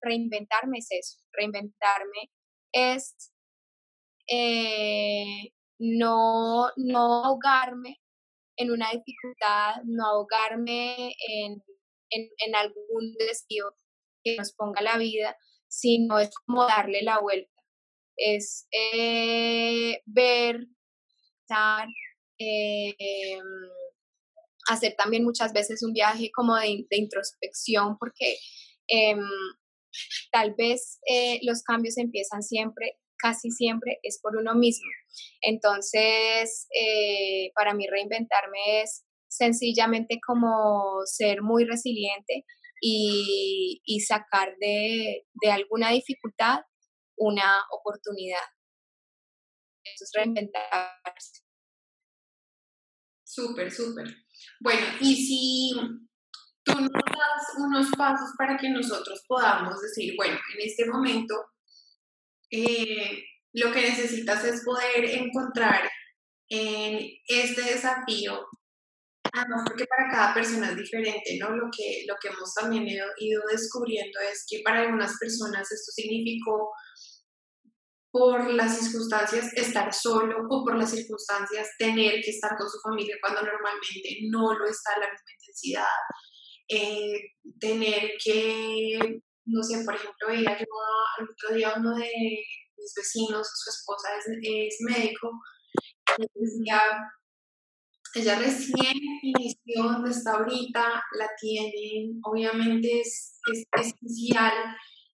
reinventarme 0.00 0.78
es 0.78 0.88
eso, 0.90 1.18
reinventarme 1.32 2.30
es 2.72 3.14
eh, 4.28 5.52
no, 5.78 6.70
no 6.76 7.24
ahogarme 7.24 8.00
en 8.56 8.70
una 8.70 8.90
dificultad, 8.90 9.82
no 9.84 10.06
ahogarme 10.06 11.14
en, 11.28 11.62
en, 12.10 12.28
en 12.38 12.54
algún 12.54 13.14
desvío 13.18 13.74
que 14.24 14.36
nos 14.36 14.52
ponga 14.52 14.80
la 14.82 14.96
vida, 14.96 15.36
sino 15.68 16.18
es 16.18 16.30
como 16.46 16.64
darle 16.64 17.02
la 17.02 17.20
vuelta. 17.20 17.50
Es 18.16 18.66
eh, 18.70 20.00
ver, 20.06 20.66
estar, 21.42 21.88
eh, 22.38 23.38
hacer 24.68 24.94
también 24.96 25.24
muchas 25.24 25.52
veces 25.52 25.82
un 25.82 25.92
viaje 25.92 26.30
como 26.34 26.56
de, 26.56 26.86
introspección, 26.90 27.98
porque 27.98 28.38
em, 28.88 29.20
tal 30.32 30.54
vez 30.56 31.00
eh, 31.08 31.40
los 31.42 31.62
cambios 31.62 31.98
empiezan 31.98 32.42
siempre, 32.42 32.98
casi 33.18 33.50
siempre 33.50 33.98
es 34.02 34.20
por 34.22 34.36
uno 34.36 34.54
mismo. 34.54 34.88
Entonces, 35.40 36.68
para 37.54 37.74
mí 37.74 37.86
reinventarme 37.86 38.82
es 38.82 39.04
sencillamente 39.28 40.20
como 40.24 41.00
ser 41.06 41.42
muy 41.42 41.64
resiliente, 41.64 42.44
y, 42.80 44.04
sacar 44.06 44.54
de, 44.60 45.26
alguna 45.50 45.90
dificultad 45.90 46.60
una 47.16 47.62
oportunidad. 47.70 48.42
Eso 49.84 50.04
es 50.04 50.10
reinventarse. 50.14 51.42
Súper, 53.24 53.70
súper. 53.70 54.06
Bueno, 54.60 54.86
y 55.00 55.14
si 55.14 55.72
tú 56.64 56.72
nos 56.72 56.90
das 56.90 57.56
unos 57.58 57.90
pasos 57.96 58.30
para 58.38 58.56
que 58.56 58.68
nosotros 58.70 59.24
podamos 59.26 59.80
decir, 59.80 60.14
bueno, 60.16 60.38
en 60.54 60.68
este 60.68 60.86
momento 60.86 61.34
eh, 62.50 63.22
lo 63.52 63.72
que 63.72 63.82
necesitas 63.82 64.44
es 64.44 64.64
poder 64.64 65.04
encontrar 65.04 65.88
en 66.48 67.08
este 67.26 67.62
desafío 67.62 68.46
Además, 69.36 69.64
porque 69.66 69.84
para 69.86 70.10
cada 70.10 70.34
persona 70.34 70.70
es 70.70 70.76
diferente, 70.76 71.38
¿no? 71.40 71.50
Lo 71.50 71.68
que, 71.76 72.04
lo 72.06 72.14
que 72.22 72.28
hemos 72.28 72.54
también 72.54 72.86
ido, 72.86 73.42
descubriendo 73.50 74.20
es 74.20 74.46
que 74.48 74.62
para 74.64 74.82
algunas 74.82 75.18
personas 75.18 75.70
esto 75.72 75.90
significó 75.90 76.70
por 78.12 78.48
las 78.52 78.78
circunstancias 78.78 79.52
estar 79.54 79.92
solo 79.92 80.36
o 80.48 80.64
por 80.64 80.76
las 80.76 80.92
circunstancias 80.92 81.68
tener 81.80 82.22
que 82.22 82.30
estar 82.30 82.56
con 82.56 82.70
su 82.70 82.78
familia 82.80 83.16
cuando 83.20 83.42
normalmente 83.42 84.18
no 84.30 84.56
lo 84.56 84.66
está 84.66 84.92
a 84.94 85.00
la 85.00 85.10
misma 85.10 85.32
intensidad. 85.40 86.00
Eh, 86.68 87.20
tener 87.58 88.12
que, 88.24 89.20
no 89.46 89.62
sé, 89.64 89.84
por 89.84 89.96
ejemplo, 89.96 90.28
veía 90.28 90.56
yo 90.56 90.66
el 91.18 91.28
otro 91.28 91.56
día 91.56 91.74
uno 91.76 91.96
de 91.96 92.08
mis 92.78 92.94
vecinos, 92.96 93.48
su 93.52 93.70
esposa 93.70 94.10
es, 94.16 94.26
es 94.42 94.76
médico, 94.78 95.32
y 96.18 96.22
decía, 96.22 96.80
ella 98.14 98.38
recién 98.38 98.96
inició 99.22 99.82
donde 99.82 100.10
está 100.10 100.34
ahorita, 100.34 101.02
la 101.18 101.28
tienen, 101.40 102.20
obviamente 102.22 103.00
es, 103.00 103.40
esencial 103.76 104.52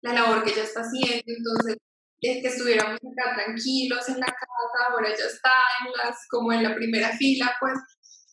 la 0.01 0.13
labor 0.13 0.43
que 0.43 0.51
ella 0.51 0.63
está 0.63 0.81
haciendo, 0.81 1.23
entonces 1.25 1.77
es 2.21 2.41
que 2.41 2.47
estuviéramos 2.47 2.95
acá 2.95 3.35
tranquilos 3.35 4.07
en 4.09 4.19
la 4.19 4.27
casa, 4.27 4.91
ahora 4.91 5.07
ella 5.07 5.25
está 5.25 5.51
en 5.85 5.91
las, 5.97 6.17
como 6.29 6.53
en 6.53 6.63
la 6.63 6.75
primera 6.75 7.09
fila, 7.17 7.53
pues 7.59 7.73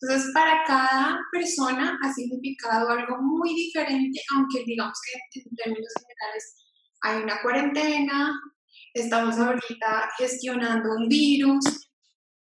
entonces 0.01 0.31
para 0.33 0.63
cada 0.65 1.19
persona 1.31 1.97
ha 2.03 2.13
significado 2.13 2.89
algo 2.89 3.17
muy 3.21 3.55
diferente, 3.55 4.21
aunque 4.35 4.63
digamos 4.65 4.97
que 5.01 5.39
en 5.39 5.55
términos 5.55 5.93
generales 5.99 6.55
hay 7.01 7.23
una 7.23 7.41
cuarentena, 7.41 8.31
estamos 8.93 9.37
ahorita 9.37 10.09
gestionando 10.17 10.89
un 10.97 11.07
virus, 11.07 11.86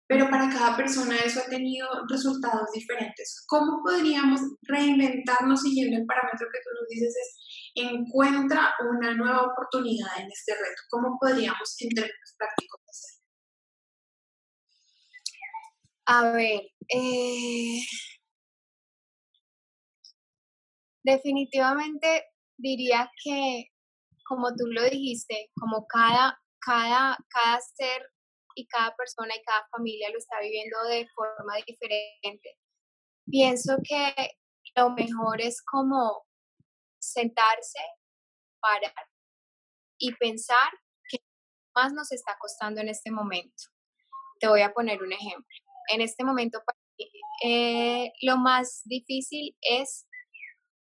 pero 0.06 0.28
para 0.30 0.50
cada 0.50 0.76
persona 0.76 1.16
eso 1.24 1.40
ha 1.40 1.48
tenido 1.48 1.88
resultados 2.08 2.70
diferentes. 2.72 3.44
¿Cómo 3.46 3.82
podríamos 3.82 4.40
reinventarnos 4.62 5.62
siguiendo 5.62 5.96
el 5.98 6.06
parámetro 6.06 6.46
que 6.52 6.60
tú 6.60 6.70
nos 6.78 6.88
dices 6.88 7.14
es 7.16 7.84
encuentra 7.86 8.74
una 8.96 9.14
nueva 9.14 9.42
oportunidad 9.42 10.20
en 10.20 10.30
este 10.30 10.52
reto? 10.54 10.82
¿Cómo 10.90 11.18
podríamos 11.20 11.76
en 11.80 11.88
términos 11.90 12.34
prácticos 12.38 12.80
hacerlo? 12.88 13.24
A 16.06 16.32
ver, 16.32 16.60
eh, 16.94 17.80
Definitivamente 21.04 22.24
diría 22.56 23.10
que, 23.22 23.66
como 24.26 24.48
tú 24.56 24.66
lo 24.66 24.82
dijiste, 24.84 25.50
como 25.60 25.86
cada, 25.86 26.40
cada, 26.60 27.18
cada 27.28 27.60
ser 27.60 28.10
y 28.54 28.66
cada 28.66 28.94
persona 28.96 29.34
y 29.34 29.42
cada 29.42 29.66
familia 29.70 30.10
lo 30.10 30.18
está 30.18 30.40
viviendo 30.40 30.82
de 30.84 31.06
forma 31.14 31.56
diferente, 31.66 32.58
pienso 33.26 33.76
que 33.82 34.14
lo 34.76 34.90
mejor 34.90 35.40
es 35.40 35.62
como 35.62 36.24
sentarse, 37.00 37.80
parar 38.60 39.08
y 39.98 40.12
pensar 40.14 40.70
qué 41.08 41.18
más 41.74 41.92
nos 41.92 42.10
está 42.12 42.36
costando 42.38 42.80
en 42.80 42.88
este 42.88 43.10
momento. 43.10 43.64
Te 44.40 44.48
voy 44.48 44.62
a 44.62 44.72
poner 44.72 45.02
un 45.02 45.12
ejemplo. 45.12 45.56
En 45.88 46.00
este 46.00 46.24
momento, 46.24 46.62
eh, 47.44 48.10
lo 48.22 48.36
más 48.36 48.82
difícil 48.84 49.56
es 49.60 50.06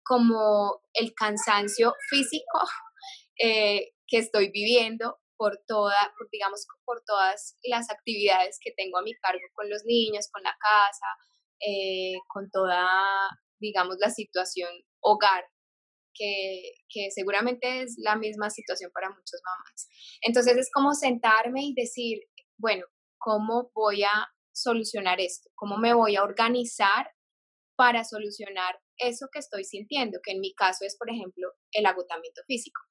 como 0.04 0.82
el 0.94 1.14
cansancio 1.14 1.94
físico 2.10 2.60
eh, 3.44 3.94
que 4.08 4.18
estoy 4.18 4.50
viviendo 4.52 5.20
por 5.38 5.62
toda, 5.68 6.14
digamos, 6.32 6.66
por 6.86 7.04
todas 7.06 7.58
las 7.64 7.90
actividades 7.90 8.58
que 8.62 8.72
tengo 8.76 8.98
a 8.98 9.04
mi 9.04 9.14
cargo 9.16 9.46
con 9.54 9.70
los 9.70 9.84
niños, 9.86 10.30
con 10.32 10.44
la 10.44 10.56
casa, 10.60 11.08
eh, 11.60 12.16
con 12.28 12.50
toda, 12.52 12.90
digamos, 13.60 13.98
la 14.00 14.10
situación 14.10 14.70
hogar, 15.00 15.46
que, 16.14 16.72
que, 16.90 17.12
seguramente 17.12 17.84
es 17.84 17.96
la 18.00 18.16
misma 18.16 18.50
situación 18.50 18.92
para 18.92 19.10
muchas 19.10 19.40
mamás. 19.46 19.88
Entonces 20.22 20.58
es 20.58 20.70
como 20.74 20.94
sentarme 20.94 21.62
y 21.64 21.74
decir, 21.76 22.20
bueno, 22.58 22.86
¿cómo 23.20 23.72
voy 23.76 24.04
a 24.04 24.28
solucionar 24.52 25.22
esto? 25.22 25.50
¿Cómo 25.54 25.78
me 25.78 25.94
voy 25.94 26.16
a 26.16 26.24
organizar 26.24 27.12
para 27.78 28.04
solucionar 28.04 28.80
eso 28.98 29.28
que 29.32 29.40
estoy 29.40 29.64
sintiendo, 29.64 30.20
que 30.24 30.32
en 30.32 30.40
mi 30.40 30.54
caso 30.56 30.84
es, 30.84 30.98
por 30.98 31.10
ejemplo, 31.10 31.54
el 31.72 31.86
agotamiento 31.86 32.42
físico. 32.48 32.82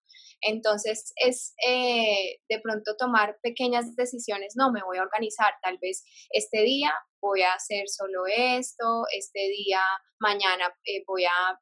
Entonces, 0.41 1.13
es 1.17 1.55
eh, 1.67 2.39
de 2.49 2.61
pronto 2.61 2.97
tomar 2.97 3.39
pequeñas 3.43 3.97
decisiones, 3.97 4.55
no, 4.57 4.71
me 4.71 4.83
voy 4.83 4.99
a 4.99 5.03
organizar, 5.03 5.55
tal 5.63 5.79
vez 5.81 6.05
este 6.31 6.63
día 6.63 6.93
voy 7.21 7.43
a 7.43 7.55
hacer 7.55 7.89
solo 7.89 8.25
esto, 8.27 9.05
este 9.17 9.49
día, 9.49 9.81
mañana 10.21 10.67
eh, 10.85 11.03
voy 11.07 11.25
a, 11.25 11.59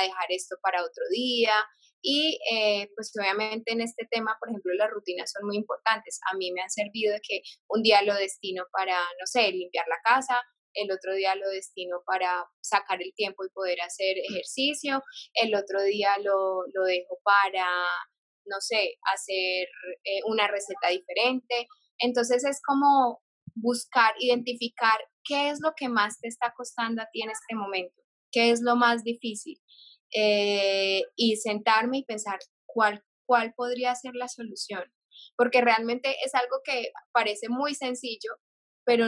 dejar 0.00 0.26
esto 0.28 0.56
para 0.62 0.82
otro 0.82 1.04
día. 1.10 1.54
Y 2.02 2.38
eh, 2.52 2.88
pues 2.94 3.10
obviamente 3.18 3.72
en 3.72 3.80
este 3.80 4.06
tema, 4.08 4.36
por 4.38 4.50
ejemplo, 4.50 4.72
las 4.74 4.90
rutinas 4.90 5.32
son 5.32 5.46
muy 5.46 5.56
importantes. 5.56 6.20
A 6.30 6.36
mí 6.36 6.52
me 6.52 6.62
han 6.62 6.70
servido 6.70 7.14
de 7.14 7.20
que 7.20 7.40
un 7.68 7.82
día 7.82 8.02
lo 8.02 8.14
destino 8.14 8.64
para, 8.70 8.94
no 8.94 9.26
sé, 9.26 9.50
limpiar 9.50 9.86
la 9.88 9.98
casa, 10.04 10.40
el 10.76 10.92
otro 10.92 11.14
día 11.14 11.34
lo 11.34 11.48
destino 11.48 12.02
para 12.06 12.46
sacar 12.60 13.02
el 13.02 13.12
tiempo 13.14 13.44
y 13.44 13.50
poder 13.50 13.80
hacer 13.80 14.16
ejercicio, 14.18 15.02
el 15.34 15.54
otro 15.54 15.82
día 15.82 16.10
lo, 16.22 16.62
dejo 16.86 17.18
para, 17.24 17.66
no 18.44 18.60
sé, 18.60 18.96
hacer 19.12 19.68
eh, 20.04 20.20
una 20.26 20.46
receta 20.48 20.88
diferente. 20.88 21.66
Entonces 21.98 22.44
es 22.44 22.60
como 22.64 23.22
buscar, 23.54 24.14
identificar 24.20 24.98
qué 25.24 25.48
es 25.48 25.58
lo 25.62 25.72
que 25.76 25.88
más 25.88 26.20
te 26.20 26.28
está 26.28 26.52
costando 26.56 27.02
a 27.02 27.08
ti 27.10 27.22
en 27.22 27.30
este 27.30 27.54
momento, 27.54 28.02
qué 28.30 28.50
es 28.50 28.60
lo 28.60 28.76
más 28.76 29.02
difícil 29.02 29.60
eh, 30.14 31.02
y 31.16 31.36
sentarme 31.36 31.98
y 31.98 32.04
pensar 32.04 32.38
cuál, 32.66 33.02
cuál 33.26 33.54
podría 33.54 33.94
ser 33.94 34.14
la 34.14 34.28
solución. 34.28 34.84
Porque 35.36 35.62
realmente 35.62 36.14
es 36.24 36.34
algo 36.34 36.60
que 36.62 36.90
parece 37.12 37.48
muy 37.48 37.74
sencillo, 37.74 38.36
pero 38.84 39.06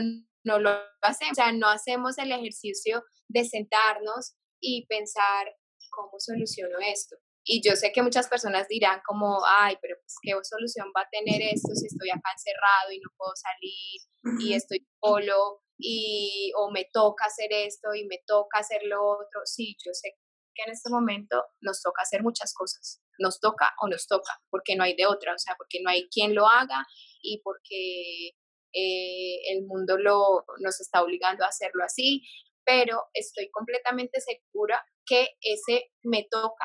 no 0.49 0.59
lo 0.59 0.71
hacemos, 1.03 1.33
o 1.33 1.35
sea, 1.35 1.53
no 1.53 1.69
hacemos 1.69 2.17
el 2.19 2.33
ejercicio 2.33 3.05
de 3.29 3.45
sentarnos 3.45 4.35
y 4.61 4.87
pensar 4.87 5.55
cómo 5.91 6.19
soluciono 6.19 6.79
esto. 6.81 7.17
Y 7.45 7.63
yo 7.67 7.77
sé 7.77 7.93
que 7.93 8.03
muchas 8.03 8.29
personas 8.29 8.67
dirán 8.69 9.01
como, 9.07 9.41
ay, 9.47 9.77
pero 9.81 9.97
pues, 10.01 10.17
¿qué 10.23 10.33
solución 10.43 10.89
va 10.97 11.03
a 11.03 11.09
tener 11.11 11.41
esto 11.43 11.75
si 11.75 11.87
estoy 11.87 12.11
acá 12.11 12.31
encerrado 12.33 12.93
y 12.93 12.99
no 13.01 13.11
puedo 13.17 13.33
salir 13.37 14.01
y 14.41 14.55
estoy 14.55 14.87
solo 15.01 15.63
y 15.79 16.53
o 16.57 16.71
me 16.71 16.85
toca 16.93 17.25
hacer 17.27 17.51
esto 17.53 17.95
y 17.95 18.05
me 18.07 18.19
toca 18.27 18.59
hacer 18.61 18.83
lo 18.85 19.03
otro? 19.03 19.41
Sí, 19.45 19.77
yo 19.85 19.93
sé 19.93 20.17
que 20.55 20.65
en 20.65 20.73
este 20.73 20.91
momento 20.91 21.43
nos 21.61 21.81
toca 21.81 22.03
hacer 22.03 22.23
muchas 22.23 22.53
cosas. 22.53 23.01
Nos 23.19 23.41
toca 23.41 23.73
o 23.81 23.89
nos 23.89 24.07
toca, 24.07 24.33
porque 24.51 24.77
no 24.77 24.85
hay 24.85 24.95
de 24.95 25.07
otra, 25.07 25.35
o 25.35 25.39
sea, 25.39 25.55
porque 25.57 25.81
no 25.83 25.91
hay 25.91 26.09
quien 26.11 26.35
lo 26.35 26.47
haga 26.47 26.85
y 27.23 27.41
porque 27.43 28.33
eh, 28.73 29.53
el 29.53 29.67
mundo 29.67 29.97
lo, 29.99 30.45
nos 30.61 30.81
está 30.81 31.03
obligando 31.03 31.45
a 31.45 31.49
hacerlo 31.49 31.85
así, 31.85 32.23
pero 32.65 33.05
estoy 33.15 33.51
completamente 33.51 34.21
segura 34.21 34.85
que 35.07 35.29
ese 35.41 35.91
me 36.03 36.27
toca 36.31 36.65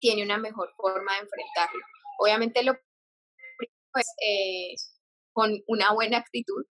tiene 0.00 0.22
una 0.22 0.38
mejor 0.38 0.72
forma 0.76 1.12
de 1.14 1.20
enfrentarlo. 1.20 1.80
Obviamente 2.20 2.62
lo 2.62 2.74
pues, 3.92 4.06
eh, 4.24 4.74
con 5.32 5.52
una 5.66 5.92
buena 5.92 6.18
actitud 6.18 6.64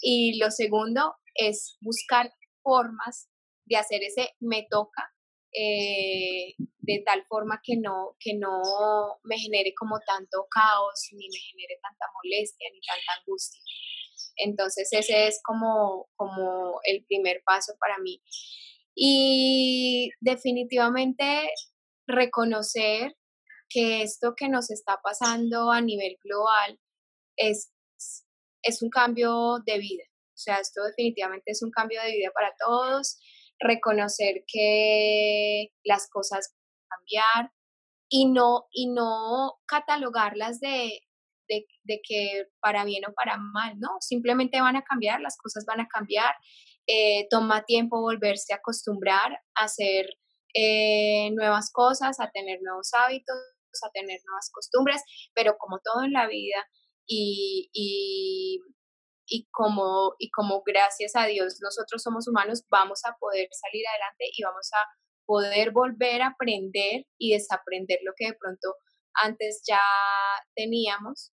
y 0.00 0.38
lo 0.38 0.50
segundo 0.50 1.16
es 1.34 1.76
buscar 1.80 2.32
formas 2.62 3.28
de 3.64 3.76
hacer 3.76 4.02
ese 4.02 4.30
me 4.40 4.66
toca 4.70 5.11
eh, 5.52 6.54
de 6.58 7.02
tal 7.04 7.24
forma 7.26 7.60
que 7.62 7.76
no, 7.76 8.16
que 8.18 8.34
no 8.34 9.20
me 9.24 9.38
genere 9.38 9.74
como 9.74 10.00
tanto 10.00 10.46
caos, 10.50 11.08
ni 11.12 11.28
me 11.28 11.38
genere 11.38 11.78
tanta 11.82 12.06
molestia, 12.22 12.68
ni 12.72 12.80
tanta 12.80 13.20
angustia. 13.20 13.60
Entonces 14.36 14.88
ese 14.92 15.28
es 15.28 15.40
como, 15.44 16.08
como 16.16 16.80
el 16.84 17.04
primer 17.04 17.42
paso 17.44 17.74
para 17.78 17.98
mí. 17.98 18.22
Y 18.94 20.10
definitivamente 20.20 21.50
reconocer 22.06 23.16
que 23.68 24.02
esto 24.02 24.34
que 24.36 24.48
nos 24.48 24.70
está 24.70 25.00
pasando 25.02 25.70
a 25.70 25.80
nivel 25.80 26.18
global 26.22 26.78
es, 27.36 27.72
es 28.62 28.82
un 28.82 28.90
cambio 28.90 29.58
de 29.64 29.78
vida. 29.78 30.04
O 30.34 30.38
sea, 30.42 30.56
esto 30.56 30.82
definitivamente 30.82 31.52
es 31.52 31.62
un 31.62 31.70
cambio 31.70 32.02
de 32.02 32.12
vida 32.12 32.30
para 32.34 32.54
todos 32.58 33.18
reconocer 33.62 34.44
que 34.46 35.68
las 35.84 36.08
cosas 36.10 36.54
cambiar 36.88 37.52
y 38.08 38.26
no, 38.26 38.66
y 38.70 38.88
no 38.88 39.54
catalogarlas 39.66 40.60
de, 40.60 41.00
de, 41.48 42.00
que 42.06 42.46
para 42.60 42.84
bien 42.84 43.04
o 43.06 43.14
para 43.14 43.36
mal, 43.38 43.78
¿no? 43.78 43.96
Simplemente 44.00 44.60
van 44.60 44.76
a 44.76 44.82
cambiar, 44.82 45.20
las 45.20 45.36
cosas 45.36 45.64
van 45.66 45.80
a 45.80 45.88
cambiar, 45.88 46.34
eh, 46.86 47.26
toma 47.30 47.64
tiempo 47.64 48.00
volverse 48.00 48.52
a 48.52 48.56
acostumbrar 48.56 49.32
a 49.54 49.64
hacer 49.64 50.06
eh, 50.54 51.30
nuevas 51.32 51.70
cosas, 51.72 52.20
a 52.20 52.30
tener 52.30 52.60
nuevos 52.62 52.90
hábitos, 52.94 53.36
a 53.82 53.90
tener 53.90 54.20
nuevas 54.26 54.50
costumbres, 54.52 55.02
pero 55.34 55.56
como 55.58 55.78
todo 55.78 56.04
en 56.04 56.12
la 56.12 56.26
vida 56.26 56.66
y 57.06 58.60
como, 59.50 60.14
y 60.18 60.30
como 60.30 60.62
gracias 60.64 61.12
a 61.16 61.26
Dios 61.26 61.58
nosotros 61.60 62.02
somos 62.02 62.28
humanos, 62.28 62.64
vamos 62.70 63.00
a 63.04 63.16
poder 63.18 63.48
salir 63.52 63.86
adelante 63.86 64.24
y 64.36 64.42
vamos 64.42 64.70
a 64.72 64.84
poder 65.24 65.70
volver 65.70 66.22
a 66.22 66.28
aprender 66.28 67.06
y 67.18 67.32
desaprender 67.32 68.00
lo 68.04 68.12
que 68.16 68.26
de 68.26 68.34
pronto 68.38 68.74
antes 69.14 69.62
ya 69.66 69.80
teníamos 70.54 71.32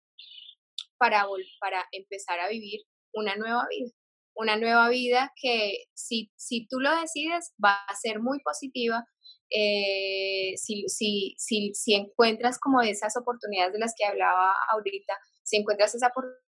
para, 0.98 1.26
para 1.60 1.86
empezar 1.92 2.40
a 2.40 2.50
vivir 2.50 2.82
una 3.14 3.36
nueva 3.36 3.66
vida. 3.70 3.92
Una 4.36 4.56
nueva 4.56 4.90
vida 4.90 5.34
que 5.42 5.86
si, 5.96 6.32
si 6.36 6.68
tú 6.68 6.80
lo 6.80 6.96
decides 6.96 7.54
va 7.64 7.84
a 7.88 7.96
ser 7.96 8.20
muy 8.20 8.40
positiva. 8.42 9.04
Eh, 9.50 10.54
si, 10.58 10.88
si, 10.90 11.34
si, 11.38 11.74
si 11.74 11.94
encuentras 11.96 12.60
como 12.60 12.82
esas 12.82 13.16
oportunidades 13.18 13.74
de 13.74 13.80
las 13.80 13.94
que 13.98 14.06
hablaba 14.06 14.54
ahorita, 14.72 15.18
si 15.44 15.58
encuentras 15.58 15.96
esa 15.96 16.08
oportunidad 16.08 16.47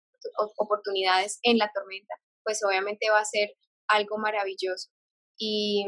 oportunidades 0.56 1.38
en 1.42 1.58
la 1.58 1.70
tormenta, 1.74 2.14
pues 2.44 2.60
obviamente 2.64 3.10
va 3.10 3.20
a 3.20 3.24
ser 3.24 3.54
algo 3.88 4.18
maravilloso. 4.18 4.90
Y, 5.38 5.84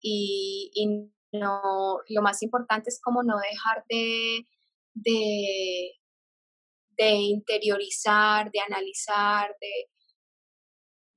y, 0.00 1.10
no, 1.32 1.98
lo 2.08 2.22
más 2.22 2.42
importante 2.42 2.90
es 2.90 3.00
como 3.02 3.22
no 3.24 3.34
dejar 3.38 3.84
de, 3.88 4.46
de, 4.94 5.90
de 6.96 7.10
interiorizar, 7.10 8.50
de 8.52 8.60
analizar, 8.60 9.56
de, 9.60 9.90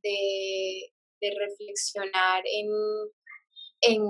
de, 0.02 0.92
de 1.22 1.36
reflexionar 1.40 2.44
en, 2.46 2.68
en, 3.82 4.02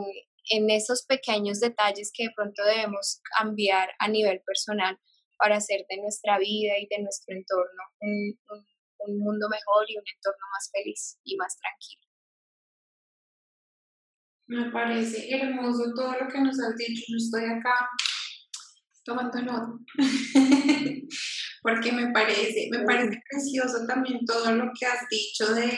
en 0.51 0.69
esos 0.69 1.05
pequeños 1.05 1.59
detalles 1.59 2.11
que 2.13 2.23
de 2.23 2.33
pronto 2.35 2.63
debemos 2.63 3.19
cambiar 3.37 3.89
a 3.99 4.07
nivel 4.07 4.41
personal 4.45 4.97
para 5.37 5.57
hacer 5.57 5.85
de 5.89 5.97
nuestra 5.97 6.37
vida 6.39 6.77
y 6.79 6.87
de 6.89 7.03
nuestro 7.03 7.35
entorno 7.35 7.83
un, 8.01 8.39
un, 8.99 9.19
mundo 9.19 9.47
mejor 9.49 9.85
y 9.87 9.97
un 9.97 10.03
entorno 10.15 10.45
más 10.53 10.69
feliz 10.71 11.19
y 11.23 11.35
más 11.37 11.57
tranquilo. 11.57 12.01
Me 14.47 14.71
parece 14.71 15.29
hermoso 15.35 15.93
todo 15.95 16.13
lo 16.13 16.27
que 16.27 16.41
nos 16.41 16.59
has 16.59 16.75
dicho. 16.75 17.03
Yo 17.07 17.17
estoy 17.17 17.45
acá 17.45 17.89
tomando 19.03 19.41
nota. 19.41 19.79
Porque 21.61 21.91
me 21.91 22.11
parece, 22.11 22.69
me 22.71 22.83
parece 22.83 23.21
precioso 23.29 23.85
también 23.87 24.25
todo 24.25 24.51
lo 24.53 24.71
que 24.77 24.85
has 24.85 25.07
dicho 25.09 25.53
de. 25.53 25.77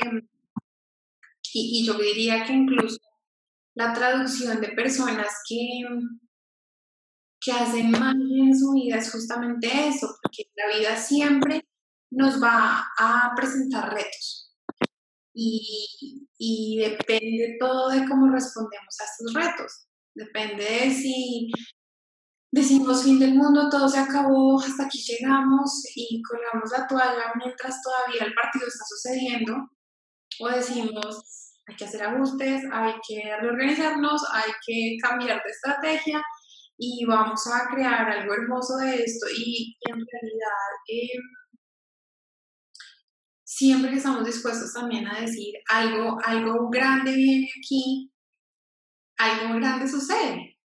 Y, 1.51 1.81
y 1.81 1.85
yo 1.85 1.93
diría 1.95 2.45
que 2.45 2.53
incluso 2.53 2.99
la 3.73 3.93
traducción 3.93 4.59
de 4.61 4.69
personas 4.69 5.27
que, 5.47 5.83
que 7.39 7.51
hacen 7.51 7.91
mal 7.91 8.17
en 8.17 8.57
su 8.57 8.73
vida 8.73 8.97
es 8.97 9.11
justamente 9.11 9.67
eso, 9.87 10.07
porque 10.21 10.49
la 10.55 10.77
vida 10.77 10.95
siempre 10.95 11.65
nos 12.11 12.41
va 12.41 12.87
a 12.97 13.33
presentar 13.35 13.93
retos. 13.93 14.55
Y, 15.33 16.27
y 16.37 16.79
depende 16.79 17.57
todo 17.59 17.89
de 17.89 18.05
cómo 18.07 18.31
respondemos 18.31 18.99
a 18.99 19.03
estos 19.05 19.33
retos. 19.33 19.87
Depende 20.13 20.63
de 20.63 20.91
si 20.91 21.51
decimos 22.51 23.03
fin 23.03 23.19
del 23.19 23.35
mundo, 23.35 23.69
todo 23.69 23.87
se 23.87 23.99
acabó, 23.99 24.59
hasta 24.59 24.85
aquí 24.85 24.99
llegamos 25.01 25.83
y 25.95 26.21
colgamos 26.23 26.71
la 26.71 26.87
toalla 26.87 27.31
mientras 27.35 27.81
todavía 27.81 28.25
el 28.25 28.33
partido 28.33 28.67
está 28.67 28.83
sucediendo, 28.85 29.69
o 30.39 30.47
decimos 30.49 31.55
hay 31.67 31.75
que 31.75 31.85
hacer 31.85 32.01
ajustes, 32.01 32.63
hay 32.73 32.93
que 33.07 33.21
reorganizarnos, 33.39 34.23
hay 34.33 34.51
que 34.65 34.97
cambiar 35.01 35.41
de 35.43 35.51
estrategia 35.51 36.23
y 36.81 37.05
vamos 37.05 37.45
a 37.47 37.67
crear 37.69 38.09
algo 38.09 38.33
hermoso 38.33 38.77
de 38.77 39.03
esto 39.03 39.27
y 39.37 39.77
en 39.81 39.95
realidad 39.95 40.69
em, 40.87 41.21
siempre 43.43 43.91
que 43.91 43.97
estamos 43.97 44.25
dispuestos 44.25 44.71
también 44.73 45.05
a 45.05 45.19
decir 45.19 45.55
algo, 45.69 46.17
algo 46.23 46.69
grande 46.69 47.13
viene 47.13 47.49
aquí, 47.57 48.09
algo 49.17 49.55
grande 49.55 49.89
sucede. 49.89 50.57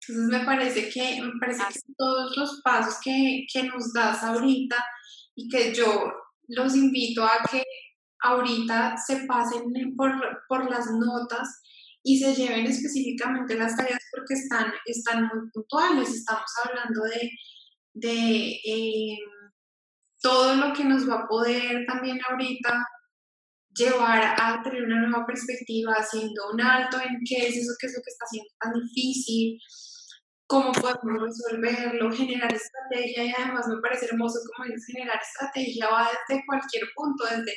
Entonces 0.00 0.26
me 0.40 0.44
parece 0.44 0.88
que, 0.88 1.22
me 1.22 1.38
parece 1.38 1.62
que 1.72 1.92
todos 1.96 2.36
los 2.36 2.60
pasos 2.62 2.98
que, 3.02 3.46
que 3.50 3.62
nos 3.62 3.92
das 3.92 4.24
ahorita 4.24 4.84
y 5.36 5.48
que 5.48 5.72
yo 5.72 6.12
los 6.48 6.74
invito 6.74 7.24
a 7.24 7.38
que 7.48 7.62
ahorita 8.22 8.96
se 8.96 9.24
pasen 9.26 9.62
por, 9.96 10.12
por 10.48 10.68
las 10.68 10.86
notas 10.90 11.62
y 12.06 12.18
se 12.18 12.34
lleven 12.34 12.66
específicamente 12.66 13.56
las 13.56 13.74
tareas 13.76 14.02
porque 14.12 14.34
están, 14.34 14.72
están 14.84 15.22
muy 15.22 15.50
puntuales. 15.50 16.10
Estamos 16.10 16.50
hablando 16.62 17.02
de, 17.04 17.30
de 17.94 18.60
em, 18.62 19.18
todo 20.20 20.54
lo 20.54 20.74
que 20.74 20.84
nos 20.84 21.08
va 21.08 21.20
a 21.20 21.26
poder 21.26 21.86
también 21.86 22.20
ahorita 22.28 22.86
llevar 23.74 24.36
a 24.38 24.62
tener 24.62 24.84
una 24.84 25.08
nueva 25.08 25.26
perspectiva, 25.26 25.94
haciendo 25.94 26.52
un 26.52 26.60
alto 26.60 26.98
en 27.00 27.18
qué 27.26 27.48
es 27.48 27.56
eso, 27.56 27.72
qué 27.80 27.86
es 27.86 27.94
lo 27.96 28.02
que 28.04 28.10
está 28.10 28.24
haciendo 28.26 28.50
tan 28.60 28.72
difícil, 28.74 29.58
cómo 30.46 30.72
podemos 30.72 31.22
resolverlo, 31.22 32.12
generar 32.12 32.52
estrategia 32.52 33.24
y 33.24 33.32
además 33.32 33.66
me 33.66 33.80
parece 33.80 34.06
hermoso 34.06 34.40
como 34.54 34.68
es 34.68 34.84
generar 34.86 35.18
estrategia 35.20 35.88
va 35.88 36.10
desde 36.28 36.44
cualquier 36.46 36.84
punto, 36.94 37.24
desde, 37.24 37.56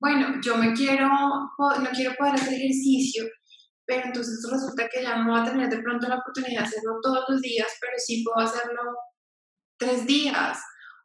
bueno, 0.00 0.40
yo 0.42 0.56
me 0.56 0.72
quiero, 0.74 1.08
no 1.08 1.90
quiero 1.94 2.14
poder 2.18 2.34
hacer 2.34 2.54
ejercicio, 2.54 3.24
pero 3.86 4.06
entonces 4.06 4.46
resulta 4.50 4.88
que 4.88 5.02
ya 5.02 5.16
no 5.16 5.32
voy 5.32 5.40
a 5.40 5.44
tener 5.44 5.68
de 5.68 5.82
pronto 5.82 6.08
la 6.08 6.18
oportunidad 6.18 6.60
de 6.60 6.66
hacerlo 6.66 6.98
todos 7.02 7.24
los 7.28 7.40
días, 7.40 7.68
pero 7.80 7.92
sí 7.98 8.24
puedo 8.24 8.46
hacerlo 8.46 8.82
tres 9.78 10.06
días 10.06 10.58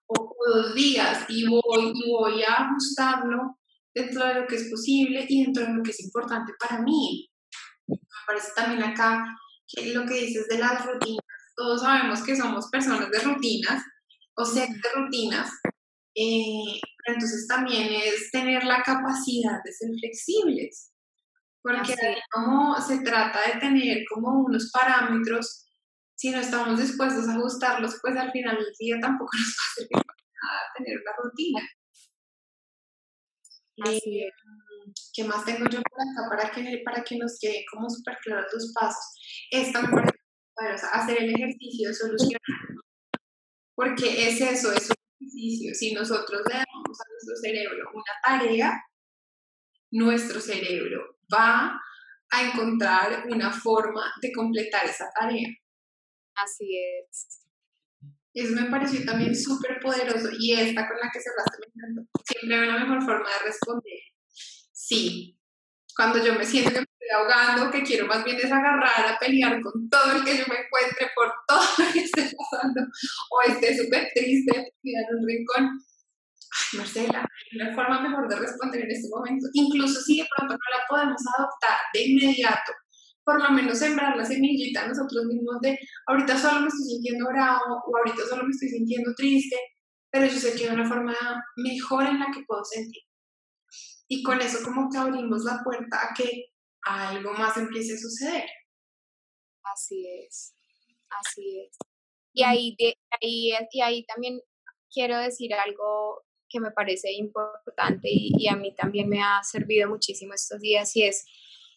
o 0.08 0.36
dos 0.54 0.74
días 0.74 1.26
y 1.28 1.48
voy, 1.48 1.94
y 1.94 2.12
voy 2.12 2.44
a 2.44 2.66
ajustarlo 2.66 3.60
dentro 3.94 4.26
de 4.26 4.34
lo 4.36 4.48
que 4.48 4.56
es 4.56 4.70
posible 4.70 5.26
y 5.28 5.46
dentro 5.46 5.66
de 5.66 5.74
lo 5.74 5.84
que 5.84 5.92
es 5.92 6.00
importante 6.04 6.54
para 6.60 6.82
mí. 6.82 7.30
Me 7.88 7.98
parece 8.26 8.52
también 8.56 8.84
acá 8.84 9.26
que 9.68 9.94
lo 9.94 10.06
que 10.06 10.14
dices 10.16 10.48
de 10.48 10.58
las 10.60 10.86
rutinas, 10.86 11.26
todos 11.56 11.82
sabemos 11.82 12.24
que 12.24 12.36
somos 12.36 12.70
personas 12.70 13.10
de 13.10 13.20
rutinas 13.20 13.84
o 14.40 14.46
sea, 14.46 14.66
de 14.66 14.90
rutinas, 14.96 15.52
eh, 16.16 16.80
pero 17.04 17.16
entonces 17.16 17.46
también 17.48 17.90
es 17.92 18.32
tener 18.32 18.64
la 18.64 18.82
capacidad 18.84 19.62
de 19.64 19.74
ser 19.74 19.90
flexibles, 20.00 20.94
porque 21.62 21.94
como 22.32 22.80
se 22.82 23.02
trata 23.02 23.40
de 23.46 23.60
tener 23.60 24.04
como 24.10 24.44
unos 24.46 24.72
parámetros, 24.72 25.66
si 26.16 26.32
no 26.32 26.40
estamos 26.40 26.80
dispuestos 26.80 27.28
a 27.28 27.34
ajustarlos, 27.34 27.98
pues 28.02 28.16
al 28.18 28.32
final 28.32 28.58
del 28.58 28.74
día 28.78 29.00
tampoco 29.00 29.32
nos 29.38 29.48
va 29.48 29.64
a 29.64 29.76
servir 29.76 30.06
para 30.06 30.24
nada 30.42 30.62
tener 30.78 30.98
una 31.02 31.12
rutina. 31.24 31.62
Así 33.82 34.24
eh, 34.24 34.32
¿Qué 35.14 35.24
más 35.24 35.46
tengo 35.46 35.66
yo 35.70 35.82
por 35.82 36.02
acá 36.02 36.30
para 36.30 36.52
que, 36.52 36.82
para 36.84 37.04
que 37.04 37.18
nos 37.18 37.38
quede 37.40 37.64
como 37.72 37.90
súper 37.90 38.18
claros 38.24 38.52
los 38.54 38.74
pasos? 38.74 39.16
Esta 39.52 39.82
me 39.82 39.90
parece 39.90 40.86
hacer 40.92 41.24
el 41.24 41.36
ejercicio 41.36 41.90
de 41.90 41.94
solucionar. 41.94 42.42
Porque 43.76 44.28
es 44.28 44.42
eso, 44.42 44.74
es 44.74 44.90
un 44.90 44.96
ejercicio. 45.22 45.74
Si 45.74 45.94
nosotros 45.94 46.42
le 46.48 46.54
damos 46.54 47.00
a 47.00 47.12
nuestro 47.12 47.36
cerebro 47.42 47.90
una 47.94 48.14
tarea, 48.24 48.84
nuestro 49.92 50.40
cerebro 50.42 51.19
va 51.34 51.80
a 52.32 52.44
encontrar 52.44 53.26
una 53.28 53.52
forma 53.52 54.14
de 54.22 54.32
completar 54.32 54.86
esa 54.86 55.10
tarea. 55.20 55.50
Así 56.36 56.78
es. 56.78 57.40
Eso 58.34 58.54
me 58.56 58.70
pareció 58.70 59.04
también 59.06 59.36
súper 59.36 59.80
poderoso 59.80 60.30
y 60.40 60.54
esta 60.54 60.88
con 60.88 60.98
la 60.98 61.10
que 61.12 61.20
se 61.20 61.30
va 61.32 61.44
terminando. 61.52 62.10
Siempre 62.26 62.58
hay 62.58 62.70
una 62.70 62.86
mejor 62.86 63.02
forma 63.04 63.28
de 63.28 63.46
responder. 63.46 64.00
Sí. 64.72 65.36
Cuando 65.96 66.24
yo 66.24 66.34
me 66.36 66.46
siento 66.46 66.70
que 66.72 66.80
me 66.80 66.86
estoy 66.86 67.10
ahogando, 67.14 67.72
que 67.72 67.84
quiero 67.84 68.06
más 68.06 68.24
bien 68.24 68.38
es 68.38 68.52
agarrar 68.52 69.08
a 69.08 69.20
pelear 69.20 69.60
con 69.62 69.90
todo 69.90 70.14
el 70.14 70.24
que 70.24 70.38
yo 70.38 70.46
me 70.48 70.60
encuentre 70.62 71.10
por 71.14 71.34
todo 71.48 71.62
lo 71.80 71.92
que 71.92 72.00
esté 72.00 72.32
pasando 72.38 72.82
o 73.32 73.42
esté 73.52 73.78
súper 73.78 74.08
triste, 74.14 74.74
en 74.84 75.18
un 75.18 75.28
rincón. 75.28 75.80
Marcela, 76.74 77.26
una 77.54 77.76
forma 77.76 78.02
mejor 78.02 78.28
de 78.28 78.36
responder 78.36 78.82
en 78.82 78.92
este 78.92 79.10
momento. 79.10 79.48
Incluso 79.54 80.02
si 80.02 80.18
de 80.18 80.28
pronto 80.36 80.54
no 80.54 80.78
la 80.78 80.86
podemos 80.88 81.22
adoptar 81.38 81.78
de 81.94 82.04
inmediato, 82.04 82.74
por 83.24 83.42
lo 83.42 83.52
menos 83.52 83.78
sembrar 83.78 84.18
la 84.18 84.26
semillita 84.26 84.88
nosotros 84.88 85.26
mismos 85.26 85.60
de 85.62 85.78
ahorita 86.08 86.38
solo 86.38 86.62
me 86.62 86.68
estoy 86.68 86.86
sintiendo 86.86 87.28
bravo 87.28 87.82
o 87.86 87.98
ahorita 87.98 88.26
solo 88.28 88.44
me 88.44 88.50
estoy 88.50 88.70
sintiendo 88.70 89.14
triste, 89.16 89.56
pero 90.12 90.26
yo 90.26 90.40
sé 90.40 90.56
que 90.56 90.68
hay 90.68 90.74
una 90.74 90.88
forma 90.88 91.14
mejor 91.58 92.08
en 92.08 92.20
la 92.20 92.32
que 92.34 92.44
puedo 92.48 92.64
sentir. 92.64 93.04
Y 94.08 94.24
con 94.24 94.42
eso 94.42 94.64
como 94.64 94.90
que 94.90 94.98
abrimos 94.98 95.44
la 95.44 95.62
puerta 95.64 95.98
a 96.02 96.14
que 96.16 96.46
algo 96.82 97.34
más 97.34 97.56
empiece 97.58 97.94
a 97.94 97.98
suceder. 97.98 98.50
Así 99.64 100.08
es, 100.08 100.56
así 101.10 101.68
es. 101.68 101.78
Y 102.34 102.44
ahí, 102.44 102.76
de, 102.80 102.96
ahí, 103.22 103.52
y 103.72 103.82
ahí 103.82 104.06
también 104.06 104.40
quiero 104.92 105.18
decir 105.20 105.54
algo 105.54 106.24
que 106.50 106.60
me 106.60 106.72
parece 106.72 107.12
importante 107.14 108.10
y, 108.12 108.48
a 108.48 108.56
mí 108.56 108.74
también 108.76 109.08
me 109.10 109.22
ha 109.22 109.42
servido 109.44 109.90
muchísimo 109.90 110.34
estos 110.34 110.60
días 110.60 110.96
y 110.96 111.04
es 111.04 111.26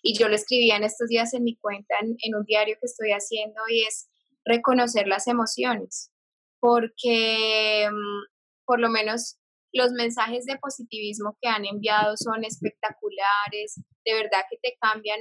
y 0.02 0.18
yo 0.18 0.28
lo 0.28 0.34
escribía 0.34 0.76
en 0.76 0.82
estos 0.84 1.08
días 1.08 1.32
en 1.32 1.44
mi 1.44 1.56
cuenta, 1.56 1.94
en, 2.00 2.34
un 2.34 2.44
diario 2.44 2.76
que 2.80 2.86
estoy 2.86 3.12
haciendo, 3.12 3.60
y 3.68 3.84
es 3.84 4.10
reconocer 4.44 5.06
las 5.06 5.28
emociones, 5.28 6.10
porque 6.58 7.88
mm, 7.88 8.64
por 8.64 8.80
lo 8.80 8.88
menos 8.88 9.38
los 9.72 9.92
mensajes 9.92 10.44
de 10.44 10.58
positivismo 10.58 11.36
que 11.40 11.48
han 11.48 11.64
enviado 11.64 12.16
son 12.16 12.44
espectaculares, 12.44 13.80
de 14.04 14.14
verdad 14.14 14.42
que 14.50 14.58
te 14.60 14.76
cambian 14.80 15.20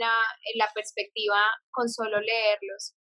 la 0.55 0.67
perspectiva 0.73 1.39
con 1.69 1.87
solo 1.87 2.19
leerlos, 2.19 2.95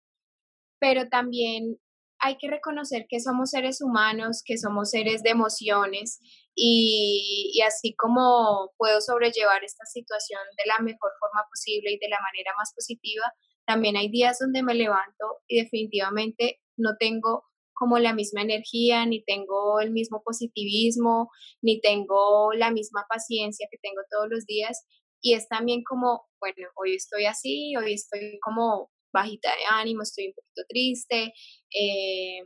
pero 0.80 1.08
también 1.08 1.78
hay 2.20 2.36
que 2.38 2.48
reconocer 2.48 3.06
que 3.08 3.20
somos 3.20 3.50
seres 3.50 3.80
humanos, 3.80 4.42
que 4.44 4.58
somos 4.58 4.90
seres 4.90 5.22
de 5.22 5.30
emociones 5.30 6.20
y, 6.54 7.60
así 7.66 7.94
como 7.94 8.72
puedo 8.78 9.00
sobrellevar 9.00 9.62
esta 9.64 9.84
situación 9.86 10.40
de 10.56 10.64
la 10.66 10.78
mejor 10.78 11.10
forma 11.20 11.44
posible 11.48 11.92
y 11.92 11.98
de 11.98 12.08
la 12.08 12.18
manera 12.20 12.52
más 12.56 12.72
positiva, 12.74 13.24
también 13.66 13.96
hay 13.96 14.08
días 14.10 14.38
donde 14.38 14.62
me 14.62 14.74
levanto 14.74 15.42
y 15.46 15.60
definitivamente 15.60 16.60
no 16.76 16.96
tengo 16.98 17.44
como 17.74 17.98
la 17.98 18.14
misma 18.14 18.40
energía, 18.40 19.04
ni 19.04 19.22
tengo 19.22 19.80
el 19.80 19.90
mismo 19.90 20.22
positivismo, 20.24 21.30
ni 21.60 21.80
tengo 21.80 22.52
la 22.54 22.70
misma 22.70 23.04
paciencia 23.08 23.68
que 23.70 23.76
tengo 23.82 24.00
todos 24.10 24.28
los 24.30 24.46
días. 24.46 24.86
Y 25.20 25.34
es 25.34 25.46
también 25.48 25.82
como, 25.84 26.26
bueno, 26.40 26.68
hoy 26.76 26.94
estoy 26.94 27.26
así, 27.26 27.76
hoy 27.76 27.92
estoy 27.92 28.38
como 28.40 28.90
bajita 29.16 29.50
de 29.50 29.64
ánimo, 29.70 30.02
estoy 30.02 30.28
un 30.28 30.34
poquito 30.34 30.62
triste, 30.68 31.32
eh, 31.70 32.40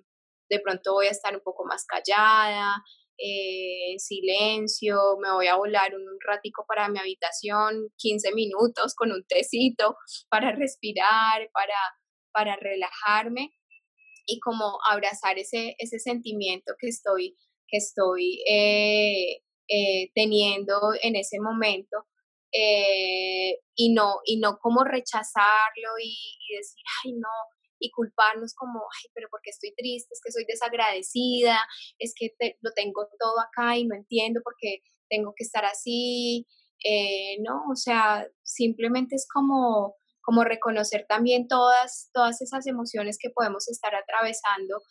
de 0.49 0.61
pronto 0.61 0.95
voy 0.95 1.07
a 1.07 1.11
estar 1.11 1.35
un 1.35 1.43
poco 1.43 1.64
más 1.64 1.85
callada, 1.85 2.83
eh, 3.18 3.99
silencio, 3.99 4.97
me 5.21 5.33
voy 5.33 5.47
a 5.47 5.57
volar 5.57 5.95
un 5.95 6.07
ratico 6.27 6.64
para 6.66 6.89
mi 6.89 6.99
habitación, 6.99 7.93
15 7.99 8.33
minutos 8.35 8.95
con 8.95 9.12
un 9.12 9.25
tecito 9.27 9.97
para 10.31 10.53
respirar, 10.53 11.51
para, 11.53 11.77
para 12.33 12.57
relajarme 12.57 13.53
y 14.27 14.41
como 14.41 14.79
abrazar 14.89 15.39
ese, 15.39 15.75
ese 15.79 15.99
sentimiento 15.99 16.75
que 16.79 16.89
estoy, 16.89 17.37
que 17.68 17.79
estoy 17.79 18.43
eh, 18.49 19.43
teniendo 20.14 20.81
en 21.03 21.16
ese 21.16 21.39
momento 21.41 22.07
eh, 22.53 23.59
y, 23.74 23.92
no, 23.92 24.16
y 24.24 24.38
no 24.38 24.59
como 24.59 24.84
rechazarlo 24.84 25.98
y, 26.03 26.57
decir, 26.57 26.82
ay, 27.05 27.12
no, 27.12 27.28
y 27.78 27.90
culparnos 27.90 28.55
como, 28.55 28.80
ay, 28.80 29.11
pero 29.14 29.28
porque 29.30 29.51
estoy 29.51 29.72
triste, 29.74 30.12
es 30.12 30.20
que 30.24 30.32
soy 30.32 30.44
desagradecida, 30.46 31.59
es 31.98 32.14
que 32.16 32.34
lo 32.61 32.72
tengo 32.72 33.09
todo 33.18 33.40
acá 33.40 33.76
y 33.76 33.86
no 33.86 33.94
entiendo 33.94 34.40
por 34.42 34.55
qué 34.61 34.82
tengo 35.09 35.32
que 35.36 35.44
estar 35.44 35.64
así, 35.64 36.46
eh, 36.84 37.36
no, 37.42 37.64
o 37.70 37.76
sea, 37.76 38.26
simplemente 38.42 39.14
es 39.14 39.26
como, 39.32 39.96
como 40.20 40.44
reconocer 40.44 41.07
también 41.09 41.48
todas, 41.48 42.11
todas 42.12 42.40
esas 42.40 42.66
emociones 42.66 43.18
que 43.20 43.30
podemos 43.30 43.68
estar 43.68 43.94
atravesando 43.94 44.82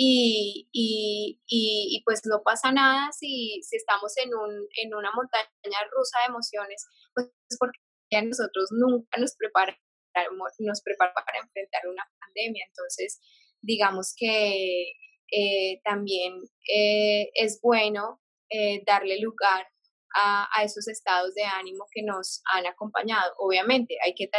y, 0.00 0.68
y, 0.70 1.40
y, 1.48 2.02
pues 2.04 2.22
no 2.24 2.42
pasa 2.44 2.70
nada 2.70 3.10
si, 3.10 3.60
si 3.64 3.74
estamos 3.74 4.16
en, 4.18 4.32
un, 4.32 4.68
en 4.76 4.94
una 4.94 5.10
montaña 5.10 5.78
rusa 5.90 6.20
de 6.20 6.26
emociones, 6.28 6.86
pues 7.14 7.26
porque 7.58 7.80
nosotros 8.24 8.68
nunca 8.70 9.18
nos 9.18 9.34
preparamos, 9.34 10.52
nos 10.60 10.82
preparamos 10.82 11.20
para 11.26 11.40
enfrentar 11.40 11.88
una 11.88 12.04
pandemia. 12.20 12.64
Entonces, 12.68 13.20
digamos 13.60 14.14
que 14.16 14.92
eh, 15.32 15.80
también 15.82 16.42
eh, 16.72 17.30
es 17.34 17.60
bueno 17.60 18.20
eh, 18.50 18.84
darle 18.86 19.18
lugar 19.20 19.66
a, 20.14 20.48
a, 20.54 20.62
esos 20.62 20.86
estados 20.86 21.34
de 21.34 21.42
ánimo 21.42 21.86
que 21.90 22.04
nos 22.04 22.40
han 22.54 22.66
acompañado. 22.68 23.34
Obviamente, 23.38 23.98
hay 24.04 24.14
que 24.14 24.30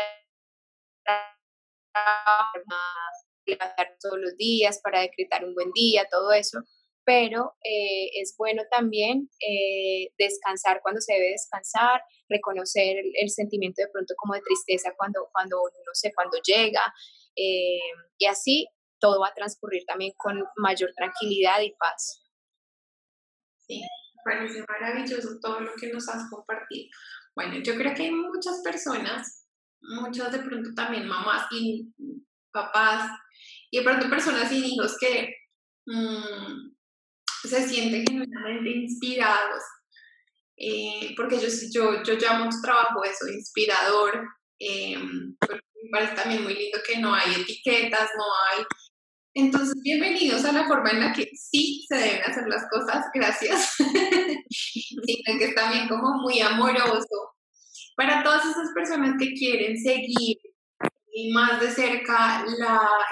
levantar 3.49 3.95
todos 4.01 4.17
los 4.19 4.35
días 4.37 4.79
para 4.83 5.01
decretar 5.01 5.45
un 5.45 5.53
buen 5.53 5.71
día, 5.71 6.07
todo 6.09 6.31
eso, 6.31 6.59
pero 7.05 7.55
eh, 7.63 8.21
es 8.21 8.35
bueno 8.37 8.63
también 8.69 9.29
eh, 9.39 10.13
descansar 10.17 10.81
cuando 10.83 11.01
se 11.01 11.13
debe 11.13 11.31
descansar, 11.31 12.01
reconocer 12.27 12.97
el, 13.15 13.29
sentimiento 13.29 13.81
de 13.81 13.89
pronto 13.91 14.13
como 14.15 14.35
de 14.35 14.41
tristeza 14.41 14.93
cuando, 14.95 15.27
cuando 15.31 15.57
no 15.57 15.93
sé, 15.93 16.11
cuando 16.13 16.37
llega, 16.45 16.81
eh, 17.35 17.79
y 18.17 18.25
así 18.27 18.67
todo 18.99 19.21
va 19.21 19.29
a 19.29 19.33
transcurrir 19.33 19.85
también 19.85 20.13
con 20.17 20.43
mayor 20.57 20.93
tranquilidad 20.95 21.61
y 21.61 21.71
paz. 21.71 22.23
Sí, 23.65 23.81
parece 24.23 24.63
maravilloso 24.67 25.39
todo 25.41 25.61
lo 25.61 25.71
que 25.79 25.91
nos 25.91 26.07
has 26.09 26.29
compartido. 26.29 26.89
Bueno, 27.35 27.55
yo 27.63 27.75
creo 27.75 27.93
que 27.95 28.03
hay 28.03 28.11
muchas 28.11 28.61
personas, 28.63 29.47
muchas 29.81 30.31
de 30.31 30.39
pronto 30.39 30.69
también 30.75 31.07
mamás 31.07 31.47
y 31.51 31.91
papás, 32.51 33.09
y 33.71 33.77
de 33.77 33.83
pronto 33.83 34.09
personas 34.09 34.51
y 34.51 34.73
hijos 34.73 34.97
que 34.99 35.35
mmm, 35.85 36.71
se 37.43 37.67
sienten 37.67 38.05
genuinamente 38.05 38.69
inspirados, 38.69 39.63
eh, 40.57 41.13
porque 41.15 41.39
yo, 41.39 41.47
yo, 41.71 42.03
yo 42.03 42.13
llamo 42.15 42.49
tu 42.49 42.61
trabajo 42.61 43.03
eso, 43.03 43.27
inspirador, 43.27 44.27
eh, 44.59 44.97
me 44.97 45.89
parece 45.91 46.15
también 46.15 46.43
muy 46.43 46.53
lindo 46.53 46.79
que 46.85 46.99
no 46.99 47.13
hay 47.13 47.33
etiquetas, 47.41 48.09
no 48.17 48.23
hay... 48.51 48.65
Entonces, 49.35 49.75
bienvenidos 49.81 50.43
a 50.43 50.51
la 50.51 50.67
forma 50.67 50.89
en 50.89 50.99
la 50.99 51.13
que 51.13 51.29
sí 51.33 51.85
se 51.87 51.95
deben 51.95 52.23
hacer 52.23 52.47
las 52.47 52.65
cosas, 52.69 53.05
gracias, 53.13 53.75
sino 54.49 55.37
que 55.37 55.45
es 55.45 55.55
también 55.55 55.87
como 55.87 56.17
muy 56.17 56.41
amoroso 56.41 57.35
para 57.95 58.23
todas 58.23 58.43
esas 58.45 58.69
personas 58.73 59.15
que 59.19 59.33
quieren 59.33 59.77
seguir 59.77 60.37
más 61.33 61.59
de 61.59 61.71
cerca 61.71 62.45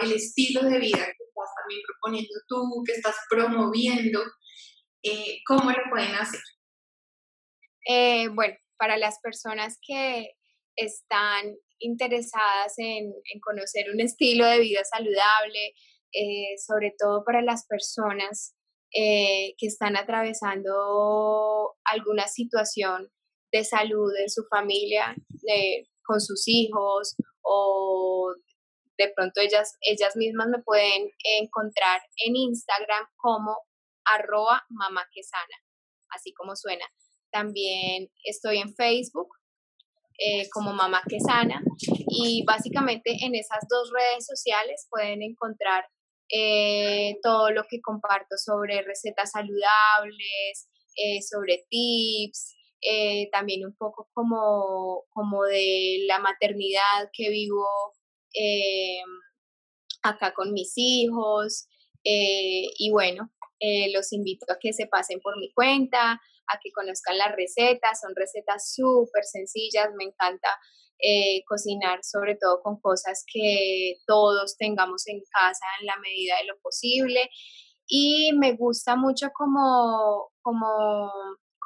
el 0.02 0.12
estilo 0.12 0.64
de 0.64 0.80
vida 0.80 1.06
que 1.06 1.24
estás 1.24 1.50
también 1.62 1.82
proponiendo 1.88 2.34
tú, 2.48 2.84
que 2.86 2.93
estás 2.93 3.16
promoviendo, 3.30 4.22
eh, 5.04 5.39
¿cómo 5.48 5.72
lo 5.72 5.84
pueden 5.89 6.16
hacer? 6.16 6.41
Eh, 7.88 8.28
bueno, 8.30 8.56
para 8.78 8.98
las 8.98 9.20
personas 9.22 9.78
que 9.86 10.32
están 10.76 11.56
interesadas 11.80 12.74
en, 12.78 13.12
conocer 13.41 13.89
un 13.93 14.02
estilo 14.02 14.45
de 14.45 14.60
vida 14.60 14.84
saludable, 14.84 15.74
eh, 16.14 16.56
sobre 16.66 16.93
todo 16.98 17.24
para 17.24 17.41
las 17.41 17.66
personas 17.68 18.54
que 18.89 19.54
están 19.60 19.95
atravesando 19.95 21.76
alguna 21.84 22.28
situación 22.28 23.12
de 23.52 23.64
salud 23.64 24.12
en 24.18 24.30
su 24.30 24.43
familia, 24.50 25.14
con 26.04 26.20
sus 26.20 26.48
hijos 26.48 27.16
o 27.48 28.34
de 28.98 29.12
pronto 29.16 29.39
ellas, 29.41 29.78
ellas 29.82 30.16
mismas 30.16 30.48
me 30.48 30.62
pueden 30.64 31.10
encontrar 31.39 32.02
en 32.26 32.36
Instagram 32.36 33.06
como 33.16 33.58
arroba 34.06 34.66
mamaquesana, 34.70 35.58
así 36.10 36.34
como 36.34 36.56
suena. 36.56 36.86
También 37.32 38.10
estoy 38.24 38.58
en 38.58 38.74
Facebook 38.74 39.30
eh, 40.20 40.50
como 40.50 40.74
Mamá 40.74 41.04
Quesana 41.08 41.62
y 42.10 42.43
básicamente 42.45 43.16
en 43.22 43.36
esas 43.36 43.68
dos 43.70 43.91
redes 43.93 44.26
sociales 44.26 44.88
pueden 44.89 45.22
encontrar 45.22 45.86
eh, 46.30 47.18
todo 47.22 47.52
lo 47.52 47.64
que 47.70 47.82
comparto 47.82 48.36
sobre 48.38 48.82
recetas 48.82 49.32
saludables, 49.32 50.70
eh, 50.95 51.22
sobre 51.22 51.66
tips, 51.70 52.57
eh, 52.82 53.30
también 53.32 53.66
un 53.66 53.76
poco 53.76 54.10
como, 54.14 55.06
como 55.10 55.44
de 55.46 56.04
la 56.08 56.20
maternidad 56.20 57.10
que 57.12 57.30
vivo 57.30 57.66
eh, 58.34 59.02
acá 60.04 60.34
con 60.34 60.54
mis 60.54 60.74
hijos. 60.76 61.68
Eh, 62.04 62.68
y 62.78 62.92
bueno, 62.92 63.32
los 63.94 64.14
invito 64.14 64.46
a 64.50 64.60
que 64.60 64.72
se 64.74 64.88
pasen 64.88 65.20
por 65.20 65.38
mi 65.40 65.52
cuenta, 65.54 66.12
a 66.12 66.60
que 66.62 66.72
conozcan 66.72 67.18
las 67.18 67.36
recetas, 67.36 68.00
son 68.00 68.14
recetas 68.16 68.74
súper 68.74 69.24
sencillas, 69.26 69.90
me 69.98 70.06
encanta 70.06 70.50
cocinar 71.48 72.00
sobre 72.04 72.36
todo 72.36 72.62
con 72.64 72.80
cosas 72.82 73.24
que 73.32 73.98
todos 74.08 74.58
tengamos 74.58 75.08
en 75.08 75.22
casa 75.32 75.66
en 75.80 75.88
la 75.88 75.98
medida 75.98 76.38
de 76.40 76.46
lo 76.46 76.60
posible. 76.60 77.30
Y 77.88 78.32
me 78.34 78.54
gusta 78.54 78.96
mucho 78.96 79.30
como, 79.34 80.32
como 80.42 81.12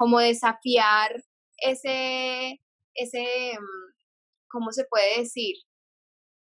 como 0.01 0.17
desafiar 0.17 1.11
ese, 1.57 2.59
ese, 2.95 3.53
mm, 3.53 3.93
¿cómo 4.49 4.71
se 4.71 4.85
puede 4.85 5.19
decir? 5.19 5.57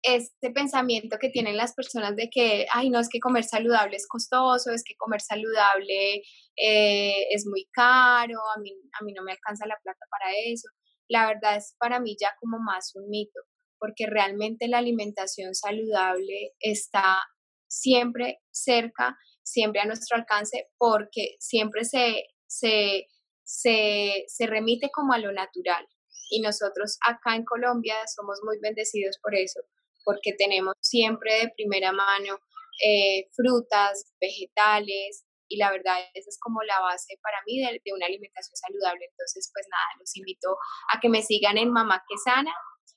Este 0.01 0.53
pensamiento 0.53 1.19
que 1.21 1.29
tienen 1.29 1.57
las 1.57 1.75
personas 1.75 2.15
de 2.15 2.31
que, 2.31 2.67
ay, 2.73 2.89
no, 2.89 3.01
es 3.01 3.09
que 3.09 3.19
comer 3.19 3.43
saludable 3.43 3.97
es 3.97 4.07
costoso, 4.07 4.71
es 4.71 4.85
que 4.85 4.95
comer 4.97 5.21
saludable 5.21 6.23
eh, 6.57 7.27
es 7.35 7.47
muy 7.47 7.67
caro, 7.73 8.39
a 8.57 8.61
mí, 8.61 8.71
a 9.01 9.05
mí 9.05 9.13
no 9.13 9.25
me 9.25 9.33
alcanza 9.33 9.67
la 9.67 9.77
plata 9.83 10.07
para 10.09 10.33
eso. 10.47 10.69
La 11.09 11.27
verdad 11.27 11.57
es 11.57 11.75
para 11.81 11.99
mí 11.99 12.15
ya 12.21 12.31
como 12.41 12.61
más 12.61 12.93
un 12.95 13.09
mito, 13.11 13.41
porque 13.81 14.07
realmente 14.07 14.69
la 14.69 14.79
alimentación 14.79 15.57
saludable 15.57 16.53
está 16.61 17.25
siempre 17.67 18.39
cerca, 18.53 19.19
siempre 19.43 19.81
a 19.81 19.87
nuestro 19.87 20.17
alcance, 20.17 20.69
porque 20.79 21.35
siempre 21.41 21.85
se, 21.85 22.23
se 22.47 23.09
se, 23.49 24.25
se 24.27 24.47
remite 24.47 24.91
como 24.91 25.15
a 25.15 25.19
lo 25.19 25.33
natural. 25.33 25.89
Y 26.31 26.43
nosotros 26.43 26.99
acá 27.07 27.35
en 27.35 27.45
Colombia 27.45 27.97
somos 28.15 28.41
muy 28.45 28.59
bendecidos 28.61 29.17
por 29.23 29.35
eso, 29.35 29.61
porque 30.05 30.35
tenemos 30.37 30.75
siempre 30.83 31.33
de 31.41 31.53
primera 31.57 31.93
mano 31.93 32.39
eh, 32.85 33.31
frutas, 33.35 34.13
vegetales, 34.21 35.25
y 35.49 35.57
la 35.57 35.73
verdad 35.73 35.97
esa 36.13 36.29
es 36.29 36.39
como 36.39 36.63
la 36.63 36.79
base 36.81 37.19
para 37.23 37.39
mí 37.47 37.59
de, 37.59 37.81
una 37.95 38.05
alimentación 38.05 38.55
saludable. 38.55 39.07
Entonces, 39.09 39.51
pues 39.55 39.67
nada, 39.71 39.89
los 39.99 40.15
invito 40.15 40.59
a 40.93 41.01
que 41.01 41.09
me 41.09 41.23
sigan 41.23 41.57
en 41.57 41.73
Mamá 41.73 42.05
que 42.07 42.19
Sana 42.19 42.53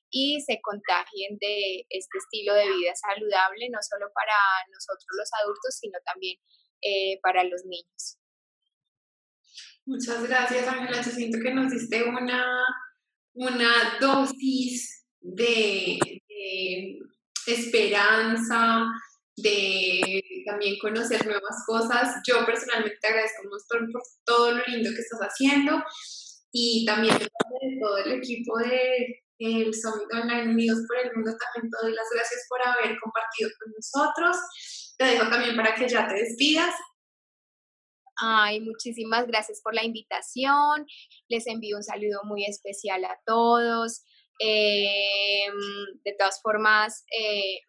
y 0.10 0.41
se 0.41 0.60
contagien 0.60 1.38
de 1.39 1.86
este 1.88 2.18
estilo 2.18 2.54
de 2.56 2.68
vida 2.68 2.91
saludable, 2.93 3.70
no 3.70 3.80
solo 3.82 4.12
para 4.14 4.36
nosotros 4.68 5.08
los 5.18 5.30
adultos, 5.41 5.78
sino 5.80 5.97
también 6.04 6.36
eh, 6.82 7.20
para 7.24 7.45
los 7.45 7.64
niños. 7.64 8.21
Muchas 9.92 10.24
gracias, 10.24 10.66
Ángela. 10.70 11.02
Yo 11.02 11.12
siento 11.12 11.38
que 11.44 11.54
nos 11.54 11.70
diste 11.70 12.02
una, 12.04 12.64
una 13.34 13.98
dosis 14.00 15.04
de, 15.20 16.00
esperanza, 17.46 18.86
de 19.36 20.24
también 20.46 20.78
conocer 20.80 21.26
nuevas 21.26 21.66
cosas. 21.68 22.16
Yo 22.26 22.46
personalmente 22.46 23.00
te 23.02 23.08
agradezco 23.10 23.44
mucho 23.44 23.92
por 23.92 24.02
todo 24.24 24.52
lo 24.54 24.64
lindo 24.68 24.92
que 24.96 25.02
estás 25.02 25.20
haciendo 25.20 25.84
y 26.54 26.86
también 26.86 27.18
de 27.20 27.28
todo 27.82 27.98
el 27.98 28.14
equipo 28.14 28.60
de 28.60 29.24
el 29.39 29.74
Summit 29.74 30.14
Online 30.14 30.54
Unidos 30.54 30.80
por 30.88 31.00
el 31.00 31.14
Mundo 31.16 31.36
también 31.36 31.70
te 31.70 31.86
doy 31.86 31.94
las 31.94 32.08
gracias 32.14 32.46
por 32.48 32.62
haber 32.66 32.98
compartido 32.98 33.50
con 33.60 33.74
nosotros. 33.74 34.38
Te 34.98 35.04
dejo 35.04 35.30
también 35.30 35.58
para 35.58 35.76
que 35.76 35.89
ya 35.89 36.08
te 36.08 36.14
despidas 36.14 36.74
Ay, 38.18 38.59
muchísimas 38.62 39.28
gracias 39.28 39.62
por 39.64 39.74
la 39.74 39.84
invitación. 39.84 40.86
Les 41.30 41.47
envío 41.47 41.78
un 41.78 41.84
saludo 41.84 42.22
muy 42.24 42.45
especial 42.45 43.03
a 43.05 43.20
todos. 43.26 44.03
Em, 44.39 45.53
de 46.03 46.14
todas 46.18 46.41
formas, 46.41 47.05
eh, 47.16 47.59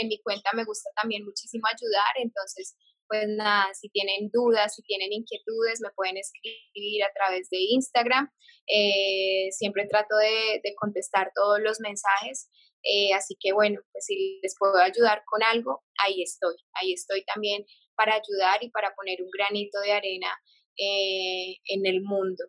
en 0.00 0.08
mi 0.08 0.18
cuenta 0.22 0.50
me 0.54 0.64
gusta 0.64 0.88
también 0.96 1.24
muchísimo 1.24 1.64
ayudar, 1.66 2.14
entonces, 2.22 2.74
pues 3.06 3.26
nada, 3.28 3.66
si 3.74 3.90
tienen 3.90 4.30
dudas, 4.32 4.74
si 4.74 4.82
tienen 4.82 5.12
inquietudes, 5.12 5.80
me 5.82 5.90
pueden 5.94 6.16
escribir 6.16 7.04
a 7.04 7.12
través 7.12 7.50
de 7.50 7.58
Instagram. 7.58 8.30
Eh, 8.66 9.48
siempre 9.50 9.86
trato 9.86 10.16
de, 10.16 10.62
contestar 10.80 11.30
todos 11.34 11.60
los 11.60 11.80
mensajes. 11.80 12.48
Eh, 12.82 13.12
así 13.12 13.36
que 13.38 13.52
bueno, 13.52 13.80
pues 13.92 14.06
si 14.06 14.40
les 14.42 14.56
puedo 14.58 14.78
ayudar 14.78 15.22
con 15.26 15.42
algo, 15.42 15.82
ahí 15.98 16.22
estoy. 16.22 16.54
Ahí 16.74 16.94
estoy 16.94 17.24
también 17.24 17.66
para 18.02 18.16
ayudar 18.16 18.62
y 18.62 18.70
para 18.70 18.92
poner 18.94 19.22
un 19.22 19.30
granito 19.30 19.78
de 19.80 19.92
arena 19.92 20.28
eh, 20.76 21.56
en 21.66 21.86
el 21.86 22.02
mundo. 22.02 22.44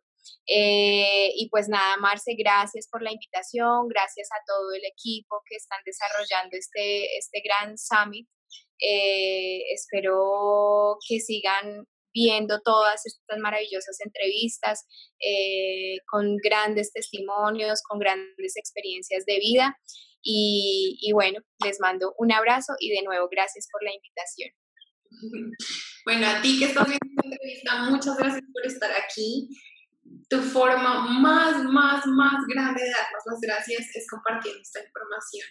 Eh, 0.47 1.31
y 1.35 1.47
pues 1.49 1.67
nada, 1.67 1.97
Marce, 1.97 2.33
gracias 2.35 2.87
por 2.89 3.01
la 3.01 3.11
invitación, 3.11 3.87
gracias 3.87 4.29
a 4.31 4.41
todo 4.47 4.73
el 4.73 4.83
equipo 4.85 5.41
que 5.47 5.55
están 5.55 5.79
desarrollando 5.85 6.57
este, 6.57 7.17
este 7.17 7.41
gran 7.41 7.77
summit. 7.77 8.27
Eh, 8.79 9.61
espero 9.73 10.97
que 11.07 11.19
sigan 11.19 11.85
viendo 12.13 12.61
todas 12.61 13.05
estas 13.05 13.39
maravillosas 13.39 13.97
entrevistas 14.05 14.85
eh, 15.19 15.97
con 16.07 16.37
grandes 16.37 16.91
testimonios, 16.93 17.81
con 17.83 17.99
grandes 17.99 18.57
experiencias 18.57 19.25
de 19.25 19.39
vida. 19.39 19.77
Y, 20.25 20.97
y, 21.01 21.11
bueno, 21.11 21.39
les 21.65 21.81
mando 21.81 22.13
un 22.17 22.31
abrazo 22.31 22.73
y 22.79 22.91
de 22.91 23.03
nuevo 23.03 23.27
gracias 23.29 23.67
por 23.69 23.83
la 23.83 23.93
invitación. 23.93 24.51
Bueno, 26.05 26.27
a 26.27 26.41
ti 26.41 26.59
que 26.59 26.65
estás 26.65 26.87
viendo 26.87 27.05
esta 27.05 27.27
entrevista, 27.27 27.83
muchas 27.89 28.17
gracias 28.17 28.43
por 28.51 28.65
estar 28.65 28.91
aquí. 28.91 29.49
Tu 30.29 30.41
forma 30.41 31.07
más, 31.19 31.63
más, 31.63 32.05
más 32.05 32.45
grande 32.47 32.83
de 32.83 32.89
darnos 32.89 33.23
las 33.25 33.39
gracias 33.41 33.95
es 33.95 34.05
compartir 34.09 34.53
esta 34.61 34.81
información. 34.81 35.47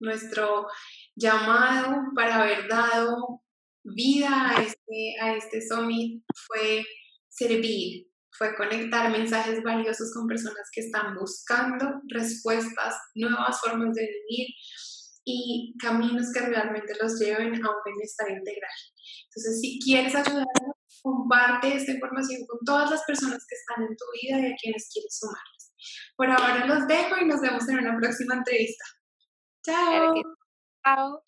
Nuestro 0.00 0.66
llamado 1.14 2.02
para 2.14 2.42
haber 2.42 2.68
dado 2.68 3.42
vida 3.84 4.50
a 4.56 4.62
este, 4.62 5.14
a 5.20 5.34
este 5.34 5.60
summit 5.60 6.22
fue 6.46 6.84
servir, 7.28 8.08
fue 8.30 8.54
conectar 8.56 9.10
mensajes 9.10 9.62
valiosos 9.62 10.12
con 10.14 10.26
personas 10.26 10.68
que 10.72 10.80
están 10.80 11.14
buscando 11.14 12.00
respuestas, 12.08 12.96
nuevas 13.14 13.60
formas 13.60 13.94
de 13.94 14.02
vivir 14.02 14.48
y 15.24 15.74
caminos 15.78 16.32
que 16.32 16.40
realmente 16.40 16.92
los 17.00 17.18
lleven 17.18 17.54
a 17.54 17.70
un 17.70 17.76
bienestar 17.84 18.30
integral. 18.30 18.70
Entonces, 19.26 19.60
si 19.60 19.78
quieres 19.80 20.14
ayudarnos, 20.14 20.76
comparte 21.02 21.74
esta 21.74 21.92
información 21.92 22.46
con 22.46 22.58
todas 22.64 22.90
las 22.90 23.02
personas 23.04 23.44
que 23.48 23.54
están 23.54 23.84
en 23.84 23.96
tu 23.96 24.04
vida 24.20 24.48
y 24.48 24.52
a 24.52 24.56
quienes 24.60 24.90
quieres 24.92 25.18
sumarles. 25.18 25.72
Por 26.16 26.30
ahora 26.30 26.66
los 26.66 26.86
dejo 26.86 27.16
y 27.20 27.26
nos 27.26 27.40
vemos 27.40 27.68
en 27.68 27.78
una 27.78 27.98
próxima 27.98 28.34
entrevista. 28.34 28.84
Chao. 29.64 30.14
Chao. 30.84 31.22